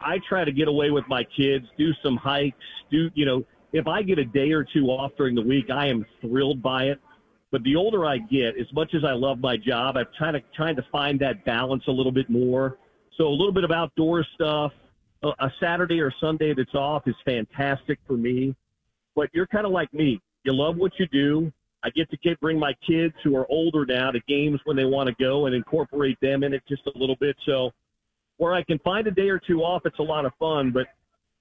[0.00, 2.56] I try to get away with my kids, do some hikes,
[2.90, 5.86] do, you know, if I get a day or two off during the week, I
[5.86, 7.00] am thrilled by it.
[7.52, 10.40] But the older I get, as much as I love my job, I'm trying to
[10.54, 12.78] trying to find that balance a little bit more.
[13.16, 14.72] So a little bit of outdoor stuff,
[15.22, 18.54] a Saturday or Sunday that's off is fantastic for me.
[19.14, 20.20] But you're kind of like me.
[20.44, 21.52] You love what you do.
[21.82, 24.84] I get to get, bring my kids who are older now to games when they
[24.84, 27.36] want to go and incorporate them in it just a little bit.
[27.46, 27.70] So
[28.36, 30.72] where I can find a day or two off, it's a lot of fun.
[30.72, 30.86] But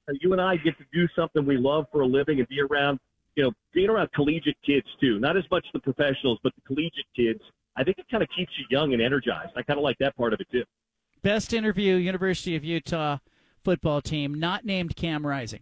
[0.10, 2.62] uh, you and I get to do something we love for a living and be
[2.62, 3.00] around,
[3.36, 5.20] you know, being around collegiate kids too.
[5.20, 7.42] Not as much the professionals, but the collegiate kids.
[7.76, 9.52] I think it kind of keeps you young and energized.
[9.56, 10.64] I kind of like that part of it too.
[11.22, 13.18] Best interview, University of Utah
[13.70, 15.60] football team not named Cam Rising?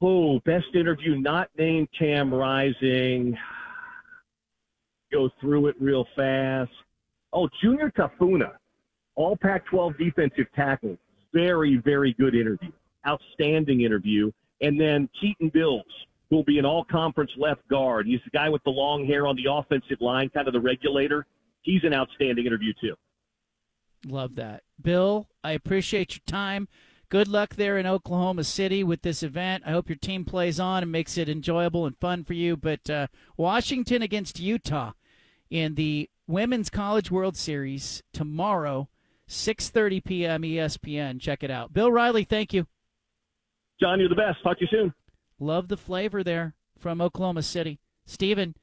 [0.00, 3.36] Oh, best interview not named Cam Rising.
[5.12, 6.70] Go through it real fast.
[7.34, 8.52] Oh, Junior Tafuna,
[9.16, 10.96] all Pac 12 defensive tackle.
[11.34, 12.72] Very, very good interview.
[13.06, 14.32] Outstanding interview.
[14.62, 15.84] And then Keaton Bills,
[16.30, 18.06] who will be an all conference left guard.
[18.06, 21.26] He's the guy with the long hair on the offensive line, kind of the regulator.
[21.60, 22.94] He's an outstanding interview, too.
[24.06, 24.62] Love that.
[24.80, 26.68] Bill, I appreciate your time.
[27.08, 29.64] Good luck there in Oklahoma City with this event.
[29.66, 32.56] I hope your team plays on and makes it enjoyable and fun for you.
[32.56, 34.92] But uh, Washington against Utah
[35.50, 38.88] in the Women's College World Series tomorrow,
[39.28, 40.42] 6:30 p.m.
[40.42, 41.20] ESPN.
[41.20, 41.74] Check it out.
[41.74, 42.66] Bill Riley, thank you.
[43.78, 44.42] John, you're the best.
[44.42, 44.94] Talk to you soon.
[45.38, 47.78] Love the flavor there from Oklahoma City.
[48.06, 48.54] Steven,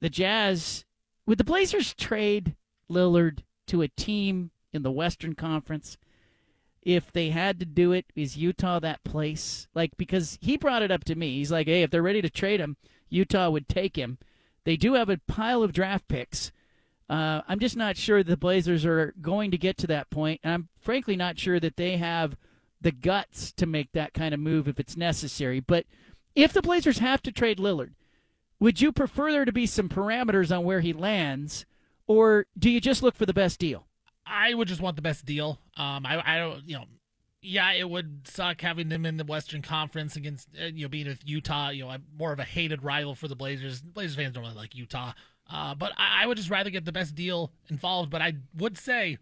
[0.00, 0.84] the Jazz,
[1.24, 2.56] would the Blazers trade
[2.90, 5.96] Lillard to a team in the Western Conference?
[6.82, 9.68] If they had to do it, is Utah that place?
[9.74, 11.38] Like, because he brought it up to me.
[11.38, 12.76] He's like, hey, if they're ready to trade him,
[13.08, 14.18] Utah would take him.
[14.64, 16.52] They do have a pile of draft picks.
[17.08, 20.52] Uh, I'm just not sure the Blazers are going to get to that point, and
[20.52, 22.36] I'm frankly not sure that they have
[22.80, 25.60] the guts to make that kind of move if it's necessary.
[25.60, 25.86] But
[26.34, 27.92] if the Blazers have to trade Lillard,
[28.58, 31.66] would you prefer there to be some parameters on where he lands,
[32.06, 33.86] or do you just look for the best deal?
[34.26, 35.58] I would just want the best deal.
[35.76, 36.84] Um, I, I don't, you know,
[37.42, 41.06] yeah, it would suck having them in the Western Conference against, uh, you know, being
[41.06, 41.68] with Utah.
[41.68, 43.82] You know, I'm more of a hated rival for the Blazers.
[43.82, 45.12] Blazers fans don't really like Utah.
[45.50, 48.10] Uh, but I, I would just rather get the best deal involved.
[48.10, 49.18] But I would say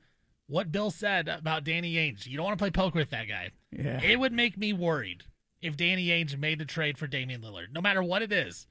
[0.47, 2.27] what Bill said about Danny Ainge.
[2.27, 3.51] You don't want to play poker with that guy.
[3.73, 4.01] Yeah.
[4.01, 5.25] It would make me worried
[5.61, 8.67] if Danny Ainge made a trade for Damian Lillard, no matter what it is.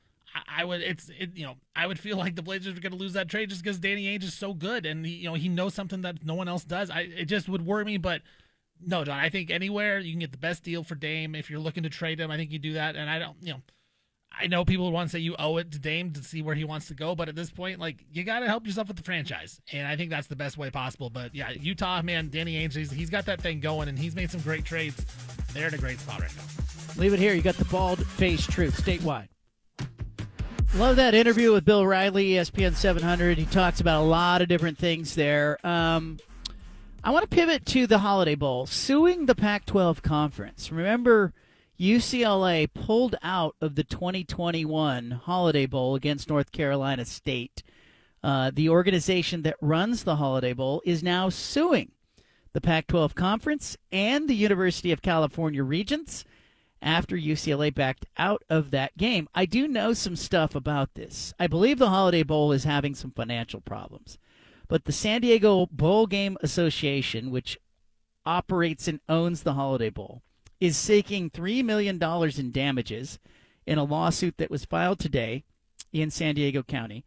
[0.47, 2.97] I, would, it's, it, you know, I would feel like the Blazers are going to
[2.97, 5.49] lose that trade just because Danny Ainge is so good and he, you know he
[5.49, 6.89] knows something that no one else does.
[6.89, 8.21] I, it just would worry me, but
[8.85, 9.19] no, John.
[9.19, 11.89] I think anywhere you can get the best deal for Dame if you're looking to
[11.89, 12.31] trade him.
[12.31, 13.61] I think you do that, and I don't, you know.
[14.33, 16.63] I know people want to say you owe it to Dame to see where he
[16.63, 19.03] wants to go, but at this point, like you got to help yourself with the
[19.03, 21.09] franchise, and I think that's the best way possible.
[21.09, 24.31] But yeah, Utah man, Danny Ainge, he's, he's got that thing going, and he's made
[24.31, 25.05] some great trades.
[25.53, 26.43] They're in a great spot right now.
[26.95, 27.33] Leave it here.
[27.33, 29.27] You got the bald face truth statewide.
[30.75, 33.37] Love that interview with Bill Riley, ESPN 700.
[33.37, 35.59] He talks about a lot of different things there.
[35.67, 36.17] Um,
[37.03, 40.71] I want to pivot to the Holiday Bowl, suing the Pac 12 conference.
[40.71, 41.33] Remember,
[41.77, 47.63] UCLA pulled out of the 2021 Holiday Bowl against North Carolina State.
[48.23, 51.91] Uh, the organization that runs the Holiday Bowl is now suing
[52.53, 56.23] the Pac 12 conference and the University of California Regents
[56.81, 59.27] after UCLA backed out of that game.
[59.35, 61.33] I do know some stuff about this.
[61.39, 64.17] I believe the Holiday Bowl is having some financial problems.
[64.67, 67.59] But the San Diego Bowl Game Association, which
[68.25, 70.21] operates and owns the Holiday Bowl,
[70.59, 73.19] is seeking $3 million in damages
[73.65, 75.43] in a lawsuit that was filed today
[75.91, 77.03] in San Diego County.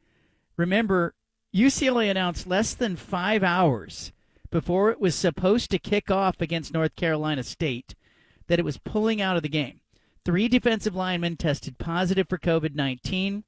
[0.57, 1.15] Remember,
[1.55, 4.13] UCLA announced less than five hours
[4.51, 7.95] before it was supposed to kick off against North Carolina State
[8.47, 9.81] that it was pulling out of the game.
[10.25, 13.45] Three defensive linemen tested positive for COVID 19.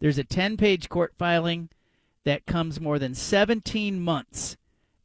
[0.00, 1.68] There's a 10 page court filing
[2.24, 4.56] that comes more than 17 months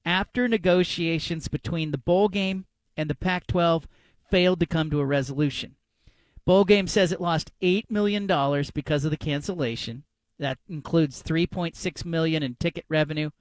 [0.05, 2.65] after negotiations between the bowl game
[2.97, 3.87] and the Pac 12
[4.29, 5.75] failed to come to a resolution.
[6.45, 8.27] Bowl game says it lost $8 million
[8.73, 10.03] because of the cancellation.
[10.37, 13.31] That includes 3.6 million in ticket revenue.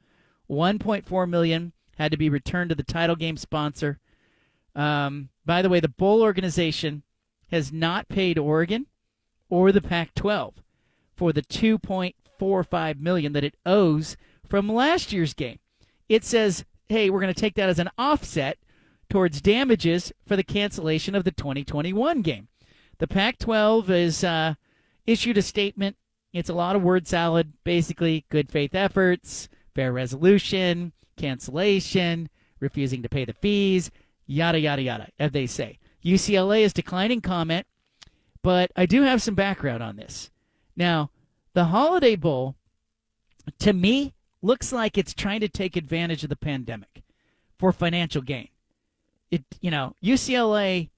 [0.48, 3.98] 1.4 million had to be returned to the title game sponsor.
[4.74, 7.02] Um, by the way, the bowl organization
[7.50, 8.86] has not paid Oregon
[9.48, 10.54] or the Pac-12
[11.16, 14.16] for the 2.45 million that it owes
[14.48, 15.58] from last year's game.
[16.08, 18.58] It says, "Hey, we're going to take that as an offset
[19.08, 22.48] towards damages for the cancellation of the 2021 game."
[22.98, 24.54] The Pac-12 has uh,
[25.06, 25.96] issued a statement.
[26.32, 27.52] It's a lot of word salad.
[27.64, 32.28] Basically, good faith efforts, fair resolution, cancellation,
[32.60, 33.90] refusing to pay the fees,
[34.26, 35.78] yada, yada, yada, as they say.
[36.04, 37.66] UCLA is declining comment,
[38.42, 40.30] but I do have some background on this.
[40.76, 41.10] Now,
[41.54, 42.56] the Holiday Bowl,
[43.60, 47.02] to me, looks like it's trying to take advantage of the pandemic
[47.58, 48.48] for financial gain.
[49.30, 50.90] It, you know, UCLA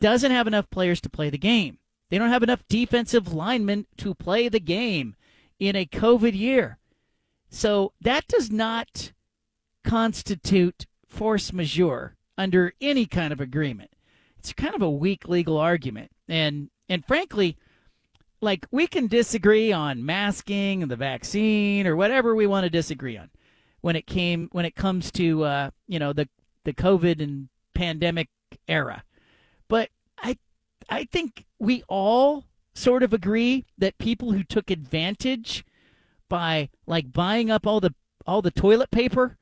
[0.00, 1.78] doesn't have enough players to play the game.
[2.10, 5.14] They don't have enough defensive linemen to play the game
[5.58, 6.78] in a COVID year.
[7.48, 9.12] So that does not
[9.84, 13.90] constitute force majeure under any kind of agreement.
[14.38, 16.10] It's kind of a weak legal argument.
[16.28, 17.56] And and frankly,
[18.40, 23.16] like we can disagree on masking and the vaccine or whatever we want to disagree
[23.16, 23.30] on
[23.80, 26.28] when it came when it comes to uh, you know the
[26.64, 28.28] the COVID and pandemic
[28.68, 29.04] era.
[29.68, 30.38] But I
[30.88, 32.44] I think we all
[32.74, 35.64] sort of agree that people who took advantage
[36.28, 37.94] by like buying up all the
[38.26, 39.36] all the toilet paper,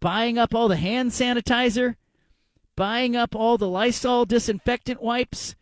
[0.00, 1.96] buying up all the hand sanitizer,
[2.76, 5.54] buying up all the Lysol disinfectant wipes,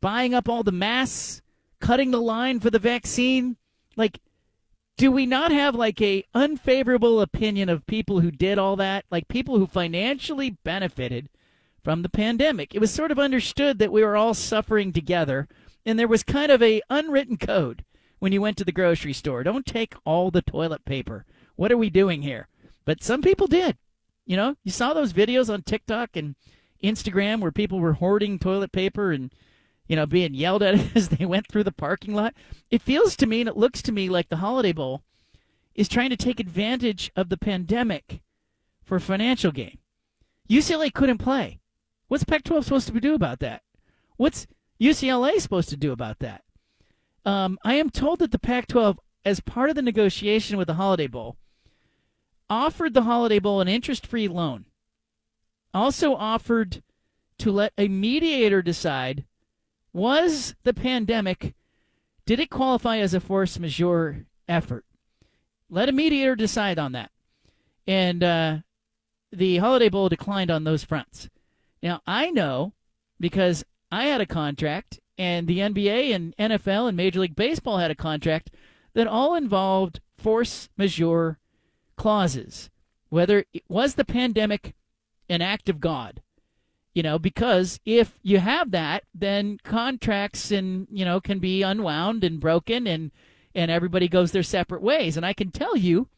[0.00, 1.42] buying up all the masks,
[1.80, 3.56] cutting the line for the vaccine,
[3.96, 4.20] like
[4.96, 9.26] do we not have like a unfavorable opinion of people who did all that, like
[9.26, 11.28] people who financially benefited
[11.82, 12.74] from the pandemic?
[12.74, 15.48] It was sort of understood that we were all suffering together
[15.84, 17.84] and there was kind of a unwritten code
[18.20, 19.42] when you went to the grocery store.
[19.42, 21.26] Don't take all the toilet paper
[21.56, 22.48] what are we doing here?
[22.84, 23.76] But some people did.
[24.26, 26.34] You know, you saw those videos on TikTok and
[26.82, 29.32] Instagram where people were hoarding toilet paper and
[29.86, 32.34] you know being yelled at as they went through the parking lot.
[32.70, 35.02] It feels to me and it looks to me like the Holiday Bowl
[35.74, 38.20] is trying to take advantage of the pandemic
[38.84, 39.78] for financial gain.
[40.48, 41.60] UCLA couldn't play.
[42.08, 43.62] What's Pac-12 supposed to do about that?
[44.16, 44.46] What's
[44.80, 46.44] UCLA supposed to do about that?
[47.24, 51.06] Um, I am told that the Pac-12, as part of the negotiation with the Holiday
[51.06, 51.38] Bowl,
[52.48, 54.66] offered the Holiday Bowl an interest-free loan.
[55.72, 56.82] Also offered
[57.38, 59.24] to let a mediator decide
[59.92, 61.54] was the pandemic
[62.26, 64.84] did it qualify as a force majeure effort?
[65.68, 67.10] Let a mediator decide on that.
[67.86, 68.58] And uh,
[69.30, 71.28] the Holiday Bowl declined on those fronts.
[71.82, 72.72] Now, I know
[73.20, 77.90] because I had a contract, and the NBA and NFL and Major League Baseball had
[77.90, 78.50] a contract
[78.94, 81.38] that all involved force majeure
[81.96, 82.70] clauses.
[83.08, 84.74] Whether it was the pandemic
[85.28, 86.20] an act of God,
[86.94, 92.24] you know, because if you have that, then contracts and you know can be unwound
[92.24, 93.10] and broken, and
[93.54, 95.16] and everybody goes their separate ways.
[95.16, 96.08] And I can tell you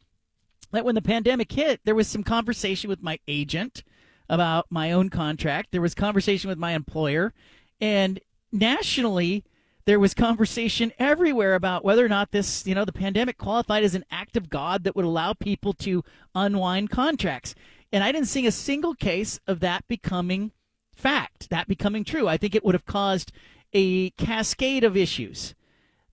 [0.73, 3.83] that when the pandemic hit, there was some conversation with my agent
[4.29, 5.69] about my own contract.
[5.73, 7.33] There was conversation with my employer,
[7.81, 8.21] and
[8.53, 9.45] nationally,
[9.87, 13.95] there was conversation everywhere about whether or not this, you know, the pandemic qualified as
[13.95, 16.05] an act of God that would allow people to
[16.35, 17.55] unwind contracts.
[17.93, 20.51] And I didn't see a single case of that becoming
[20.95, 22.27] fact, that becoming true.
[22.27, 23.31] I think it would have caused
[23.73, 25.55] a cascade of issues.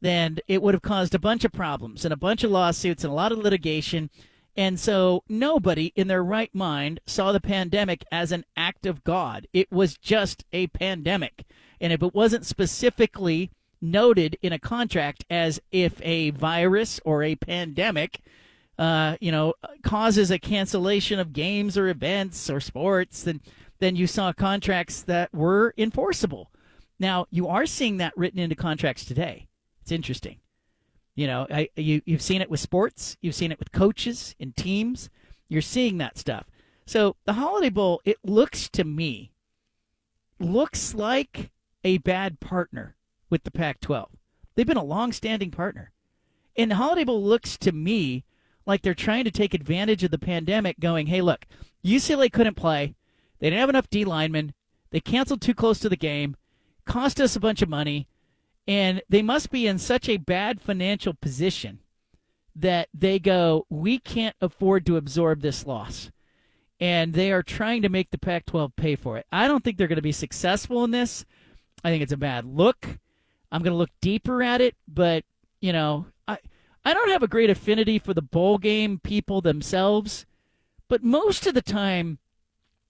[0.01, 3.11] Then it would have caused a bunch of problems and a bunch of lawsuits and
[3.11, 4.11] a lot of litigation.
[4.55, 9.47] And so nobody in their right mind saw the pandemic as an act of God.
[9.51, 11.43] It was just a pandemic.
[11.81, 13.49] And if it wasn't specifically
[13.83, 18.21] noted in a contract as if a virus or a pandemic,
[18.79, 19.53] uh, you know,
[19.83, 23.41] causes a cancellation of games or events or sports, then
[23.79, 26.49] then you saw contracts that were enforceable.
[26.99, 29.47] Now you are seeing that written into contracts today.
[29.81, 30.37] It's interesting.
[31.15, 34.55] You know, I, you you've seen it with sports, you've seen it with coaches and
[34.55, 35.09] teams.
[35.49, 36.45] You're seeing that stuff.
[36.85, 39.31] So the Holiday Bowl, it looks to me,
[40.39, 41.51] looks like
[41.83, 42.95] a bad partner
[43.33, 44.09] with the Pac-12.
[44.53, 45.91] They've been a long-standing partner,
[46.55, 48.25] and the Holiday Bowl looks to me
[48.67, 50.79] like they're trying to take advantage of the pandemic.
[50.79, 51.47] Going, hey, look,
[51.83, 52.93] UCLA couldn't play.
[53.39, 54.53] They didn't have enough D linemen.
[54.91, 56.35] They canceled too close to the game,
[56.85, 58.07] cost us a bunch of money,
[58.67, 61.79] and they must be in such a bad financial position
[62.55, 66.11] that they go, we can't afford to absorb this loss.
[66.79, 69.25] And they are trying to make the Pac 12 pay for it.
[69.31, 71.25] I don't think they're going to be successful in this.
[71.83, 72.99] I think it's a bad look.
[73.53, 75.23] I'm going to look deeper at it, but,
[75.61, 76.39] you know, I,
[76.83, 80.25] I don't have a great affinity for the bowl game people themselves,
[80.89, 82.17] but most of the time,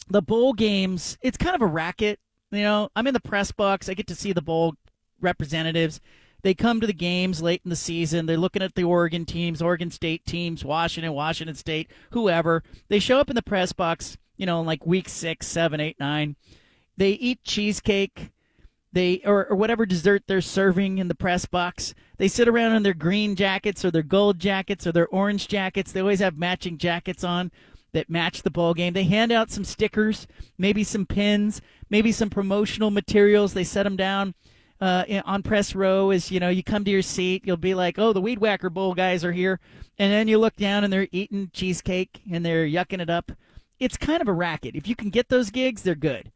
[0.09, 2.19] the bowl games, it's kind of a racket.
[2.49, 3.89] You know, I'm in the press box.
[3.89, 4.75] I get to see the bowl
[5.19, 5.99] representatives.
[6.43, 8.25] They come to the games late in the season.
[8.25, 12.63] They're looking at the Oregon teams, Oregon State teams, Washington, Washington State, whoever.
[12.87, 15.99] They show up in the press box, you know, in like week six, seven, eight,
[15.99, 16.37] nine.
[16.95, 18.31] They eat cheesecake.
[18.93, 21.95] They or, or whatever dessert they're serving in the press box.
[22.17, 25.91] They sit around in their green jackets or their gold jackets or their orange jackets.
[25.91, 27.51] They always have matching jackets on
[27.93, 28.93] that match the ball game.
[28.93, 30.27] They hand out some stickers,
[30.59, 31.59] maybe some pins,
[31.89, 33.53] maybe some promotional materials.
[33.53, 34.35] They set them down
[34.79, 37.43] uh, on press row as you know you come to your seat.
[37.45, 39.59] You'll be like, "Oh, the Weed Whacker Bowl guys are here,"
[39.97, 43.31] and then you look down and they're eating cheesecake and they're yucking it up.
[43.79, 44.75] It's kind of a racket.
[44.75, 46.31] If you can get those gigs, they're good.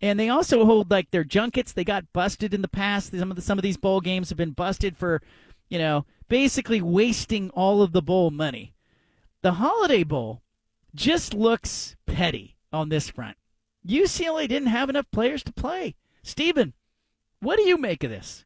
[0.00, 1.72] And they also hold like their junkets.
[1.72, 3.16] They got busted in the past.
[3.16, 5.22] Some of the, some of these bowl games have been busted for,
[5.68, 8.74] you know, basically wasting all of the bowl money.
[9.42, 10.42] The Holiday Bowl
[10.94, 13.36] just looks petty on this front.
[13.86, 15.94] UCLA didn't have enough players to play.
[16.22, 16.74] Stephen,
[17.40, 18.44] what do you make of this?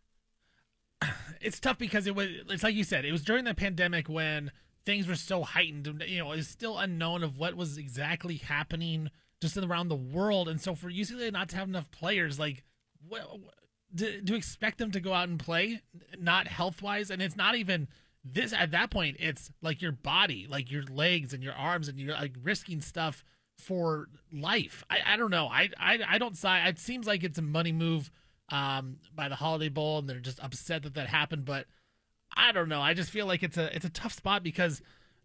[1.40, 4.52] It's tough because it was it's like you said, it was during the pandemic when
[4.84, 9.10] things were so heightened, you know, it's still unknown of what was exactly happening
[9.42, 12.64] just around the world and so for UCLA not to have enough players like
[13.94, 15.82] do, do expect them to go out and play
[16.18, 17.88] not health-wise and it's not even
[18.24, 21.98] this at that point it's like your body like your legs and your arms and
[21.98, 23.24] you're like risking stuff
[23.58, 27.38] for life i, I don't know I, I i don't side it seems like it's
[27.38, 28.10] a money move
[28.52, 31.44] um, by the Holiday Bowl, and they're just upset that that happened.
[31.44, 31.66] But
[32.36, 32.80] I don't know.
[32.80, 34.82] I just feel like it's a it's a tough spot because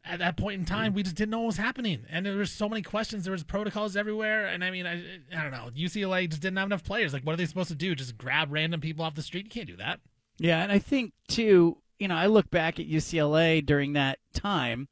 [0.08, 2.52] at that point in time we just didn't know what was happening, and there was
[2.52, 3.24] so many questions.
[3.24, 5.02] There was protocols everywhere, and I mean, I
[5.36, 5.70] I don't know.
[5.76, 7.14] UCLA just didn't have enough players.
[7.14, 7.96] Like, what are they supposed to do?
[7.96, 9.46] Just grab random people off the street?
[9.46, 10.00] You can't do that.
[10.38, 11.78] Yeah, and I think too.
[12.00, 14.88] You know, I look back at UCLA during that time,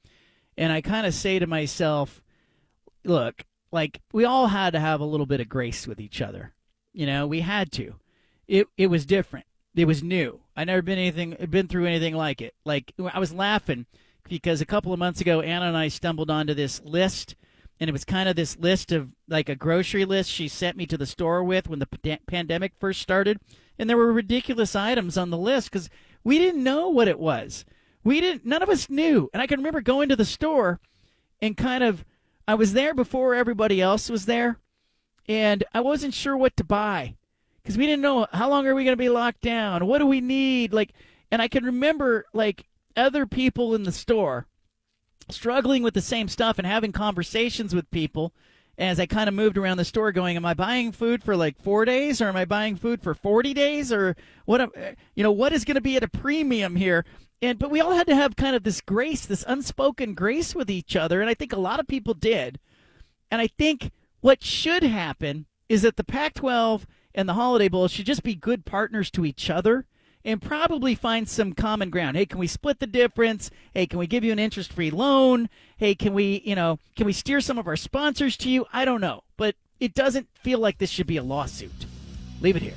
[0.57, 2.21] and I kind of say to myself,
[3.03, 6.53] look, like we all had to have a little bit of grace with each other.
[6.93, 7.95] You know, we had to.
[8.47, 9.45] It it was different.
[9.75, 10.41] It was new.
[10.55, 12.55] I never been anything been through anything like it.
[12.65, 13.85] Like I was laughing
[14.29, 17.35] because a couple of months ago Anna and I stumbled onto this list
[17.79, 20.85] and it was kind of this list of like a grocery list she sent me
[20.85, 23.39] to the store with when the pandemic first started
[23.77, 25.89] and there were ridiculous items on the list cuz
[26.23, 27.65] we didn't know what it was.
[28.03, 29.29] We didn't none of us knew.
[29.33, 30.79] And I can remember going to the store
[31.41, 32.03] and kind of
[32.47, 34.59] I was there before everybody else was there,
[35.27, 37.15] and I wasn't sure what to buy
[37.63, 39.87] because we didn't know how long are we going to be locked down.
[39.87, 40.71] What do we need?
[40.71, 40.93] Like,
[41.31, 44.47] and I can remember like other people in the store
[45.29, 48.33] struggling with the same stuff and having conversations with people
[48.77, 51.61] as I kind of moved around the store going, am I buying food for like
[51.61, 54.15] four days or am I buying food for 40 days or
[54.45, 54.69] what,
[55.15, 57.05] you know, what is going to be at a premium here?
[57.41, 60.69] And, but we all had to have kind of this grace, this unspoken grace with
[60.69, 61.21] each other.
[61.21, 62.59] And I think a lot of people did.
[63.31, 67.87] And I think what should happen is that the Pac 12 and the Holiday Bowl
[67.87, 69.85] should just be good partners to each other
[70.25, 72.17] and probably find some common ground.
[72.17, 73.51] Hey, can we split the difference?
[73.73, 75.47] Hey, can we give you an interest-free loan?
[75.77, 78.65] Hey, can we, you know, can we steer some of our sponsors to you?
[78.73, 81.85] I don't know, but it doesn't feel like this should be a lawsuit.
[82.41, 82.75] Leave it here.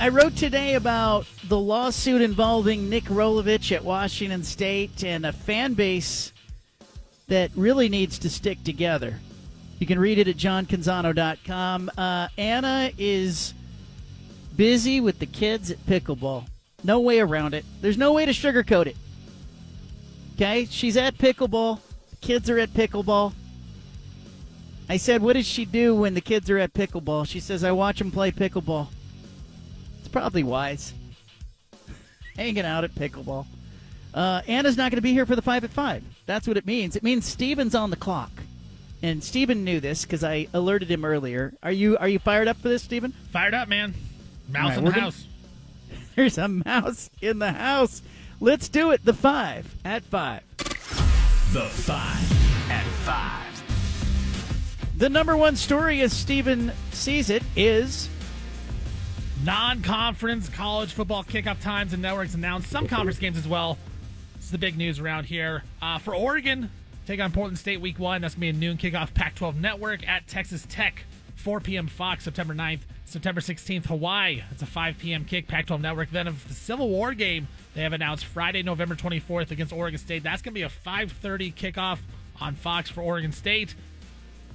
[0.00, 5.74] I wrote today about the lawsuit involving Nick Rolovich at Washington State and a fan
[5.74, 6.32] base
[7.28, 9.20] that really needs to stick together.
[9.78, 11.90] You can read it at johncanzano.com.
[11.96, 13.54] Uh, Anna is
[14.60, 16.44] busy with the kids at pickleball.
[16.84, 17.64] No way around it.
[17.80, 18.96] There's no way to sugarcoat it.
[20.34, 20.66] Okay?
[20.66, 21.80] She's at pickleball.
[22.10, 23.32] The kids are at pickleball.
[24.86, 27.26] I said, What does she do when the kids are at pickleball?
[27.26, 28.88] She says, I watch them play pickleball.
[30.00, 30.92] It's probably wise.
[32.36, 33.46] Hanging out at pickleball.
[34.12, 36.04] Uh, Anna's not going to be here for the 5 at 5.
[36.26, 36.96] That's what it means.
[36.96, 38.32] It means Steven's on the clock.
[39.02, 41.54] And Steven knew this because I alerted him earlier.
[41.62, 43.14] Are you are you fired up for this, Steven?
[43.32, 43.94] Fired up, man.
[44.50, 45.26] Mouse right, in the we're gonna- house.
[46.16, 48.02] There's a mouse in the house.
[48.40, 49.04] Let's do it.
[49.04, 50.42] The five at five.
[51.52, 53.46] The five at five.
[54.98, 58.08] The number one story, as Steven sees it, is
[59.42, 62.68] Non-conference college football kickoff times and networks announced.
[62.70, 63.78] Some conference games as well.
[64.36, 65.62] This is the big news around here.
[65.80, 66.70] Uh, for Oregon,
[67.06, 68.20] take on Portland State week one.
[68.20, 71.04] That's going to be a noon kickoff Pac-12 network at Texas Tech.
[71.36, 71.86] 4 p.m.
[71.86, 72.80] Fox, September 9th.
[73.10, 74.42] September 16th, Hawaii.
[74.50, 75.24] It's a 5 p.m.
[75.24, 76.10] kick, Pac 12 network.
[76.10, 80.22] Then of the Civil War game, they have announced Friday, November 24th against Oregon State.
[80.22, 81.98] That's going to be a 5.30 kickoff
[82.40, 83.74] on Fox for Oregon State.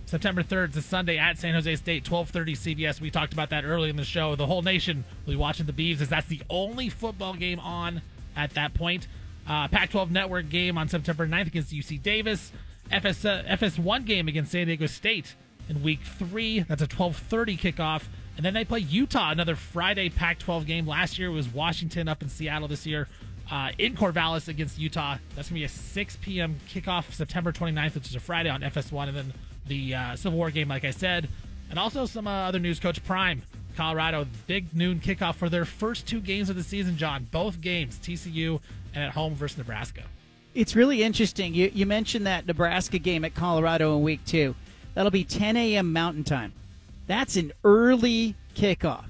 [0.06, 3.02] September 3rd is a Sunday at San Jose State, 12:30 CBS.
[3.02, 4.36] We talked about that early in the show.
[4.36, 8.04] The whole nation will be watching the Beavs as that's the only football game on
[8.36, 9.08] at that point.
[9.48, 12.52] Uh, Pac-12 Network game on September 9th against UC Davis.
[12.92, 15.34] FS uh, FS1 game against San Diego State
[15.70, 16.60] in Week Three.
[16.60, 18.04] That's a 12:30 kickoff,
[18.38, 20.88] and then they play Utah another Friday Pac-12 game.
[20.88, 22.68] Last year was Washington up in Seattle.
[22.68, 23.08] This year
[23.52, 25.18] uh, in Corvallis against Utah.
[25.36, 26.60] That's gonna be a 6 p.m.
[26.70, 29.34] kickoff September 29th, which is a Friday on FS1, and then
[29.68, 31.30] the uh, Civil War game, like I said,
[31.70, 32.80] and also some uh, other news.
[32.80, 33.42] Coach Prime,
[33.76, 36.98] Colorado, big noon kickoff for their first two games of the season.
[36.98, 38.60] John, both games, TCU
[38.94, 40.04] and at home versus Nebraska.
[40.54, 41.54] It's really interesting.
[41.54, 44.56] You, you mentioned that Nebraska game at Colorado in week two.
[44.94, 45.92] That'll be 10 a.m.
[45.92, 46.54] Mountain Time.
[47.08, 49.06] That's an early kickoff.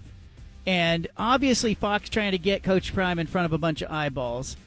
[0.67, 4.57] And obviously, Fox trying to get Coach Prime in front of a bunch of eyeballs.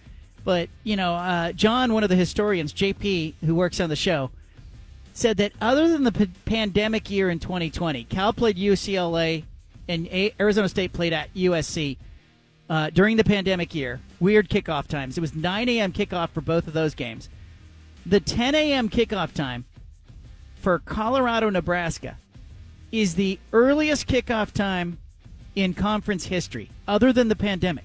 [0.44, 4.30] But, you know, uh, John, one of the historians, JP, who works on the show,
[5.12, 9.44] said that other than the p- pandemic year in 2020, Cal played UCLA
[9.88, 11.96] and A- Arizona State played at USC
[12.70, 14.00] uh, during the pandemic year.
[14.20, 15.18] Weird kickoff times.
[15.18, 15.92] It was 9 a.m.
[15.92, 17.28] kickoff for both of those games.
[18.06, 18.88] The 10 a.m.
[18.88, 19.64] kickoff time
[20.60, 22.16] for Colorado, Nebraska
[22.93, 24.98] is the earliest kickoff time
[25.55, 27.85] in conference history, other than the pandemic.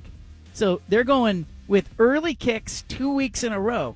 [0.53, 3.95] So they're going with early kicks two weeks in a row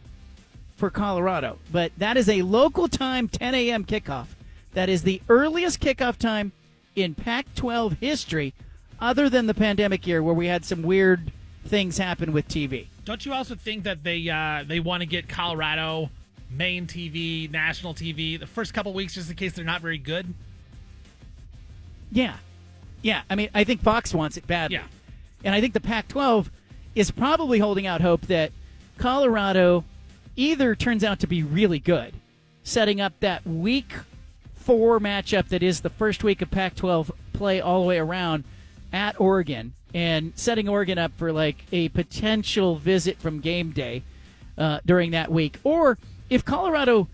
[0.75, 1.59] for Colorado.
[1.71, 3.85] But that is a local time 10 a.m.
[3.85, 4.27] kickoff.
[4.73, 6.51] That is the earliest kickoff time
[6.95, 8.53] in Pac 12 history,
[8.99, 11.31] other than the pandemic year where we had some weird
[11.65, 12.87] things happen with TV.
[13.05, 16.09] Don't you also think that they uh, they want to get Colorado
[16.49, 20.33] main TV, national TV, the first couple weeks just in case they're not very good?
[22.11, 22.35] Yeah.
[23.01, 23.21] Yeah.
[23.29, 24.77] I mean, I think Fox wants it badly.
[24.77, 24.83] Yeah.
[25.43, 26.49] And I think the Pac 12
[26.95, 28.51] is probably holding out hope that
[28.97, 29.83] Colorado
[30.35, 32.13] either turns out to be really good,
[32.63, 33.93] setting up that week
[34.55, 38.43] four matchup that is the first week of Pac 12 play all the way around
[38.91, 44.03] at Oregon and setting Oregon up for like a potential visit from game day
[44.57, 45.59] uh, during that week.
[45.63, 45.97] Or
[46.29, 47.07] if Colorado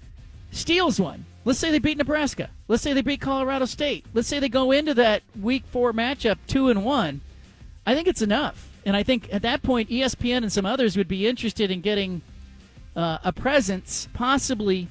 [0.52, 4.40] steals one, let's say they beat Nebraska, let's say they beat Colorado State, let's say
[4.40, 7.22] they go into that Week Four matchup two and one,
[7.86, 8.70] I think it's enough.
[8.86, 12.22] And I think at that point, ESPN and some others would be interested in getting
[12.96, 14.88] uh, a presence, possibly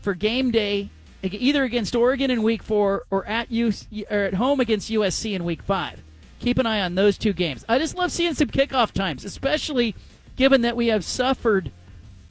[0.00, 0.90] for game day,
[1.22, 3.72] either against Oregon in Week Four or at U-
[4.10, 6.02] or at home against USC in Week Five.
[6.40, 7.64] Keep an eye on those two games.
[7.68, 9.94] I just love seeing some kickoff times, especially
[10.34, 11.70] given that we have suffered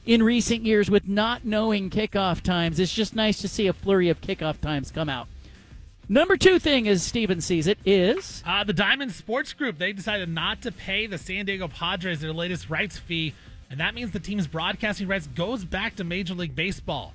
[0.04, 2.80] in recent years with not knowing kickoff times.
[2.80, 5.28] It's just nice to see a flurry of kickoff times come out.
[6.08, 10.28] Number two thing, as Steven sees it, is Uh, the Diamond Sports Group, they decided
[10.28, 13.34] not to pay the San Diego Padres their latest rights fee,
[13.70, 17.14] and that means the team's broadcasting rights goes back to Major League Baseball.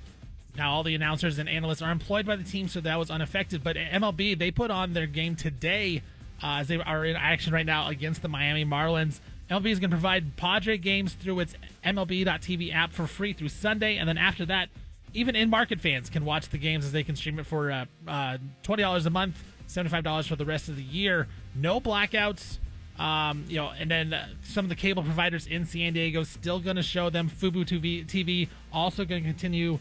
[0.56, 3.62] Now, all the announcers and analysts are employed by the team, so that was unaffected.
[3.62, 6.02] But MLB, they put on their game today
[6.42, 9.20] uh, as they are in action right now against the Miami Marlins.
[9.50, 11.54] MLB is going to provide Padre games through its
[11.84, 14.68] MLB.TV app for free through Sunday, and then after that,
[15.14, 18.36] even in-market fans can watch the games as they can stream it for uh, uh,
[18.62, 21.28] twenty dollars a month, seventy-five dollars for the rest of the year.
[21.54, 22.58] No blackouts.
[22.98, 26.58] Um, you know, and then uh, some of the cable providers in San Diego still
[26.58, 27.30] going to show them.
[27.30, 29.78] Fubo TV, TV also going to continue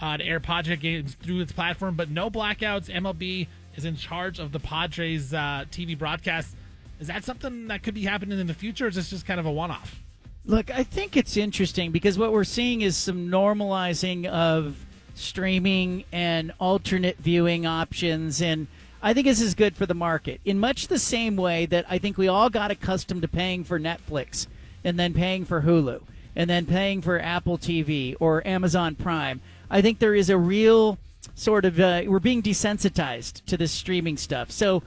[0.00, 2.90] uh, to air Padre games through its platform, but no blackouts.
[2.94, 6.54] MLB is in charge of the Padres uh, TV broadcast.
[7.00, 8.86] Is that something that could be happening in the future?
[8.86, 10.00] Or is this just kind of a one-off?
[10.44, 14.84] Look, I think it's interesting because what we're seeing is some normalizing of
[15.14, 18.40] streaming and alternate viewing options.
[18.40, 18.66] And
[19.02, 21.98] I think this is good for the market in much the same way that I
[21.98, 24.46] think we all got accustomed to paying for Netflix
[24.82, 26.02] and then paying for Hulu
[26.34, 29.40] and then paying for Apple TV or Amazon Prime.
[29.70, 30.98] I think there is a real
[31.34, 34.50] sort of, uh, we're being desensitized to this streaming stuff.
[34.50, 34.82] So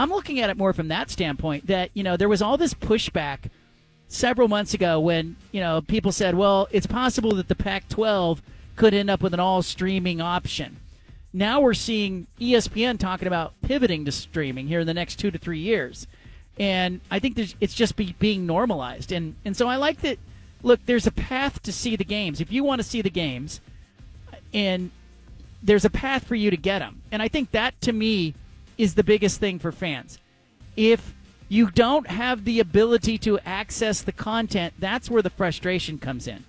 [0.00, 2.72] I'm looking at it more from that standpoint that, you know, there was all this
[2.72, 3.50] pushback
[4.08, 8.40] several months ago when you know people said, "Well, it's possible that the Pac-12
[8.76, 10.78] could end up with an all-streaming option."
[11.34, 15.38] Now we're seeing ESPN talking about pivoting to streaming here in the next two to
[15.38, 16.06] three years,
[16.58, 19.12] and I think there's, it's just be, being normalized.
[19.12, 20.18] And and so I like that.
[20.62, 22.40] Look, there's a path to see the games.
[22.40, 23.60] If you want to see the games,
[24.54, 24.90] and
[25.62, 28.34] there's a path for you to get them, and I think that to me
[28.80, 30.18] is the biggest thing for fans.
[30.74, 31.14] If
[31.50, 36.44] you don't have the ability to access the content, that's where the frustration comes in.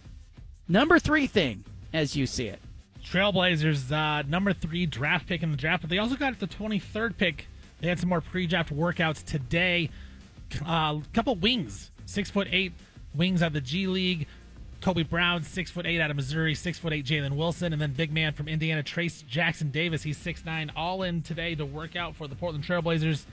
[0.66, 2.62] Number three thing, as you see it.
[3.04, 7.18] Trailblazers, uh, number three draft pick in the draft, but they also got the 23rd
[7.18, 7.48] pick.
[7.82, 9.90] They had some more pre-draft workouts today.
[10.66, 12.72] A uh, couple wings, six foot eight
[13.14, 14.28] wings out of the G League.
[14.82, 17.94] Kobe Brown, six foot eight out of Missouri, six foot eight Jalen Wilson, and then
[17.94, 20.02] big man from Indiana, Trayce Jackson Davis.
[20.02, 23.26] He's six nine, all in today to work out for the Portland Trailblazers.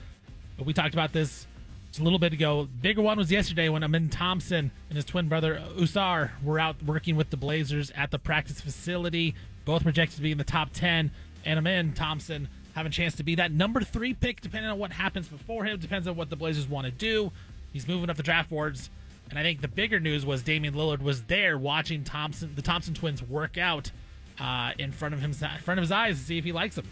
[0.57, 1.47] But we talked about this
[1.89, 2.67] just a little bit ago.
[2.81, 6.83] Bigger one was yesterday when Amen Thompson and his twin brother uh, Ausar were out
[6.83, 9.33] working with the Blazers at the practice facility.
[9.65, 11.11] Both projected to be in the top 10.
[11.45, 14.91] And Amen Thompson having a chance to be that number three pick, depending on what
[14.91, 17.31] happens before him, depends on what the Blazers want to do.
[17.73, 18.89] He's moving up the draft boards.
[19.29, 22.93] And I think the bigger news was Damian Lillard was there watching Thompson, the Thompson
[22.93, 23.91] twins work out
[24.39, 26.75] uh, in front of him, in front of his eyes to see if he likes
[26.75, 26.87] them.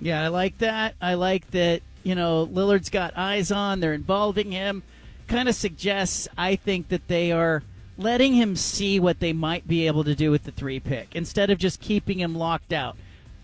[0.00, 0.94] Yeah, I like that.
[1.00, 4.82] I like that, you know, Lillard's got eyes on, they're involving him.
[5.26, 7.62] Kind of suggests, I think, that they are
[7.96, 11.50] letting him see what they might be able to do with the three pick instead
[11.50, 12.96] of just keeping him locked out.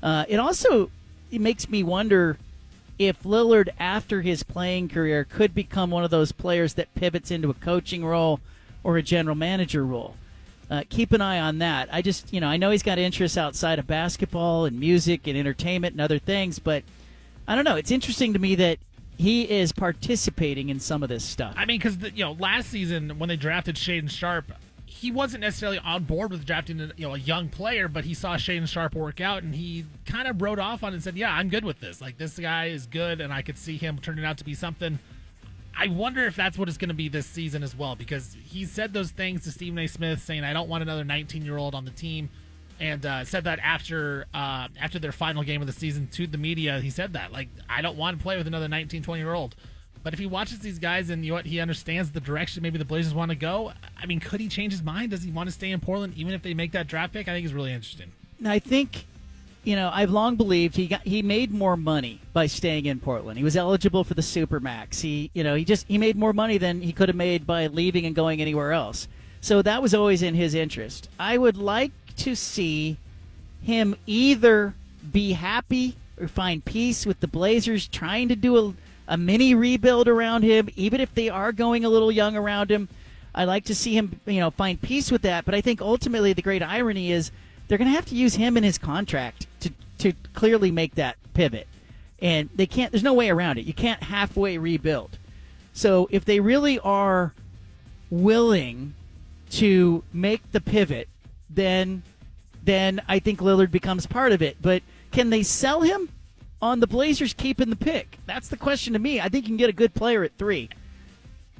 [0.02, 0.90] Uh, it also
[1.30, 2.38] it makes me wonder
[2.98, 7.51] if Lillard, after his playing career, could become one of those players that pivots into
[7.51, 8.40] a coaching role
[8.82, 10.14] or a general manager role.
[10.70, 11.89] Uh, keep an eye on that.
[11.93, 15.36] I just, you know, I know he's got interests outside of basketball and music and
[15.36, 16.82] entertainment and other things, but
[17.47, 17.77] I don't know.
[17.77, 18.78] It's interesting to me that
[19.16, 21.55] he is participating in some of this stuff.
[21.56, 24.52] I mean, because you know, last season when they drafted Shaedon Sharpe,
[24.97, 28.14] he wasn't necessarily on board with drafting a, you know a young player, but he
[28.14, 31.16] saw Shane Sharpe work out, and he kind of wrote off on it and said,
[31.16, 32.01] "Yeah, I'm good with this.
[32.01, 34.98] Like this guy is good, and I could see him turning out to be something."
[35.78, 38.64] I wonder if that's what it's going to be this season as well, because he
[38.64, 39.86] said those things to Stephen A.
[39.86, 42.31] Smith, saying, "I don't want another 19 year old on the team."
[42.78, 46.39] And uh, said that after uh, after their final game of the season to the
[46.39, 49.35] media, he said that like I don't want to play with another 19, 20 year
[49.35, 49.56] old.
[50.06, 53.12] But if he watches these guys and you he understands the direction maybe the Blazers
[53.12, 55.10] want to go, I mean, could he change his mind?
[55.10, 57.26] Does he want to stay in Portland even if they make that draft pick?
[57.26, 58.12] I think is really interesting.
[58.44, 59.04] I think,
[59.64, 63.36] you know, I've long believed he got he made more money by staying in Portland.
[63.36, 65.00] He was eligible for the supermax.
[65.00, 67.66] He, you know, he just he made more money than he could have made by
[67.66, 69.08] leaving and going anywhere else.
[69.40, 71.08] So that was always in his interest.
[71.18, 72.96] I would like to see
[73.60, 74.74] him either
[75.12, 78.74] be happy or find peace with the Blazers trying to do a,
[79.08, 82.88] a mini rebuild around him, even if they are going a little young around him.
[83.34, 85.44] I like to see him, you know, find peace with that.
[85.44, 87.30] But I think ultimately the great irony is
[87.68, 91.16] they're going to have to use him in his contract to to clearly make that
[91.34, 91.66] pivot.
[92.20, 92.92] And they can't.
[92.92, 93.66] There's no way around it.
[93.66, 95.18] You can't halfway rebuild.
[95.72, 97.34] So if they really are
[98.10, 98.94] willing
[99.50, 101.08] to make the pivot,
[101.50, 102.02] then
[102.64, 104.56] then I think Lillard becomes part of it.
[104.60, 106.08] But can they sell him
[106.60, 108.18] on the Blazers keeping the pick?
[108.26, 109.20] That's the question to me.
[109.20, 110.68] I think you can get a good player at three.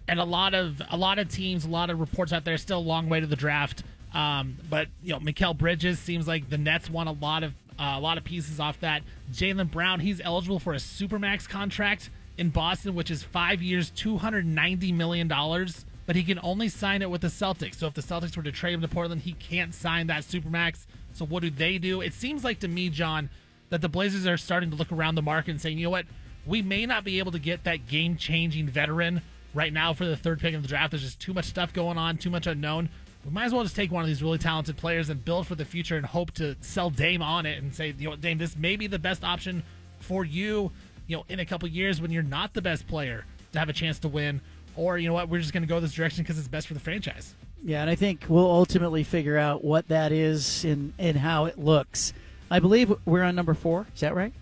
[0.09, 2.79] And a lot of a lot of teams, a lot of reports out there, still
[2.79, 3.83] a long way to the draft.
[4.15, 7.95] Um, but you know, Mikal Bridges seems like the Nets want a lot of uh,
[7.97, 9.03] a lot of pieces off that.
[9.33, 14.17] Jaylen Brown, he's eligible for a supermax contract in Boston, which is five years, two
[14.17, 15.85] hundred ninety million dollars.
[16.07, 17.75] But he can only sign it with the Celtics.
[17.75, 20.87] So if the Celtics were to trade him to Portland, he can't sign that supermax.
[21.13, 22.01] So what do they do?
[22.01, 23.29] It seems like to me, John,
[23.71, 26.07] that the Blazers are starting to look around the market and saying, you know what,
[26.47, 29.23] we may not be able to get that game-changing veteran
[29.55, 30.93] right now for the third pick in the draft.
[30.93, 32.89] There's just too much stuff going on, too much unknown.
[33.25, 35.57] We might as well just take one of these really talented players and build for
[35.57, 38.57] the future and hope to sell Dame on it and say, you know, Dame, this
[38.57, 39.65] may be the best option
[39.99, 40.71] for you,
[41.09, 43.73] you know, in a couple years when you're not the best player to have a
[43.73, 44.41] chance to win.
[44.77, 46.75] Or, you know what, we're just going to go this direction because it's best for
[46.75, 47.35] the franchise.
[47.65, 51.59] Yeah, and I think we'll ultimately figure out what that is and, and how it
[51.59, 52.13] looks.
[52.51, 53.87] I believe we're on number four.
[53.95, 54.33] Is that right?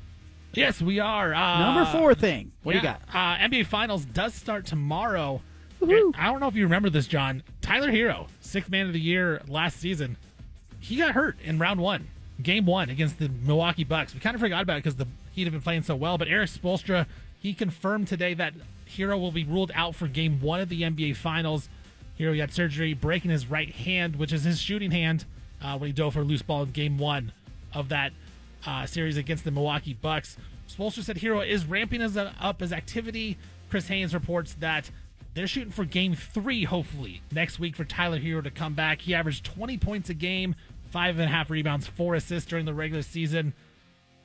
[0.52, 1.34] Yes, we are.
[1.34, 2.52] Uh, number four thing.
[2.62, 3.02] What yeah, do you got?
[3.08, 5.40] Uh, NBA Finals does start tomorrow.
[5.82, 5.86] I
[6.26, 7.42] don't know if you remember this, John.
[7.60, 10.16] Tyler Herro, sixth man of the year last season,
[10.80, 12.06] he got hurt in round one,
[12.42, 14.14] game one against the Milwaukee Bucks.
[14.14, 16.16] We kind of forgot about it because the Heat have been playing so well.
[16.16, 17.06] But Erik Spoelstra,
[17.38, 18.54] he confirmed today that
[18.96, 21.68] Herro will be ruled out for game one of the NBA Finals.
[22.18, 25.24] Herro he had surgery breaking his right hand, which is his shooting hand,
[25.60, 27.32] uh, when he dove for a loose ball in game one
[27.74, 28.12] of that
[28.66, 30.36] uh, series against the Milwaukee Bucks.
[30.68, 33.36] Spoelstra said Herro is ramping up his activity.
[33.70, 34.90] Chris Haynes reports that
[35.34, 39.02] they're shooting for game three, hopefully, next week for Tyler Herro to come back.
[39.02, 40.54] He averaged 20 points a game,
[40.90, 43.52] five and a half rebounds, four assists during the regular season.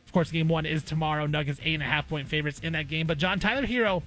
[0.05, 1.25] Of course, game one is tomorrow.
[1.25, 3.07] Nuggets eight and a half point favorites in that game.
[3.07, 4.03] But John Tyler Herro,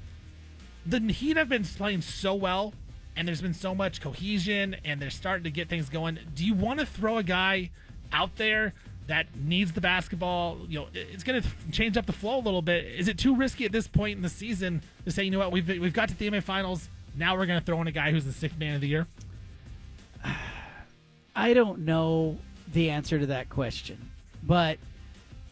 [0.87, 2.73] the Heat have been playing so well,
[3.17, 6.19] and there's been so much cohesion, and they're starting to get things going.
[6.35, 7.71] Do you want to throw a guy
[8.13, 8.75] out there
[9.07, 10.59] that needs the basketball?
[10.69, 12.85] You know, it's going to change up the flow a little bit.
[12.85, 15.53] Is it too risky at this point in the season to say, you know what,
[15.53, 16.89] we've we've got to the NBA Finals.
[17.15, 19.07] Now we're going to throw in a guy who's the sixth man of the year.
[21.37, 22.39] I don't know
[22.73, 24.11] the answer to that question,
[24.43, 24.79] but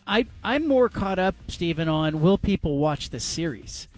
[0.07, 3.89] I I'm more caught up, Stephen, on will people watch this series?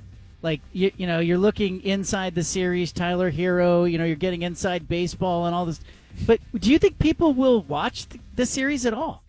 [0.42, 3.90] Like you, you know, you're looking inside the series, Tyler Herro.
[3.90, 5.80] You know, you're getting inside baseball and all this.
[6.26, 9.21] But do you think people will watch the, the series at all?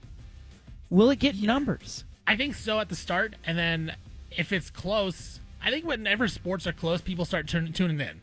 [0.93, 2.03] Will it get numbers?
[2.27, 3.95] I think so at the start, and then
[4.29, 8.21] if it's close, I think whenever sports are close, people start turn, tuning in.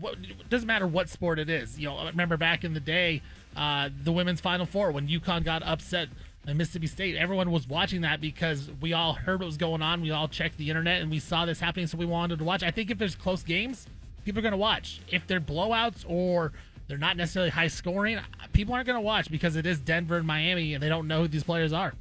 [0.00, 1.78] What, it doesn't matter what sport it is.
[1.78, 3.20] You know, I remember back in the day,
[3.54, 6.08] uh, the women's Final Four when UConn got upset
[6.46, 7.16] in Mississippi State.
[7.16, 10.00] Everyone was watching that because we all heard what was going on.
[10.00, 12.62] We all checked the internet and we saw this happening, so we wanted to watch.
[12.62, 13.86] I think if there's close games,
[14.24, 15.02] people are going to watch.
[15.12, 16.52] If they're blowouts or
[16.88, 18.20] they're not necessarily high scoring,
[18.54, 21.20] people aren't going to watch because it is Denver and Miami, and they don't know
[21.20, 21.92] who these players are.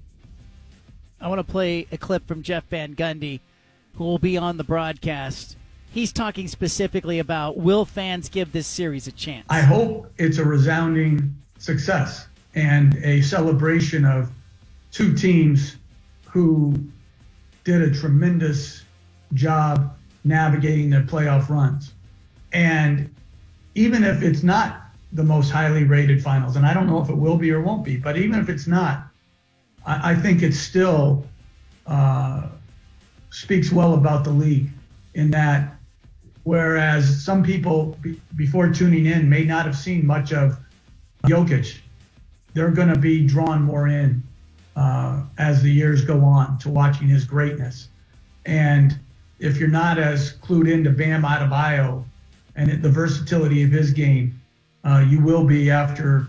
[1.19, 3.39] I want to play a clip from Jeff Van Gundy,
[3.95, 5.57] who will be on the broadcast.
[5.91, 9.45] He's talking specifically about will fans give this series a chance?
[9.49, 14.29] I hope it's a resounding success and a celebration of
[14.91, 15.77] two teams
[16.29, 16.75] who
[17.63, 18.83] did a tremendous
[19.33, 21.93] job navigating their playoff runs.
[22.51, 23.13] And
[23.75, 24.81] even if it's not
[25.13, 27.83] the most highly rated finals, and I don't know if it will be or won't
[27.83, 29.04] be, but even if it's not,
[29.85, 31.25] I, I think it still
[31.87, 32.47] uh,
[33.29, 34.69] speaks well about the league
[35.13, 35.75] in that
[36.43, 40.57] whereas some people be, before tuning in may not have seen much of
[41.25, 41.79] Jokic,
[42.53, 44.23] they're going to be drawn more in
[44.75, 47.89] uh, as the years go on to watching his greatness.
[48.45, 48.97] And
[49.39, 52.03] if you're not as clued into Bam Adebayo
[52.55, 54.39] and the versatility of his game,
[54.83, 56.27] uh, you will be after,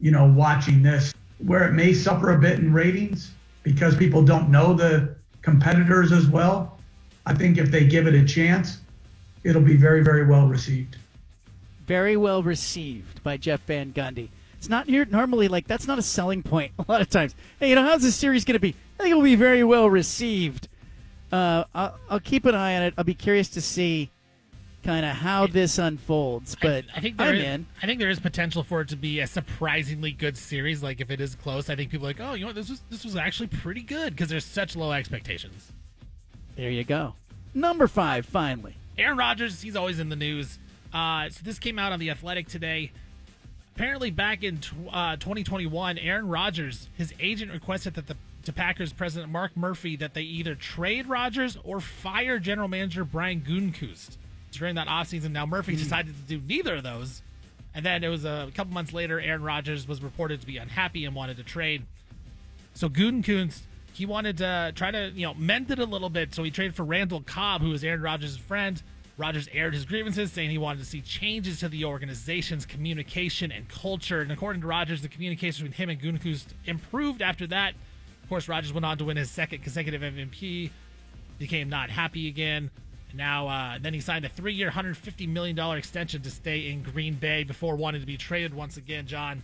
[0.00, 1.11] you know, watching this,
[1.46, 3.32] where it may suffer a bit in ratings
[3.62, 6.78] because people don't know the competitors as well.
[7.26, 8.80] I think if they give it a chance,
[9.44, 10.96] it'll be very, very well received.
[11.86, 14.28] Very well received by Jeff Van Gundy.
[14.56, 17.34] It's not here normally like that's not a selling point a lot of times.
[17.58, 18.76] Hey, you know how's this series going to be?
[18.98, 20.68] I think it'll be very well received.
[21.32, 22.94] Uh, I'll, I'll, keep an eye on it.
[22.96, 24.10] I'll be curious to see
[24.82, 26.56] kind of how this unfolds.
[26.60, 27.66] But I, I think there is, in.
[27.82, 30.82] I think there is potential for it to be a surprisingly good series.
[30.82, 32.68] Like if it is close, I think people are like, oh, you know what, this
[32.68, 35.72] was this was actually pretty good because there's such low expectations.
[36.56, 37.14] There you go.
[37.54, 38.76] Number five, finally.
[38.98, 40.58] Aaron Rodgers, he's always in the news.
[40.92, 42.92] Uh, so this came out on the Athletic today.
[43.74, 48.92] apparently back in tw- uh, 2021, Aaron Rodgers, his agent requested that the to Packers
[48.92, 54.16] president Mark Murphy that they either trade Rodgers or fire general manager Brian Gutekunst
[54.58, 55.32] during that offseason.
[55.32, 55.78] Now Murphy hmm.
[55.78, 57.22] decided to do neither of those,
[57.74, 59.20] and then it was a couple months later.
[59.20, 61.84] Aaron Rodgers was reported to be unhappy and wanted to trade.
[62.74, 63.60] So Gutekunst
[63.92, 66.34] he wanted to try to you know mend it a little bit.
[66.34, 68.82] So he traded for Randall Cobb, who was Aaron Rodgers' friend.
[69.18, 73.68] Rodgers aired his grievances, saying he wanted to see changes to the organization's communication and
[73.68, 74.22] culture.
[74.22, 77.74] And according to Rodgers, the communication between him and Gutekunst improved after that.
[78.22, 80.70] Of course, Rodgers went on to win his second consecutive MVP,
[81.38, 82.70] became not happy again.
[83.14, 87.44] Now, uh, then he signed a three-year, $150 million extension to stay in Green Bay
[87.44, 89.42] before wanting to be traded once again, John.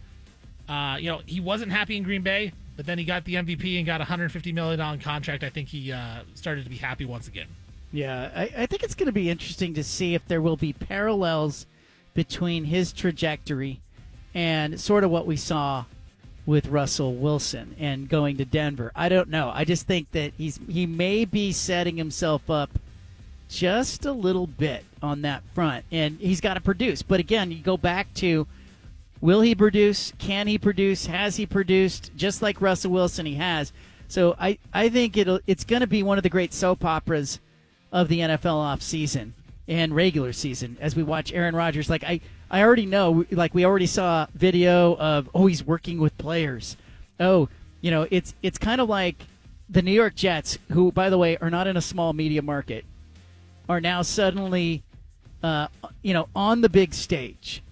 [0.69, 3.79] Uh, you know, he wasn't happy in Green Bay, but then he got the MVP
[3.79, 5.43] and got a $150 million contract.
[5.43, 7.47] I think he uh, started to be happy once again.
[7.93, 10.73] Yeah, I, I think it's going to be interesting to see if there will be
[10.73, 11.67] parallels
[12.15, 13.81] between his trajectory
[14.35, 15.85] and sort of what we saw
[16.45, 18.93] with Russell Wilson and going to Denver.
[18.95, 19.51] I don't know.
[19.55, 22.71] I just think that he's he may be setting himself up
[23.49, 27.03] just a little bit on that front, and he's got to produce.
[27.03, 28.47] But again, you go back to
[29.21, 30.13] will he produce?
[30.19, 31.07] Can he produce?
[31.07, 32.13] Has he produced?
[32.17, 33.73] Just like Russell Wilson, he has.
[34.09, 37.41] So I, I think it'll it's going to be one of the great soap operas
[37.93, 39.35] of the NFL off season
[39.67, 41.91] and regular season as we watch Aaron Rodgers.
[41.91, 42.21] Like I,
[42.51, 46.77] I already know, like we already saw video of oh he's working with players.
[47.21, 47.49] Oh,
[47.81, 49.25] you know it's it's kind of like
[49.69, 52.87] the New York Jets, who by the way are not in a small media market,
[53.69, 54.83] are now suddenly,
[55.43, 55.69] uh,
[56.03, 57.63] you know, on the big stage.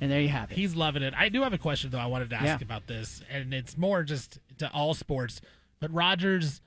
[0.00, 0.56] And there you have it.
[0.56, 1.12] He's loving it.
[1.16, 1.98] I do have a question though.
[1.98, 2.58] I wanted to ask Yeah.
[2.64, 5.40] about this, and it's more just to all sports.
[5.78, 6.60] But Rodgers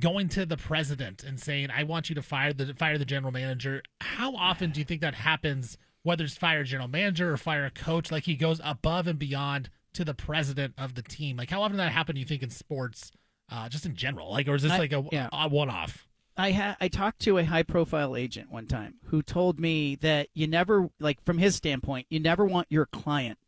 [0.00, 3.32] going to the president and saying, "I want you to fire the fire the general
[3.32, 5.78] manager." How often do you think that happens?
[6.02, 9.70] Whether it's fire general manager or fire a coach, like he goes above and beyond
[9.92, 11.36] to the president of the team.
[11.36, 12.16] Like how often does that happen?
[12.16, 13.12] Do you think in sports,
[13.50, 15.28] uh, just in general, like, or is this I- like a, yeah.
[15.32, 16.08] a one off?
[16.36, 20.28] I ha- I talked to a high profile agent one time who told me that
[20.34, 23.38] you never like from his standpoint, you never want your client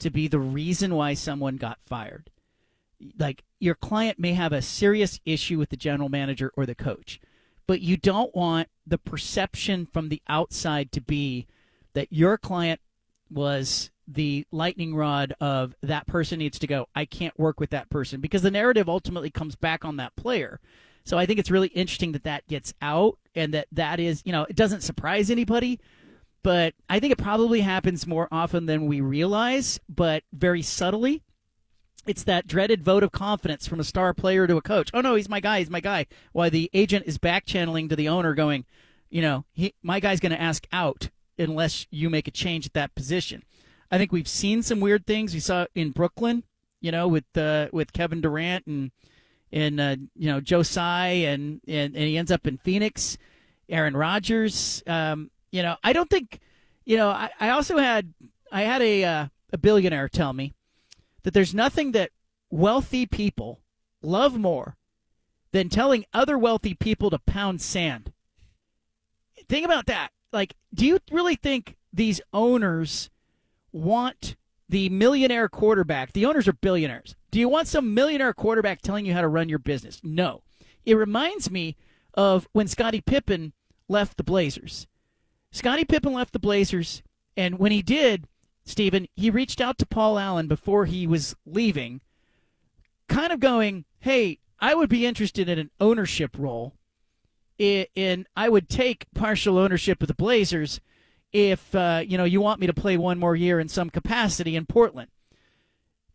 [0.00, 2.30] to be the reason why someone got fired.
[3.18, 7.20] Like your client may have a serious issue with the general manager or the coach,
[7.66, 11.46] but you don't want the perception from the outside to be
[11.94, 12.80] that your client
[13.30, 16.88] was the lightning rod of that person needs to go.
[16.94, 20.60] I can't work with that person because the narrative ultimately comes back on that player.
[21.06, 24.32] So I think it's really interesting that that gets out and that that is, you
[24.32, 25.78] know, it doesn't surprise anybody,
[26.42, 31.22] but I think it probably happens more often than we realize, but very subtly.
[32.08, 34.90] It's that dreaded vote of confidence from a star player to a coach.
[34.92, 36.06] Oh no, he's my guy, he's my guy.
[36.32, 38.64] Why the agent is back channeling to the owner going,
[39.08, 42.74] you know, he, my guy's going to ask out unless you make a change at
[42.74, 43.44] that position.
[43.92, 45.34] I think we've seen some weird things.
[45.34, 46.42] We saw in Brooklyn,
[46.80, 48.90] you know, with uh, with Kevin Durant and
[49.52, 53.18] and uh, you know Joe and, and and he ends up in Phoenix.
[53.68, 54.82] Aaron Rodgers.
[54.86, 56.40] Um, you know, I don't think.
[56.84, 58.14] You know, I, I also had
[58.52, 60.54] I had a uh, a billionaire tell me
[61.24, 62.10] that there's nothing that
[62.50, 63.60] wealthy people
[64.02, 64.76] love more
[65.50, 68.12] than telling other wealthy people to pound sand.
[69.48, 70.10] Think about that.
[70.32, 73.10] Like, do you really think these owners
[73.72, 74.36] want
[74.68, 76.12] the millionaire quarterback?
[76.12, 77.14] The owners are billionaires.
[77.30, 80.00] Do you want some millionaire quarterback telling you how to run your business?
[80.02, 80.42] No.
[80.84, 81.76] It reminds me
[82.14, 83.52] of when Scottie Pippen
[83.88, 84.86] left the Blazers.
[85.52, 87.02] Scottie Pippen left the Blazers,
[87.36, 88.26] and when he did,
[88.64, 92.00] Stephen, he reached out to Paul Allen before he was leaving,
[93.08, 96.74] kind of going, "Hey, I would be interested in an ownership role,
[97.58, 100.80] and I would take partial ownership of the Blazers
[101.32, 104.56] if uh, you know you want me to play one more year in some capacity
[104.56, 105.10] in Portland."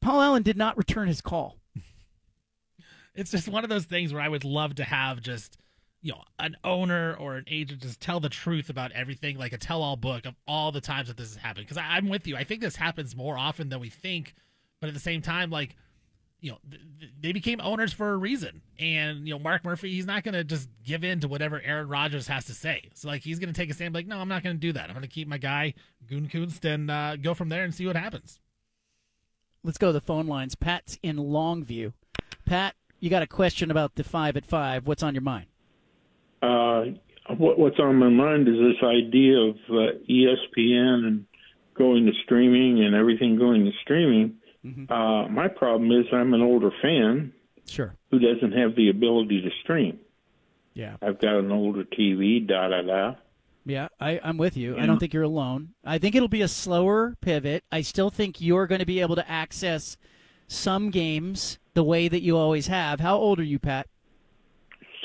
[0.02, 1.58] Paul Allen did not return his call.
[3.14, 5.58] It's just one of those things where I would love to have just
[6.02, 9.58] you know an owner or an agent just tell the truth about everything, like a
[9.58, 11.66] tell-all book of all the times that this has happened.
[11.68, 14.34] Because I'm with you, I think this happens more often than we think,
[14.80, 15.76] but at the same time, like
[16.42, 19.92] you know, th- th- they became owners for a reason, and you know, Mark Murphy,
[19.92, 22.90] he's not going to just give in to whatever Aaron Rodgers has to say.
[22.96, 24.74] So like, he's going to take a stand, like, no, I'm not going to do
[24.74, 24.90] that.
[24.90, 25.74] I'm going to keep my guy
[26.10, 28.40] Gutekunst and uh, go from there and see what happens.
[29.64, 30.56] Let's go to the phone lines.
[30.56, 31.94] Pat's in Longview.
[32.46, 34.88] Pat, you got a question about the five at five.
[34.88, 35.46] What's on your mind?
[36.42, 36.86] uh,
[37.38, 41.26] what, what's on my mind is this idea of uh, ESPN and
[41.76, 44.38] going to streaming and everything going to streaming.
[44.64, 47.34] Uh, my problem is I'm an older fan
[47.68, 47.96] Sure.
[48.12, 50.00] who doesn't have the ability to stream.
[50.74, 50.98] Yeah.
[51.02, 53.16] I've got an older TV, da da da.
[53.66, 54.78] Yeah, I, I'm with you.
[54.78, 55.70] I don't think you're alone.
[55.86, 57.64] I think it'll be a slower pivot.
[57.72, 59.98] I still think you're going to be able to access
[60.48, 63.00] some games the way that you always have.
[63.00, 63.88] How old are you, Pat?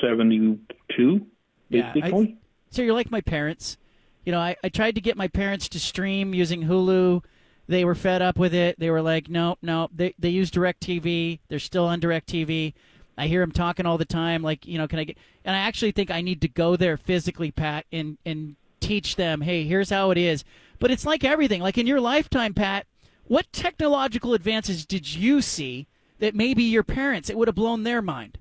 [0.01, 1.25] 72,
[1.69, 2.35] Yeah, I-
[2.69, 3.77] so you're like my parents.
[4.25, 7.23] You know, I, I tried to get my parents to stream using Hulu.
[7.67, 8.79] They were fed up with it.
[8.79, 9.91] They were like, nope, nope.
[9.93, 11.39] They, they use DirecTV.
[11.49, 12.73] They're still on DirecTV.
[13.17, 14.41] I hear them talking all the time.
[14.41, 15.17] Like, you know, can I get.
[15.43, 19.41] And I actually think I need to go there physically, Pat, and, and teach them,
[19.41, 20.43] hey, here's how it is.
[20.79, 21.61] But it's like everything.
[21.61, 22.85] Like in your lifetime, Pat,
[23.27, 25.87] what technological advances did you see
[26.19, 28.37] that maybe your parents, it would have blown their mind?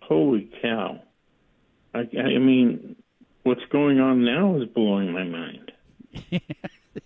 [0.00, 1.00] Holy cow.
[1.94, 2.96] I, I mean,
[3.44, 5.72] what's going on now is blowing my mind.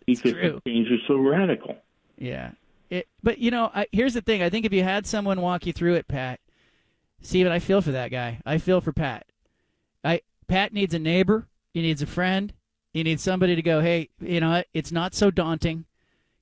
[0.06, 1.76] because the change is so radical.
[2.18, 2.52] Yeah.
[2.90, 4.42] It, but you know, I, here's the thing.
[4.42, 6.40] I think if you had someone walk you through it, Pat,
[7.22, 8.40] Steven, I feel for that guy.
[8.44, 9.26] I feel for Pat.
[10.02, 11.46] I Pat needs a neighbor.
[11.72, 12.52] He needs a friend.
[12.92, 14.64] He needs somebody to go, hey, you know?
[14.74, 15.84] It's not so daunting.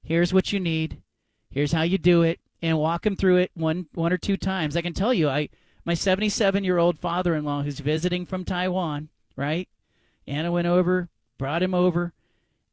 [0.02, 1.02] Here's what you need.
[1.50, 4.76] Here's how you do it, and walk him through it one one or two times.
[4.76, 5.50] I can tell you, I
[5.84, 9.68] my 77 year old father in law who's visiting from Taiwan, right?
[10.26, 11.08] Anna went over,
[11.38, 12.12] brought him over.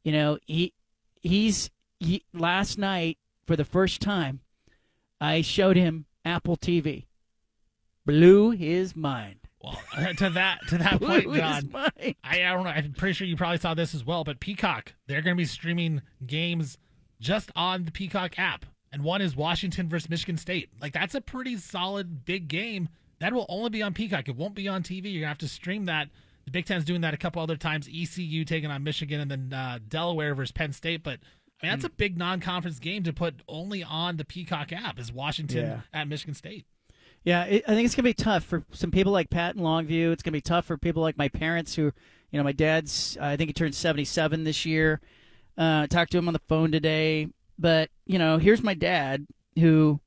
[0.06, 0.72] You know, he
[1.20, 1.68] he's
[1.98, 4.38] he, last night for the first time.
[5.20, 7.06] I showed him Apple TV.
[8.04, 9.40] Blew his mind.
[9.60, 9.80] Well,
[10.18, 11.72] to that to that point, John.
[11.74, 12.70] I, I don't know.
[12.70, 14.22] I'm pretty sure you probably saw this as well.
[14.22, 16.78] But Peacock, they're going to be streaming games
[17.20, 20.68] just on the Peacock app, and one is Washington versus Michigan State.
[20.80, 22.90] Like that's a pretty solid big game.
[23.18, 24.28] That will only be on Peacock.
[24.28, 25.12] It won't be on TV.
[25.12, 26.10] You're gonna have to stream that.
[26.46, 27.88] The Big Ten's doing that a couple other times.
[27.92, 31.02] ECU taking on Michigan, and then uh, Delaware versus Penn State.
[31.02, 31.18] But
[31.62, 34.98] I mean, that's a big non-conference game to put only on the Peacock app.
[34.98, 35.80] Is Washington Yeah.
[35.92, 36.66] at Michigan State?
[37.24, 40.12] Yeah, it, I think it's gonna be tough for some people like Pat and Longview.
[40.12, 41.82] It's gonna be tough for people like my parents, who,
[42.30, 43.18] you know, my dad's.
[43.20, 45.00] I think he turned seventy-seven this year.
[45.58, 47.28] Uh, I talked to him on the phone today,
[47.58, 49.26] but you know, here's my dad,
[49.58, 49.98] who,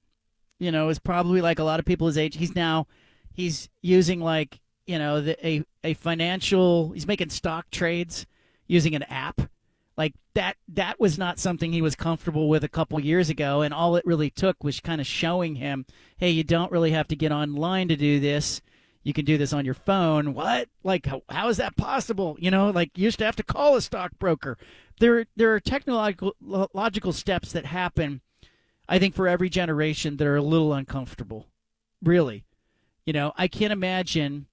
[0.60, 2.38] you know, is probably like a lot of people his age.
[2.38, 2.88] He's now,
[3.34, 6.92] he's using like you know the, a a financial.
[6.92, 8.26] He's making stock trades
[8.68, 9.42] using an app.
[9.98, 13.74] Like that that was not something he was comfortable with a couple years ago and
[13.74, 15.86] all it really took was kind of showing him
[16.18, 18.62] hey you don't really have to get online to do this.
[19.04, 20.34] You can do this on your phone.
[20.34, 20.70] What?
[20.84, 22.38] Like how, how is that possible?
[22.40, 24.58] You know like you used to have to call a stockbroker.
[25.02, 28.22] There there are technological logical steps that happen
[28.88, 31.48] i think for every generation that are a little uncomfortable.
[32.02, 32.46] Really.
[33.06, 34.46] You know i can't imagine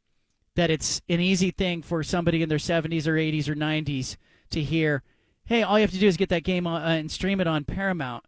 [0.57, 4.17] that it's an easy thing for somebody in their 70s or 80s or 90s
[4.51, 5.03] to hear,
[5.45, 7.47] hey, all you have to do is get that game on, uh, and stream it
[7.47, 8.25] on Paramount.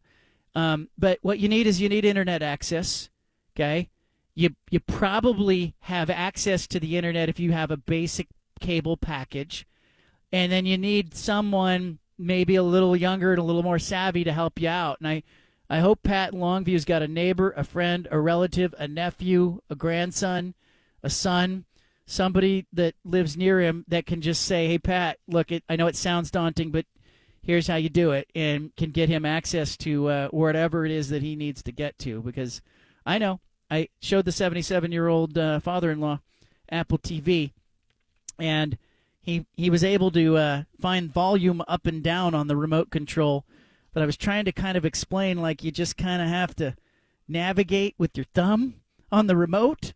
[0.54, 3.10] Um, but what you need is you need internet access.
[3.56, 3.90] Okay,
[4.34, 8.28] you you probably have access to the internet if you have a basic
[8.60, 9.66] cable package,
[10.32, 14.32] and then you need someone maybe a little younger and a little more savvy to
[14.32, 14.98] help you out.
[15.00, 15.22] And I
[15.70, 20.54] I hope Pat Longview's got a neighbor, a friend, a relative, a nephew, a grandson,
[21.02, 21.64] a son,
[22.08, 25.86] somebody that lives near him that can just say, "Hey, Pat, look, it, I know
[25.86, 26.86] it sounds daunting, but
[27.42, 31.10] here's how you do it," and can get him access to uh, whatever it is
[31.10, 32.22] that he needs to get to.
[32.22, 32.62] Because
[33.06, 33.40] I know
[33.70, 36.20] I showed the 77 year old uh, father-in-law
[36.70, 37.52] Apple TV,
[38.38, 38.78] and
[39.20, 43.44] he he was able to uh, find volume up and down on the remote control.
[43.92, 46.74] But I was trying to kind of explain, like you just kind of have to
[47.28, 48.76] navigate with your thumb
[49.12, 49.92] on the remote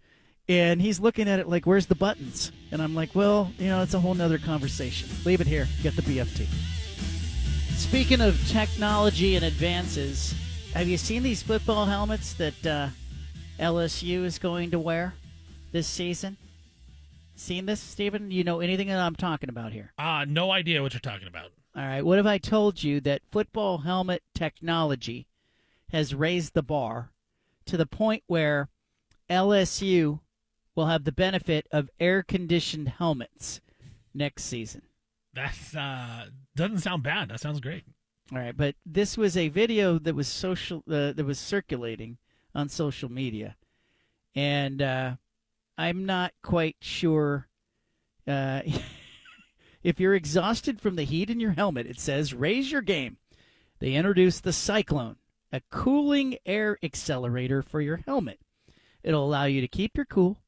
[0.48, 2.52] and he's looking at it like where's the buttons?
[2.70, 5.08] And i'm like well you know it's a whole nother conversation.
[5.24, 5.66] Leave it here.
[5.82, 6.46] Get the bft
[7.76, 10.34] speaking of technology and advances
[10.72, 12.88] have you seen these football helmets that uh,
[13.58, 15.14] lsu is going to wear
[15.72, 16.36] this season?
[17.34, 19.92] Seen this stephen you know anything that i'm talking about here?
[19.98, 21.50] Uh, no idea what you're talking about.
[21.76, 22.04] all right.
[22.04, 25.26] What if i told you that football helmet technology
[25.90, 27.10] has raised the bar
[27.66, 28.68] to the point where
[29.28, 30.20] lsu
[30.74, 33.60] will have the benefit of air conditioned helmets
[34.14, 34.82] next season.
[35.34, 37.30] That's uh doesn't sound bad.
[37.30, 37.84] That sounds great.
[38.32, 42.18] All right, but this was a video that was social uh, that was circulating
[42.54, 43.56] on social media,
[44.34, 45.16] and uh,
[45.76, 47.48] I'm not quite sure
[48.26, 48.62] uh,
[49.82, 51.86] if you're exhausted from the heat in your helmet.
[51.86, 53.18] It says raise your game.
[53.80, 55.16] They introduced the Cyclone,
[55.52, 58.38] a cooling air accelerator for your helmet.
[59.02, 60.38] It'll allow you to keep your cool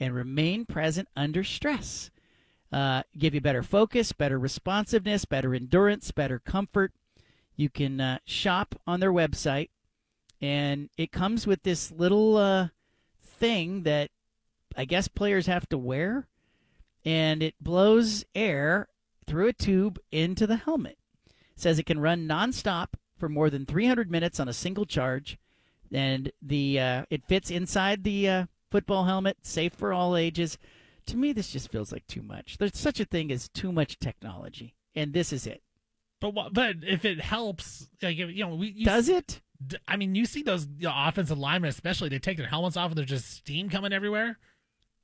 [0.00, 2.10] and remain present under stress.
[2.72, 6.92] Uh, give you better focus, better responsiveness, better endurance, better comfort.
[7.56, 9.70] You can uh, shop on their website,
[10.40, 12.68] and it comes with this little uh,
[13.22, 14.10] thing that
[14.76, 16.26] I guess players have to wear,
[17.04, 18.88] and it blows air
[19.26, 20.98] through a tube into the helmet.
[21.28, 25.38] It says it can run nonstop for more than 300 minutes on a single charge,
[25.92, 30.58] and the uh, it fits inside the uh, football helmet, safe for all ages.
[31.06, 32.58] To me, this just feels like too much.
[32.58, 35.62] There's such a thing as too much technology, and this is it.
[36.20, 39.40] But what, but if it helps, like you know, we you Does it?
[39.86, 42.90] I mean, you see those you know, offensive linemen, especially they take their helmets off
[42.90, 44.38] and there's just steam coming everywhere.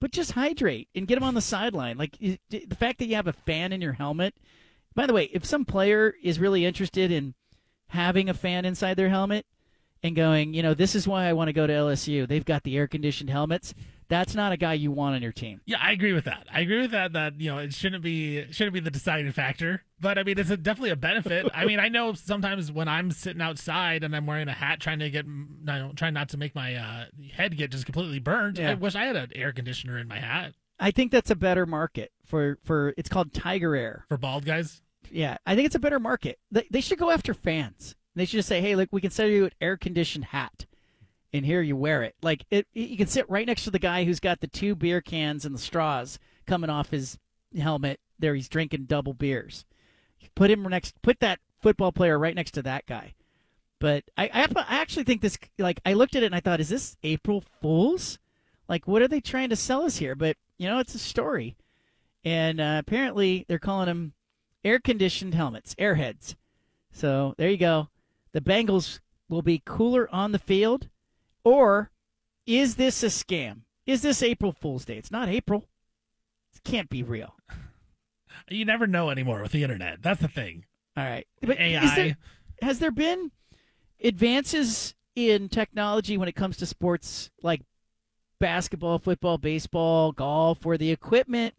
[0.00, 1.96] But just hydrate and get them on the sideline.
[1.96, 4.34] Like the fact that you have a fan in your helmet.
[4.96, 7.34] By the way, if some player is really interested in
[7.90, 9.46] having a fan inside their helmet
[10.02, 12.26] and going, you know, this is why I want to go to LSU.
[12.26, 13.74] They've got the air conditioned helmets.
[14.08, 15.60] That's not a guy you want on your team.
[15.66, 16.46] Yeah, I agree with that.
[16.52, 17.12] I agree with that.
[17.12, 19.84] That you know, it shouldn't be shouldn't be the deciding factor.
[20.00, 21.48] But I mean, it's a, definitely a benefit.
[21.54, 24.98] I mean, I know sometimes when I'm sitting outside and I'm wearing a hat, trying
[24.98, 28.58] to get, you know, trying not to make my uh, head get just completely burned.
[28.58, 28.70] Yeah.
[28.70, 31.66] I wish I had an air conditioner in my hat I think that's a better
[31.66, 34.06] market for for it's called Tiger Air.
[34.08, 34.80] for bald guys.
[35.10, 36.38] Yeah, I think it's a better market.
[36.50, 37.94] They, they should go after fans.
[38.14, 40.66] They should just say, "Hey, look, we can sell you an air conditioned hat,
[41.32, 42.16] and here you wear it.
[42.22, 45.00] Like it, you can sit right next to the guy who's got the two beer
[45.00, 47.18] cans and the straws coming off his
[47.56, 48.00] helmet.
[48.18, 49.64] There, he's drinking double beers.
[50.34, 51.00] Put him next.
[51.02, 53.14] Put that football player right next to that guy.
[53.78, 55.38] But I, I, I actually think this.
[55.58, 58.18] Like, I looked at it and I thought, is this April Fools?
[58.68, 60.14] Like, what are they trying to sell us here?
[60.14, 61.56] But you know, it's a story,
[62.24, 64.12] and uh, apparently they're calling them
[64.64, 66.34] air conditioned helmets, airheads.
[66.92, 67.88] So there you go.
[68.32, 70.88] The Bengals will be cooler on the field,
[71.44, 71.90] or
[72.46, 73.60] is this a scam?
[73.86, 74.96] Is this April Fool's Day?
[74.96, 75.66] It's not April.
[76.54, 77.34] It can't be real.
[78.48, 80.02] You never know anymore with the internet.
[80.02, 80.64] That's the thing.
[80.96, 81.94] All right, but AI.
[81.94, 82.16] there-
[82.62, 83.30] has there been
[84.02, 87.62] advances in technology when it comes to sports like
[88.38, 91.54] basketball, football, baseball, golf, where the equipment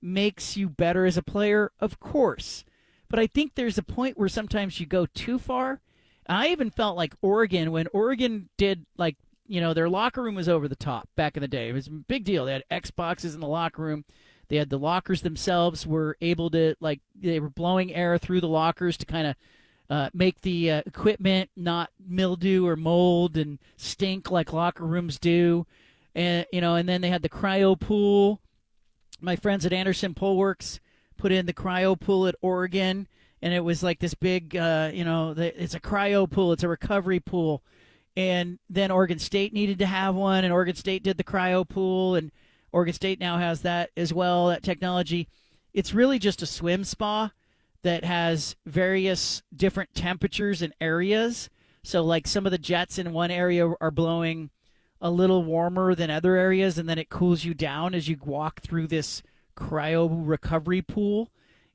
[0.00, 1.70] makes you better as a player?
[1.80, 2.64] Of course.
[3.08, 5.80] But I think there's a point where sometimes you go too far.
[6.28, 9.16] I even felt like Oregon, when Oregon did, like,
[9.46, 11.68] you know, their locker room was over the top back in the day.
[11.68, 12.44] It was a big deal.
[12.44, 14.04] They had Xboxes in the locker room.
[14.48, 18.48] They had the lockers themselves were able to, like, they were blowing air through the
[18.48, 19.36] lockers to kind of
[19.92, 25.66] uh, make the uh, equipment not mildew or mold and stink like locker rooms do.
[26.14, 28.40] And you know, and then they had the cryo pool.
[29.20, 30.80] My friends at Anderson Pool Works
[31.18, 33.06] put in the cryo pool at Oregon,
[33.42, 36.62] and it was like this big, uh, you know, the, it's a cryo pool, it's
[36.62, 37.62] a recovery pool.
[38.16, 42.14] And then Oregon State needed to have one, and Oregon State did the cryo pool,
[42.14, 42.30] and
[42.70, 45.28] Oregon State now has that as well, that technology.
[45.74, 47.32] It's really just a swim spa
[47.82, 51.50] that has various different temperatures and areas.
[51.82, 54.50] So, like some of the jets in one area are blowing
[55.00, 58.60] a little warmer than other areas, and then it cools you down as you walk
[58.60, 59.22] through this
[59.56, 61.30] cryo recovery pool.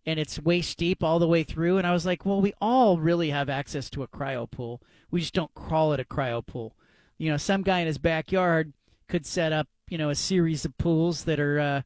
[0.07, 1.77] And it's waist deep all the way through.
[1.77, 4.81] And I was like, well, we all really have access to a cryo pool.
[5.11, 6.75] We just don't crawl it a cryo pool.
[7.19, 8.73] You know, some guy in his backyard
[9.09, 11.81] could set up, you know, a series of pools that are uh,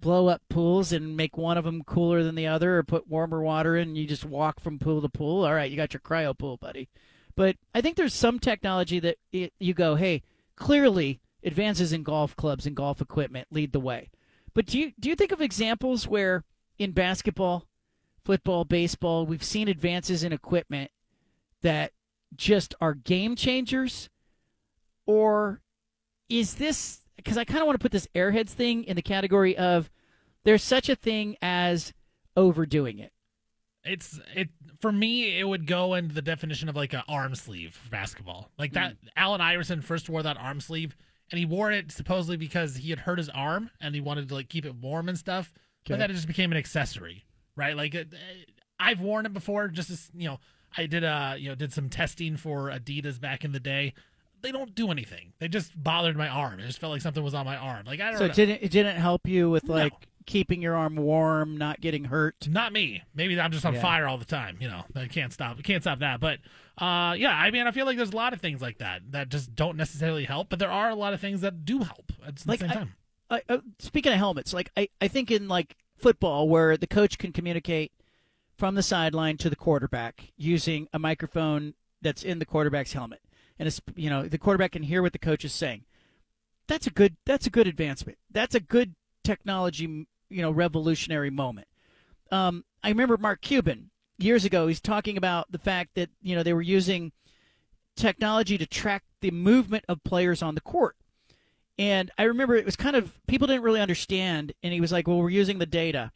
[0.00, 3.42] blow up pools and make one of them cooler than the other or put warmer
[3.42, 5.44] water in and you just walk from pool to pool.
[5.44, 6.88] All right, you got your cryo pool, buddy.
[7.36, 10.22] But I think there's some technology that it, you go, hey,
[10.56, 14.10] clearly advances in golf clubs and golf equipment lead the way.
[14.52, 16.44] But do you do you think of examples where
[16.80, 17.66] in basketball,
[18.24, 20.90] football, baseball, we've seen advances in equipment
[21.60, 21.92] that
[22.34, 24.08] just are game changers
[25.04, 25.60] or
[26.30, 29.56] is this because I kind of want to put this airheads thing in the category
[29.58, 29.90] of
[30.44, 31.92] there's such a thing as
[32.34, 33.12] overdoing it.
[33.84, 34.48] It's it
[34.80, 35.38] for me.
[35.38, 38.50] It would go into the definition of like an arm sleeve for basketball.
[38.58, 39.08] Like that, mm.
[39.16, 40.96] Allen Iverson first wore that arm sleeve,
[41.30, 44.34] and he wore it supposedly because he had hurt his arm and he wanted to
[44.34, 45.52] like keep it warm and stuff.
[45.88, 47.24] But then it just became an accessory,
[47.56, 47.76] right?
[47.76, 48.12] Like it,
[48.78, 49.68] I've worn it before.
[49.68, 50.38] Just as you know,
[50.76, 53.94] I did uh you know did some testing for Adidas back in the day.
[54.42, 55.32] They don't do anything.
[55.38, 56.60] They just bothered my arm.
[56.60, 57.84] It just felt like something was on my arm.
[57.86, 58.30] Like I don't So know.
[58.30, 59.92] it didn't it didn't help you with like
[60.26, 62.46] keeping your arm warm, not getting hurt.
[62.48, 63.02] Not me.
[63.14, 63.82] Maybe I'm just on Yeah.
[63.82, 64.58] fire all the time.
[64.60, 65.56] You know, I can't stop.
[65.58, 66.20] I can't stop that.
[66.20, 66.38] But
[66.78, 69.28] uh, yeah, I mean, I feel like there's a lot of things like that that
[69.28, 70.48] just don't necessarily help.
[70.50, 72.94] But there are a lot of things that do help at the Like same time.
[73.30, 77.32] Uh, speaking of helmets, like I, I think in like football where the coach can
[77.32, 77.92] communicate
[78.56, 83.20] from the sideline to the quarterback using a microphone that's in the quarterback's helmet,
[83.58, 85.84] and it's you know the quarterback can hear what the coach is saying.
[86.66, 88.18] That's a good that's a good advancement.
[88.30, 91.68] That's a good technology you know revolutionary moment.
[92.32, 94.66] Um, I remember Mark Cuban years ago.
[94.66, 97.12] He's talking about the fact that you know they were using
[97.96, 100.96] technology to track the movement of players on the court.
[101.80, 105.08] And I remember it was kind of people didn't really understand, and he was like,
[105.08, 106.12] "Well, we're using the data."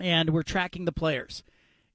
[0.00, 1.42] and we're tracking the players.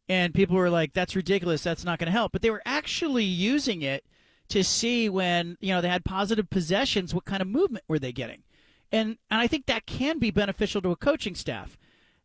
[0.07, 1.64] And people were like, "That's ridiculous.
[1.64, 4.06] That's not going to help." But they were actually using it
[4.49, 8.11] to see when you know they had positive possessions, what kind of movement were they
[8.11, 8.43] getting,
[8.91, 11.77] and and I think that can be beneficial to a coaching staff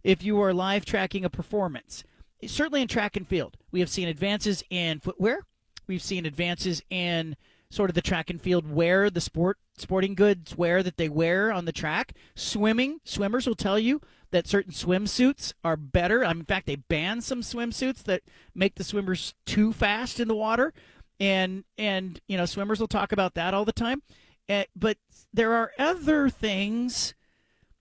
[0.04, 2.04] if you are live tracking a performance.
[2.46, 5.46] Certainly in track and field, we have seen advances in footwear.
[5.86, 7.36] We've seen advances in
[7.70, 11.52] sort of the track and field wear, the sport sporting goods wear that they wear
[11.52, 12.12] on the track.
[12.34, 14.00] Swimming, swimmers will tell you
[14.32, 16.22] that certain swimsuits are better.
[16.22, 18.22] in fact, they ban some swimsuits that
[18.54, 20.72] make the swimmers too fast in the water,
[21.18, 24.02] and and you know swimmers will talk about that all the time.
[24.48, 24.98] Uh, but
[25.32, 27.14] there are other things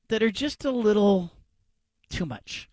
[0.09, 1.31] that are just a little
[2.09, 2.69] too much.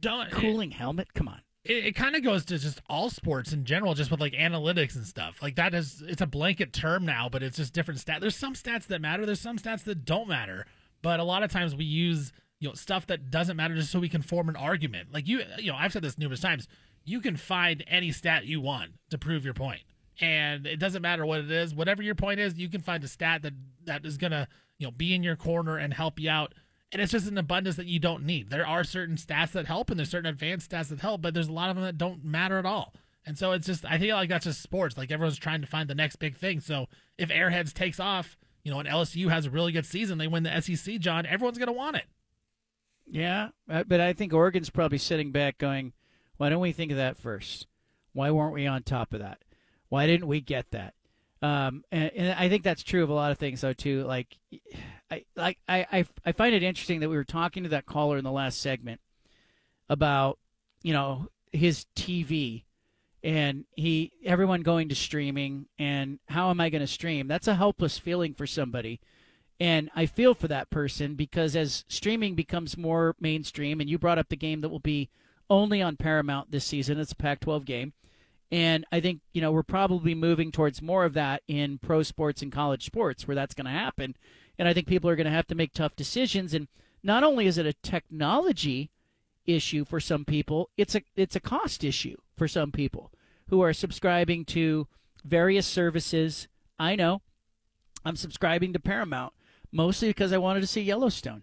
[0.00, 1.14] Don't cooling helmet.
[1.14, 1.40] Come on.
[1.64, 4.96] It, it kind of goes to just all sports in general, just with like analytics
[4.96, 5.42] and stuff.
[5.42, 8.20] Like that is, it's a blanket term now, but it's just different stats.
[8.20, 9.26] There's some stats that matter.
[9.26, 10.66] There's some stats that don't matter.
[11.02, 13.98] But a lot of times we use you know stuff that doesn't matter just so
[13.98, 15.12] we can form an argument.
[15.12, 16.68] Like you, you know, I've said this numerous times.
[17.04, 19.80] You can find any stat you want to prove your point,
[20.20, 21.74] and it doesn't matter what it is.
[21.74, 23.54] Whatever your point is, you can find a stat that
[23.84, 24.46] that is gonna
[24.78, 26.54] you know be in your corner and help you out.
[26.92, 28.50] And it's just an abundance that you don't need.
[28.50, 31.48] There are certain stats that help, and there's certain advanced stats that help, but there's
[31.48, 32.94] a lot of them that don't matter at all.
[33.24, 34.96] And so it's just I feel like that's just sports.
[34.96, 36.60] Like everyone's trying to find the next big thing.
[36.60, 36.86] So
[37.18, 40.42] if Airheads takes off, you know, and LSU has a really good season, they win
[40.42, 42.04] the SEC, John, everyone's gonna want it.
[43.06, 45.92] Yeah, uh, but I think Oregon's probably sitting back going,
[46.36, 47.66] why don't we think of that first?
[48.12, 49.42] Why weren't we on top of that?
[49.88, 50.94] Why didn't we get that?
[51.42, 54.04] Um, and, and, I think that's true of a lot of things, though, too.
[54.04, 54.36] Like,
[55.10, 58.18] I, like I, I, I find it interesting that we were talking to that caller
[58.18, 59.00] in the last segment
[59.88, 60.38] about,
[60.82, 62.64] you know, his TV
[63.22, 67.26] and he everyone going to streaming and how am I going to stream?
[67.26, 69.00] That's a helpless feeling for somebody
[69.60, 74.18] and I feel for that person because as streaming becomes more mainstream, and you brought
[74.18, 75.10] up the game that will be
[75.50, 77.92] only on Paramount this season, it's a Pac 12 game.
[78.52, 82.42] And I think, you know, we're probably moving towards more of that in pro sports
[82.42, 84.16] and college sports where that's going to happen.
[84.58, 86.52] And I think people are going to have to make tough decisions.
[86.52, 86.66] And
[87.02, 88.90] not only is it a technology
[89.46, 93.12] issue for some people, it's a it's a cost issue for some people
[93.48, 94.88] who are subscribing to
[95.24, 96.48] various services.
[96.78, 97.22] I know
[98.04, 99.32] I'm subscribing to Paramount
[99.72, 101.42] mostly because I wanted to see Yellowstone.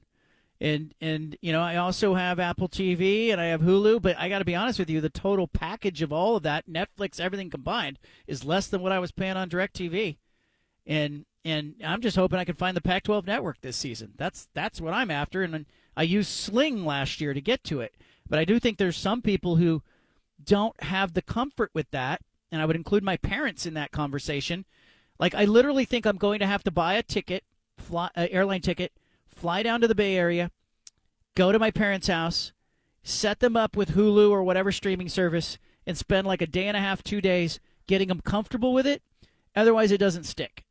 [0.59, 4.27] And and you know, I also have Apple TV and I have Hulu, but I
[4.27, 7.49] got to be honest with you, the total package of all of that, Netflix, everything
[7.49, 10.17] combined, is less than what I was paying on DirecTV.
[10.85, 14.13] And and I'm just hoping I can find the Pac-12 network this season.
[14.17, 15.65] That's that's what I'm after and
[15.95, 17.95] I used Sling last year to get to it.
[18.29, 19.81] But I do think there's some people who
[20.43, 22.21] don't have the comfort with that,
[22.51, 24.65] and I would include my parents in that conversation.
[25.19, 27.43] Like I literally think I'm going to have to buy a ticket
[27.77, 28.91] fly, uh, airline ticket,
[29.37, 30.51] fly down to the Bay Area,
[31.35, 32.51] go to my parents' house,
[33.03, 36.75] set them up with Hulu or whatever streaming service, and spend like a day and
[36.75, 39.01] a half, two days getting them comfortable with it.
[39.55, 40.63] Otherwise, it doesn't stick.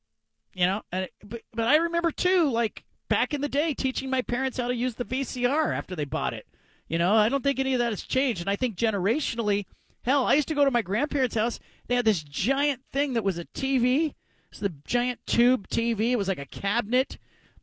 [0.55, 4.09] You know, and it, but but I remember too, like back in the day, teaching
[4.09, 6.47] my parents how to use the VCR after they bought it.
[6.88, 9.66] You know, I don't think any of that has changed, and I think generationally,
[10.02, 11.59] hell, I used to go to my grandparents' house.
[11.88, 14.14] They had this giant thing that was a TV
[14.56, 16.12] it's the giant tube TV.
[16.12, 17.18] It was like a cabinet,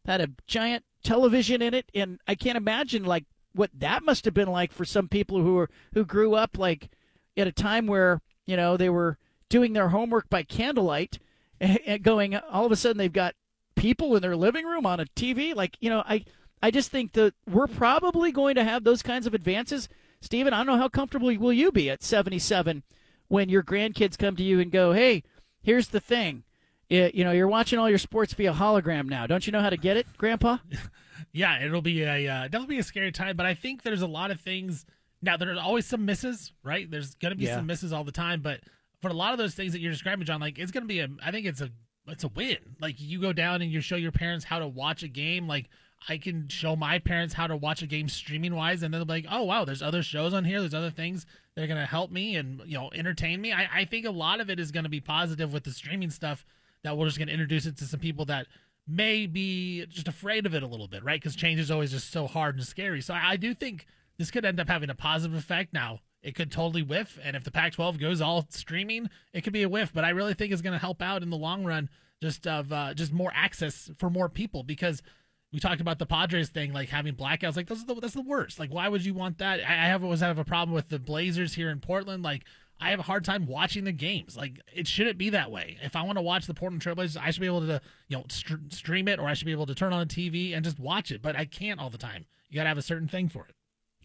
[0.05, 4.33] had a giant television in it, and I can't imagine like what that must have
[4.33, 6.89] been like for some people who were who grew up like
[7.37, 9.17] at a time where you know they were
[9.49, 11.19] doing their homework by candlelight
[11.59, 13.35] and going all of a sudden they've got
[13.75, 16.25] people in their living room on a TV like you know I
[16.61, 19.89] I just think that we're probably going to have those kinds of advances.
[20.21, 22.83] Stephen I don't know how comfortable will you be at 77
[23.27, 25.23] when your grandkids come to you and go hey
[25.61, 26.43] here's the thing
[26.89, 29.25] it, you know, you're watching all your sports via hologram now.
[29.27, 30.57] Don't you know how to get it, Grandpa?
[31.31, 33.35] yeah, it'll be a uh, that'll be a scary time.
[33.35, 34.85] But I think there's a lot of things.
[35.21, 36.89] Now There's always some misses, right?
[36.89, 37.55] There's going to be yeah.
[37.55, 38.59] some misses all the time, but
[39.01, 40.99] for a lot of those things that you're describing, John, like it's going to be
[40.99, 41.07] a.
[41.23, 41.69] I think it's a
[42.07, 42.57] it's a win.
[42.81, 45.47] Like you go down and you show your parents how to watch a game.
[45.47, 45.69] Like
[46.07, 49.13] I can show my parents how to watch a game streaming wise, and they'll be
[49.13, 50.59] like, "Oh wow, there's other shows on here.
[50.59, 53.67] There's other things that are going to help me and you know entertain me." I,
[53.73, 56.45] I think a lot of it is going to be positive with the streaming stuff
[56.83, 58.47] that we're just going to introduce it to some people that
[58.87, 61.19] may be just afraid of it a little bit, right?
[61.19, 63.01] Because change is always just so hard and scary.
[63.01, 63.85] So I, I do think
[64.17, 65.73] this could end up having a positive effect.
[65.73, 69.53] Now, it could totally whiff, and if the Pac 12 goes all streaming, it could
[69.53, 69.91] be a whiff.
[69.93, 71.89] But I really think it's going to help out in the long run
[72.21, 75.03] just of uh, just more access for more people because
[75.51, 77.57] we talked about the Padres thing, like having blackouts.
[77.57, 78.59] Like those are the, that's the worst.
[78.59, 79.59] Like why would you want that?
[79.59, 82.23] I, I have always have a problem with the Blazers here in Portland.
[82.23, 82.45] Like
[82.79, 84.35] I have a hard time watching the games.
[84.35, 85.77] Like it shouldn't be that way.
[85.81, 88.25] If I want to watch the Portland Trailblazers, I should be able to, you know,
[88.29, 90.79] st- stream it, or I should be able to turn on a TV and just
[90.79, 91.21] watch it.
[91.21, 92.25] But I can't all the time.
[92.49, 93.55] You got to have a certain thing for it.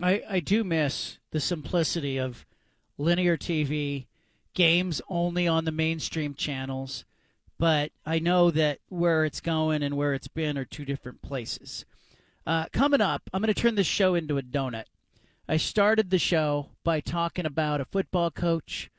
[0.01, 2.47] I, I do miss the simplicity of
[2.97, 4.07] linear TV,
[4.55, 7.05] games only on the mainstream channels,
[7.59, 11.85] but I know that where it's going and where it's been are two different places.
[12.47, 14.85] Uh, coming up, I'm going to turn this show into a donut.
[15.49, 18.91] I started the show by talking about a football coach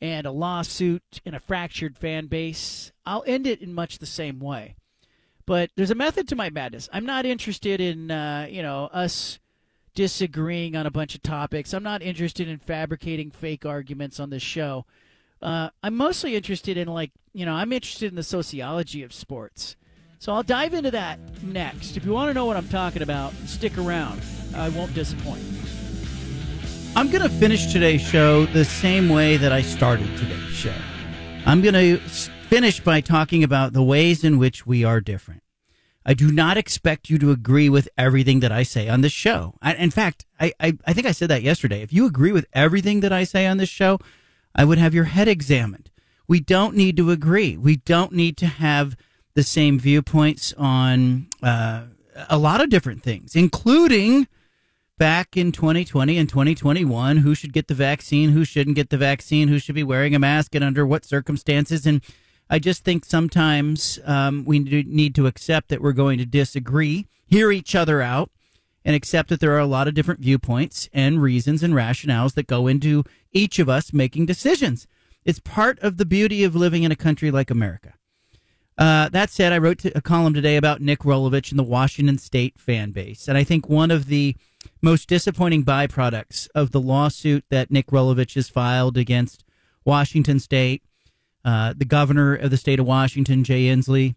[0.00, 2.92] and a lawsuit and a fractured fan base.
[3.04, 4.76] I'll end it in much the same way.
[5.46, 6.88] But there's a method to my madness.
[6.90, 9.38] I'm not interested in, uh, you know, us
[9.94, 11.74] disagreeing on a bunch of topics.
[11.74, 14.86] I'm not interested in fabricating fake arguments on this show.
[15.42, 19.76] Uh, I'm mostly interested in, like, you know, I'm interested in the sociology of sports.
[20.18, 21.98] So I'll dive into that next.
[21.98, 24.22] If you want to know what I'm talking about, stick around.
[24.54, 25.42] I won't disappoint.
[26.96, 30.74] I'm going to finish today's show the same way that I started today's show.
[31.44, 35.42] I'm going to finish by talking about the ways in which we are different.
[36.06, 39.54] I do not expect you to agree with everything that I say on this show.
[39.60, 41.82] I, in fact, I, I, I think I said that yesterday.
[41.82, 43.98] If you agree with everything that I say on this show,
[44.54, 45.90] I would have your head examined.
[46.28, 47.56] We don't need to agree.
[47.56, 48.96] We don't need to have
[49.34, 51.86] the same viewpoints on uh,
[52.30, 54.28] a lot of different things, including
[54.98, 59.48] back in 2020 and 2021 who should get the vaccine, who shouldn't get the vaccine,
[59.48, 61.86] who should be wearing a mask, and under what circumstances.
[61.86, 62.02] And
[62.48, 67.50] I just think sometimes um, we need to accept that we're going to disagree, hear
[67.50, 68.30] each other out,
[68.84, 72.46] and accept that there are a lot of different viewpoints and reasons and rationales that
[72.46, 73.02] go into
[73.32, 74.86] each of us making decisions.
[75.24, 77.94] It's part of the beauty of living in a country like America.
[78.76, 82.58] Uh, that said, I wrote a column today about Nick Rolovich and the Washington State
[82.58, 83.28] fan base.
[83.28, 84.36] And I think one of the
[84.82, 89.44] most disappointing byproducts of the lawsuit that Nick Rolovich has filed against
[89.84, 90.82] Washington State,
[91.44, 94.14] uh, the governor of the state of Washington, Jay Inslee,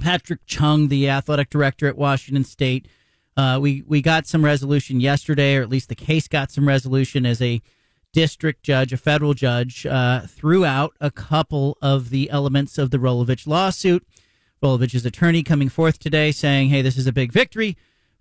[0.00, 2.88] Patrick Chun, the athletic director at Washington State.
[3.36, 7.26] Uh, we we got some resolution yesterday, or at least the case got some resolution
[7.26, 7.60] as a
[8.12, 12.98] district judge, a federal judge, uh, threw out a couple of the elements of the
[12.98, 14.06] Rolovich lawsuit.
[14.62, 17.76] Rolovich's attorney coming forth today saying, "Hey, this is a big victory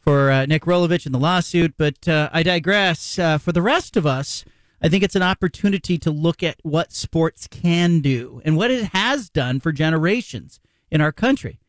[0.05, 3.19] for uh, Nick Rolovich in the lawsuit." But uh, I digress.
[3.19, 4.45] Uh, for the rest of us,
[4.81, 8.85] I think it's an opportunity to look at what sports can do and what it
[8.93, 11.59] has done for generations in our country.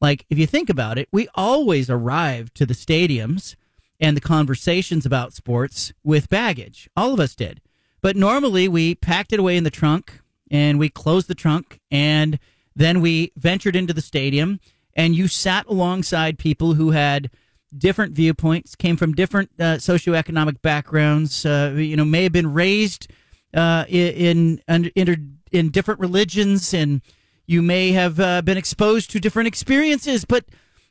[0.00, 3.56] Like, if you think about it, we always arrived to the stadiums
[3.98, 6.88] and the conversations about sports with baggage.
[6.96, 7.60] All of us did.
[8.00, 10.20] But normally we packed it away in the trunk
[10.50, 12.38] and we closed the trunk and
[12.76, 14.60] then we ventured into the stadium
[14.94, 17.30] and you sat alongside people who had
[17.76, 23.10] different viewpoints, came from different uh, socioeconomic backgrounds, uh, you know, may have been raised
[23.54, 27.02] uh, in, in, in, in different religions and
[27.46, 30.44] you may have uh, been exposed to different experiences, but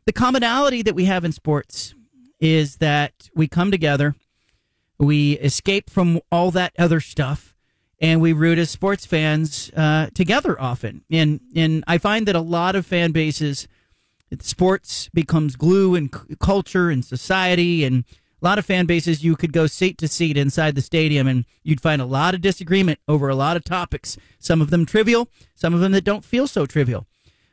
[0.06, 1.94] the commonality that we have in sports
[2.40, 4.16] is that we come together,
[4.98, 7.56] we escape from all that other stuff,
[8.00, 11.04] and we root as sports fans uh, together often.
[11.12, 13.68] And and I find that a lot of fan bases,
[14.40, 18.04] sports becomes glue and c- culture and society, and
[18.42, 21.46] a lot of fan bases you could go seat to seat inside the stadium, and
[21.64, 24.18] you'd find a lot of disagreement over a lot of topics.
[24.40, 27.08] Some of them trivial, some of them that don't feel so trivial.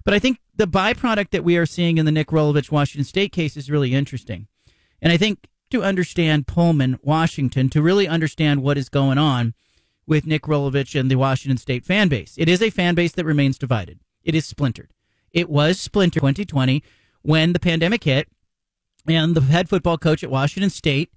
[0.04, 3.32] But I think the byproduct that we are seeing in the Nick Rolovich Washington State
[3.32, 4.48] case is really interesting.
[5.00, 9.54] And I think to understand Pullman, Washington, to really understand what is going on
[10.06, 12.34] with Nick Rolovich and the Washington State fan base.
[12.36, 14.00] It is a fan base that remains divided.
[14.22, 14.93] It is splintered.
[15.34, 16.82] It was Splinter 2020
[17.22, 18.28] when the pandemic hit
[19.06, 21.10] and the head football coach at Washington State,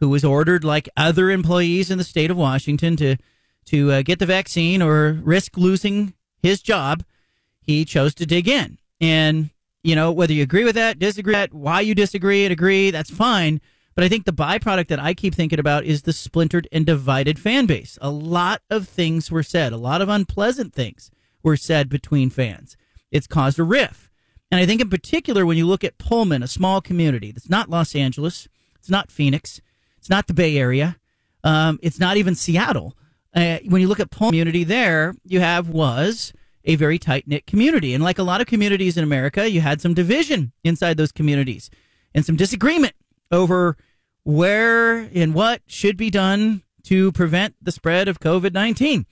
[0.00, 3.16] who was ordered like other employees in the state of Washington to
[3.66, 7.04] to uh, get the vaccine or risk losing his job,
[7.60, 8.78] he chose to dig in.
[9.00, 9.50] And
[9.84, 12.90] you know, whether you agree with that, disagree with that, why you disagree and agree,
[12.90, 13.60] that's fine.
[13.94, 17.38] But I think the byproduct that I keep thinking about is the splintered and divided
[17.38, 17.98] fan base.
[18.02, 21.10] A lot of things were said, a lot of unpleasant things
[21.42, 22.76] were said between fans.
[23.10, 24.10] It's caused a rift.
[24.50, 27.70] And I think in particular, when you look at Pullman, a small community that's not
[27.70, 29.60] Los Angeles, it's not Phoenix,
[29.98, 30.96] it's not the Bay Area,
[31.44, 32.96] um, it's not even Seattle.
[33.34, 36.32] Uh, when you look at Pullman community there, you have was
[36.64, 37.94] a very tight knit community.
[37.94, 41.70] And like a lot of communities in America, you had some division inside those communities
[42.14, 42.94] and some disagreement
[43.30, 43.76] over
[44.24, 49.06] where and what should be done to prevent the spread of COVID 19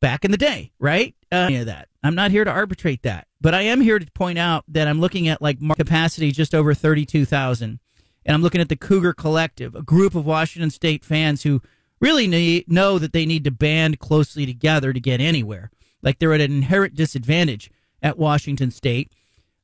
[0.00, 1.14] back in the day, right?
[1.32, 1.88] Uh, any of that.
[2.02, 5.00] I'm not here to arbitrate that, but I am here to point out that I'm
[5.00, 7.80] looking at like capacity just over 32,000.
[8.24, 11.62] And I'm looking at the Cougar Collective, a group of Washington State fans who
[12.00, 15.70] really need, know that they need to band closely together to get anywhere
[16.06, 17.68] like they're at an inherent disadvantage
[18.00, 19.12] at Washington State,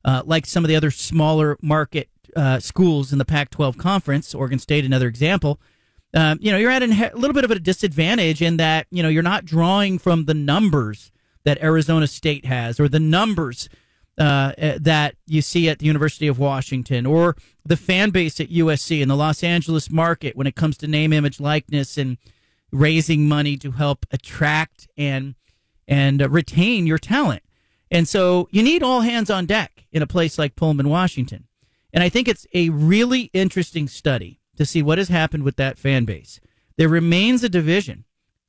[0.03, 4.59] uh, like some of the other smaller market uh, schools in the Pac-12 conference, Oregon
[4.59, 5.61] State, another example.
[6.13, 9.09] Um, you know, you're at a little bit of a disadvantage in that you know
[9.09, 11.11] you're not drawing from the numbers
[11.45, 13.69] that Arizona State has, or the numbers
[14.17, 18.49] uh, eh, that you see at the University of Washington, or the fan base at
[18.49, 22.17] USC and the Los Angeles market when it comes to name, image, likeness, and
[22.71, 25.35] raising money to help attract and
[25.87, 27.43] and uh, retain your talent.
[27.91, 31.45] And so you need all hands on deck in a place like Pullman, Washington.
[31.93, 35.77] And I think it's a really interesting study to see what has happened with that
[35.77, 36.39] fan base.
[36.77, 38.05] There remains a division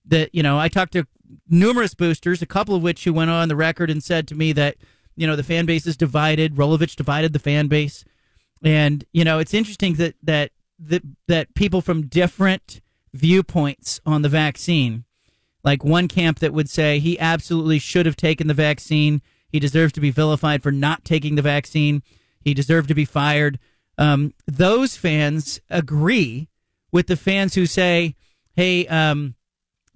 [0.07, 1.07] that, you know, I talked to
[1.49, 4.53] numerous boosters, a couple of which who went on the record and said to me
[4.53, 4.77] that,
[5.17, 6.57] you know, the fan base is divided.
[6.57, 8.05] Rolovich divided the fan base.
[8.63, 12.81] And, you know, it's interesting that, that, that, that people from different
[13.13, 15.05] viewpoints on the vaccine,
[15.63, 19.23] like one camp that would say he absolutely should have taken the vaccine
[19.55, 22.03] he deserves to be vilified for not taking the vaccine.
[22.41, 23.61] He deserved to be fired.
[23.97, 26.49] Um, those fans agree
[26.91, 28.17] with the fans who say,
[28.57, 29.37] hey, um,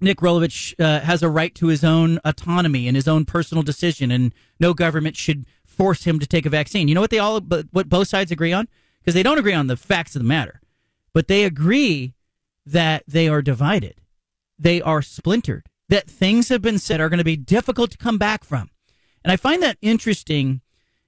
[0.01, 4.11] Nick Rolovich uh, has a right to his own autonomy and his own personal decision,
[4.11, 6.87] and no government should force him to take a vaccine.
[6.87, 8.67] You know what they all, what both sides agree on?
[8.99, 10.61] Because they don't agree on the facts of the matter,
[11.13, 12.13] but they agree
[12.65, 13.95] that they are divided,
[14.57, 18.17] they are splintered, that things have been said are going to be difficult to come
[18.17, 18.69] back from.
[19.23, 20.61] And I find that interesting,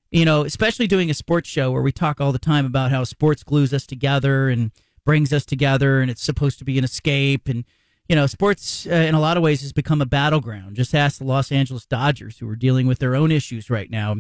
[0.10, 3.04] you know, especially doing a sports show where we talk all the time about how
[3.04, 4.72] sports glues us together and
[5.06, 7.48] brings us together and it's supposed to be an escape.
[7.48, 7.64] And,
[8.08, 10.76] you know, sports uh, in a lot of ways has become a battleground.
[10.76, 14.16] Just ask the Los Angeles Dodgers who are dealing with their own issues right now.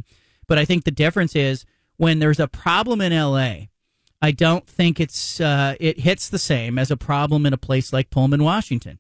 [0.48, 1.66] But I think the difference is
[1.98, 3.68] when there's a problem in LA,
[4.22, 7.92] I don't think it's uh, it hits the same as a problem in a place
[7.92, 9.00] like Pullman, Washington.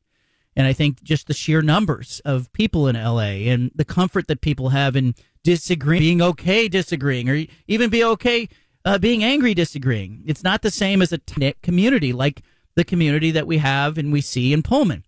[0.55, 4.41] And I think just the sheer numbers of people in LA and the comfort that
[4.41, 8.49] people have in disagreeing, being okay disagreeing, or even be okay
[8.83, 10.23] uh, being angry disagreeing.
[10.25, 11.19] It's not the same as a
[11.61, 12.41] community like
[12.75, 15.03] the community that we have and we see in Pullman.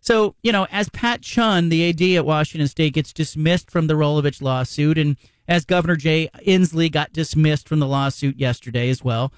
[0.00, 3.94] So, you know, as Pat Chun, the AD at Washington State, gets dismissed from the
[3.94, 5.16] Rolovich lawsuit, and
[5.48, 9.32] as Governor Jay Inslee got dismissed from the lawsuit yesterday as well,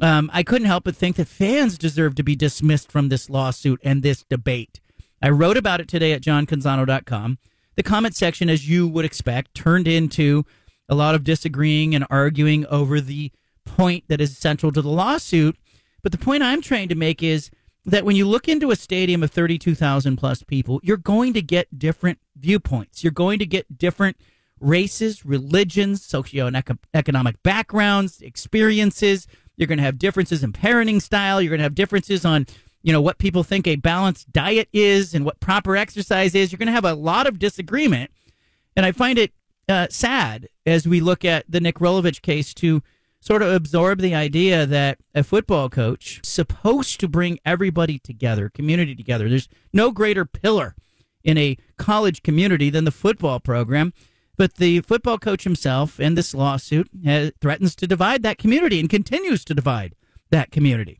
[0.00, 3.80] um, I couldn't help but think that fans deserve to be dismissed from this lawsuit
[3.82, 4.80] and this debate.
[5.20, 7.38] I wrote about it today at johncanzano.com.
[7.76, 10.44] The comment section, as you would expect, turned into
[10.88, 13.32] a lot of disagreeing and arguing over the
[13.64, 15.56] point that is central to the lawsuit.
[16.02, 17.50] But the point I'm trying to make is
[17.84, 21.78] that when you look into a stadium of 32,000 plus people, you're going to get
[21.78, 23.02] different viewpoints.
[23.02, 24.16] You're going to get different
[24.60, 29.26] races, religions, socioeconomic backgrounds, experiences.
[29.56, 31.42] You're going to have differences in parenting style.
[31.42, 32.46] You're going to have differences on
[32.82, 36.58] you know what people think a balanced diet is and what proper exercise is you're
[36.58, 38.10] going to have a lot of disagreement
[38.76, 39.32] and i find it
[39.68, 42.82] uh, sad as we look at the nick rolovich case to
[43.22, 48.94] sort of absorb the idea that a football coach supposed to bring everybody together community
[48.94, 50.74] together there's no greater pillar
[51.24, 53.94] in a college community than the football program
[54.36, 58.90] but the football coach himself in this lawsuit has, threatens to divide that community and
[58.90, 59.94] continues to divide
[60.30, 60.98] that community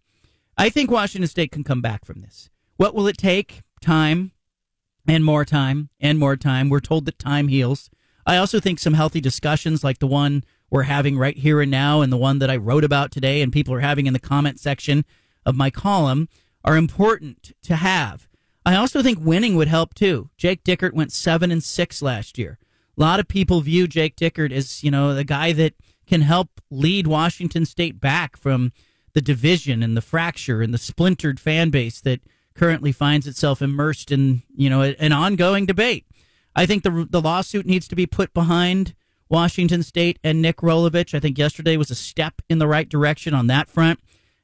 [0.56, 2.50] I think Washington State can come back from this.
[2.76, 3.62] What will it take?
[3.80, 4.32] Time
[5.08, 6.68] and more time and more time.
[6.68, 7.90] We're told that time heals.
[8.26, 12.00] I also think some healthy discussions like the one we're having right here and now
[12.00, 14.58] and the one that I wrote about today and people are having in the comment
[14.58, 15.04] section
[15.44, 16.30] of my column
[16.64, 18.26] are important to have.
[18.64, 20.30] I also think winning would help too.
[20.38, 22.58] Jake Dickert went 7 and 6 last year.
[22.96, 25.74] A lot of people view Jake Dickert as, you know, the guy that
[26.06, 28.72] can help lead Washington State back from
[29.12, 32.20] the division and the fracture and the splintered fan base that
[32.54, 36.06] currently finds itself immersed in you know an ongoing debate.
[36.56, 38.94] I think the the lawsuit needs to be put behind
[39.32, 41.14] Washington State and Nick Rolovich.
[41.14, 43.98] I think yesterday was a step in the right direction on that front.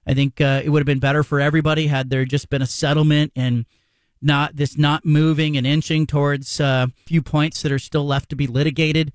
[0.07, 2.67] I think uh, it would have been better for everybody had there just been a
[2.67, 3.67] settlement and
[4.23, 8.31] not this not moving and inching towards a uh, few points that are still left
[8.31, 9.13] to be litigated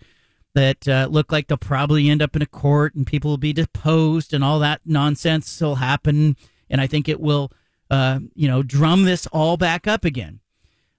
[0.53, 3.53] that uh, look like they'll probably end up in a court and people will be
[3.53, 6.37] deposed and all that nonsense will happen.
[6.69, 7.51] And I think it will,
[7.89, 10.39] uh, you know, drum this all back up again.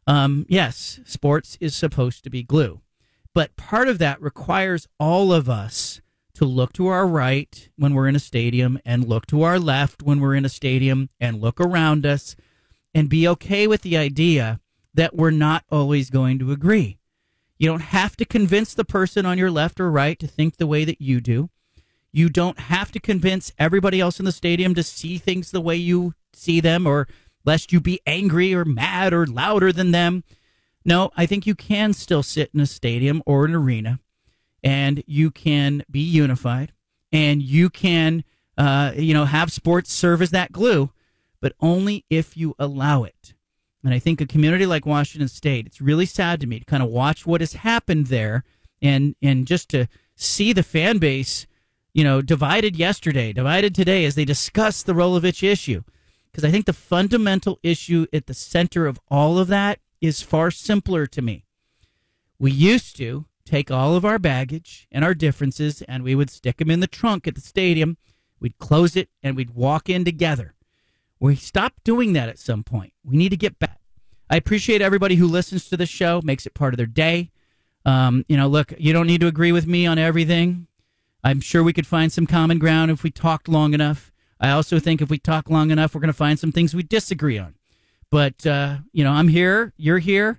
[0.07, 2.81] Um, yes, sports is supposed to be glue,
[3.35, 6.01] but part of that requires all of us
[6.35, 10.03] to look to our right when we're in a stadium and look to our left
[10.03, 12.37] when we're in a stadium and look around us
[12.95, 14.61] and be okay with the idea
[14.95, 16.99] that we're not always going to agree.
[17.59, 20.67] You don't have to convince the person on your left or right to think the
[20.67, 21.51] way that you do.
[22.13, 25.77] You don't have to convince everybody else in the stadium to see things the way
[25.77, 27.09] you see them or
[27.45, 30.25] lest you be angry or mad or louder than them.
[30.85, 34.01] No, I think you can still sit in a stadium or an arena
[34.63, 36.73] and you can be unified
[37.13, 38.25] and you can
[38.57, 40.91] uh, you know, have sports serve as that glue,
[41.41, 43.35] but only if you allow it.
[43.83, 46.83] And I think a community like Washington State, it's really sad to me to kind
[46.83, 48.45] of watch what has happened there
[48.81, 51.47] and and just to see the fan base,
[51.93, 55.83] you know, divided yesterday, divided today as they discuss the Rolovich issue.
[56.31, 60.51] Because I think the fundamental issue at the center of all of that is far
[60.51, 61.45] simpler to me.
[62.39, 66.59] We used to take all of our baggage and our differences and we would stick
[66.59, 67.97] them in the trunk at the stadium.
[68.41, 70.55] We'd close it and we'd walk in together.
[71.21, 72.93] We stopped doing that at some point.
[73.03, 73.81] We need to get back.
[74.29, 77.31] I appreciate everybody who listens to the show, makes it part of their day.
[77.87, 80.67] Um, you know, look, you don't need to agree with me on everything.
[81.23, 84.13] I'm sure we could find some common ground if we talked long enough.
[84.41, 86.83] I also think if we talk long enough, we're going to find some things we
[86.83, 87.55] disagree on.
[88.15, 89.73] But, uh, you know, I'm here.
[89.77, 90.39] You're here.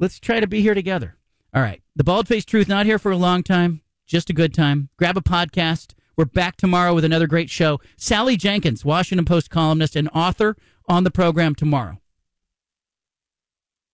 [0.00, 1.16] Let's try to be here together.
[1.54, 1.80] All right.
[1.94, 4.88] The Bald Faced Truth, not here for a long time, just a good time.
[4.96, 5.92] Grab a podcast.
[6.16, 7.78] We're back tomorrow with another great show.
[7.96, 10.56] Sally Jenkins, Washington Post columnist and author,
[10.88, 12.00] on the program tomorrow.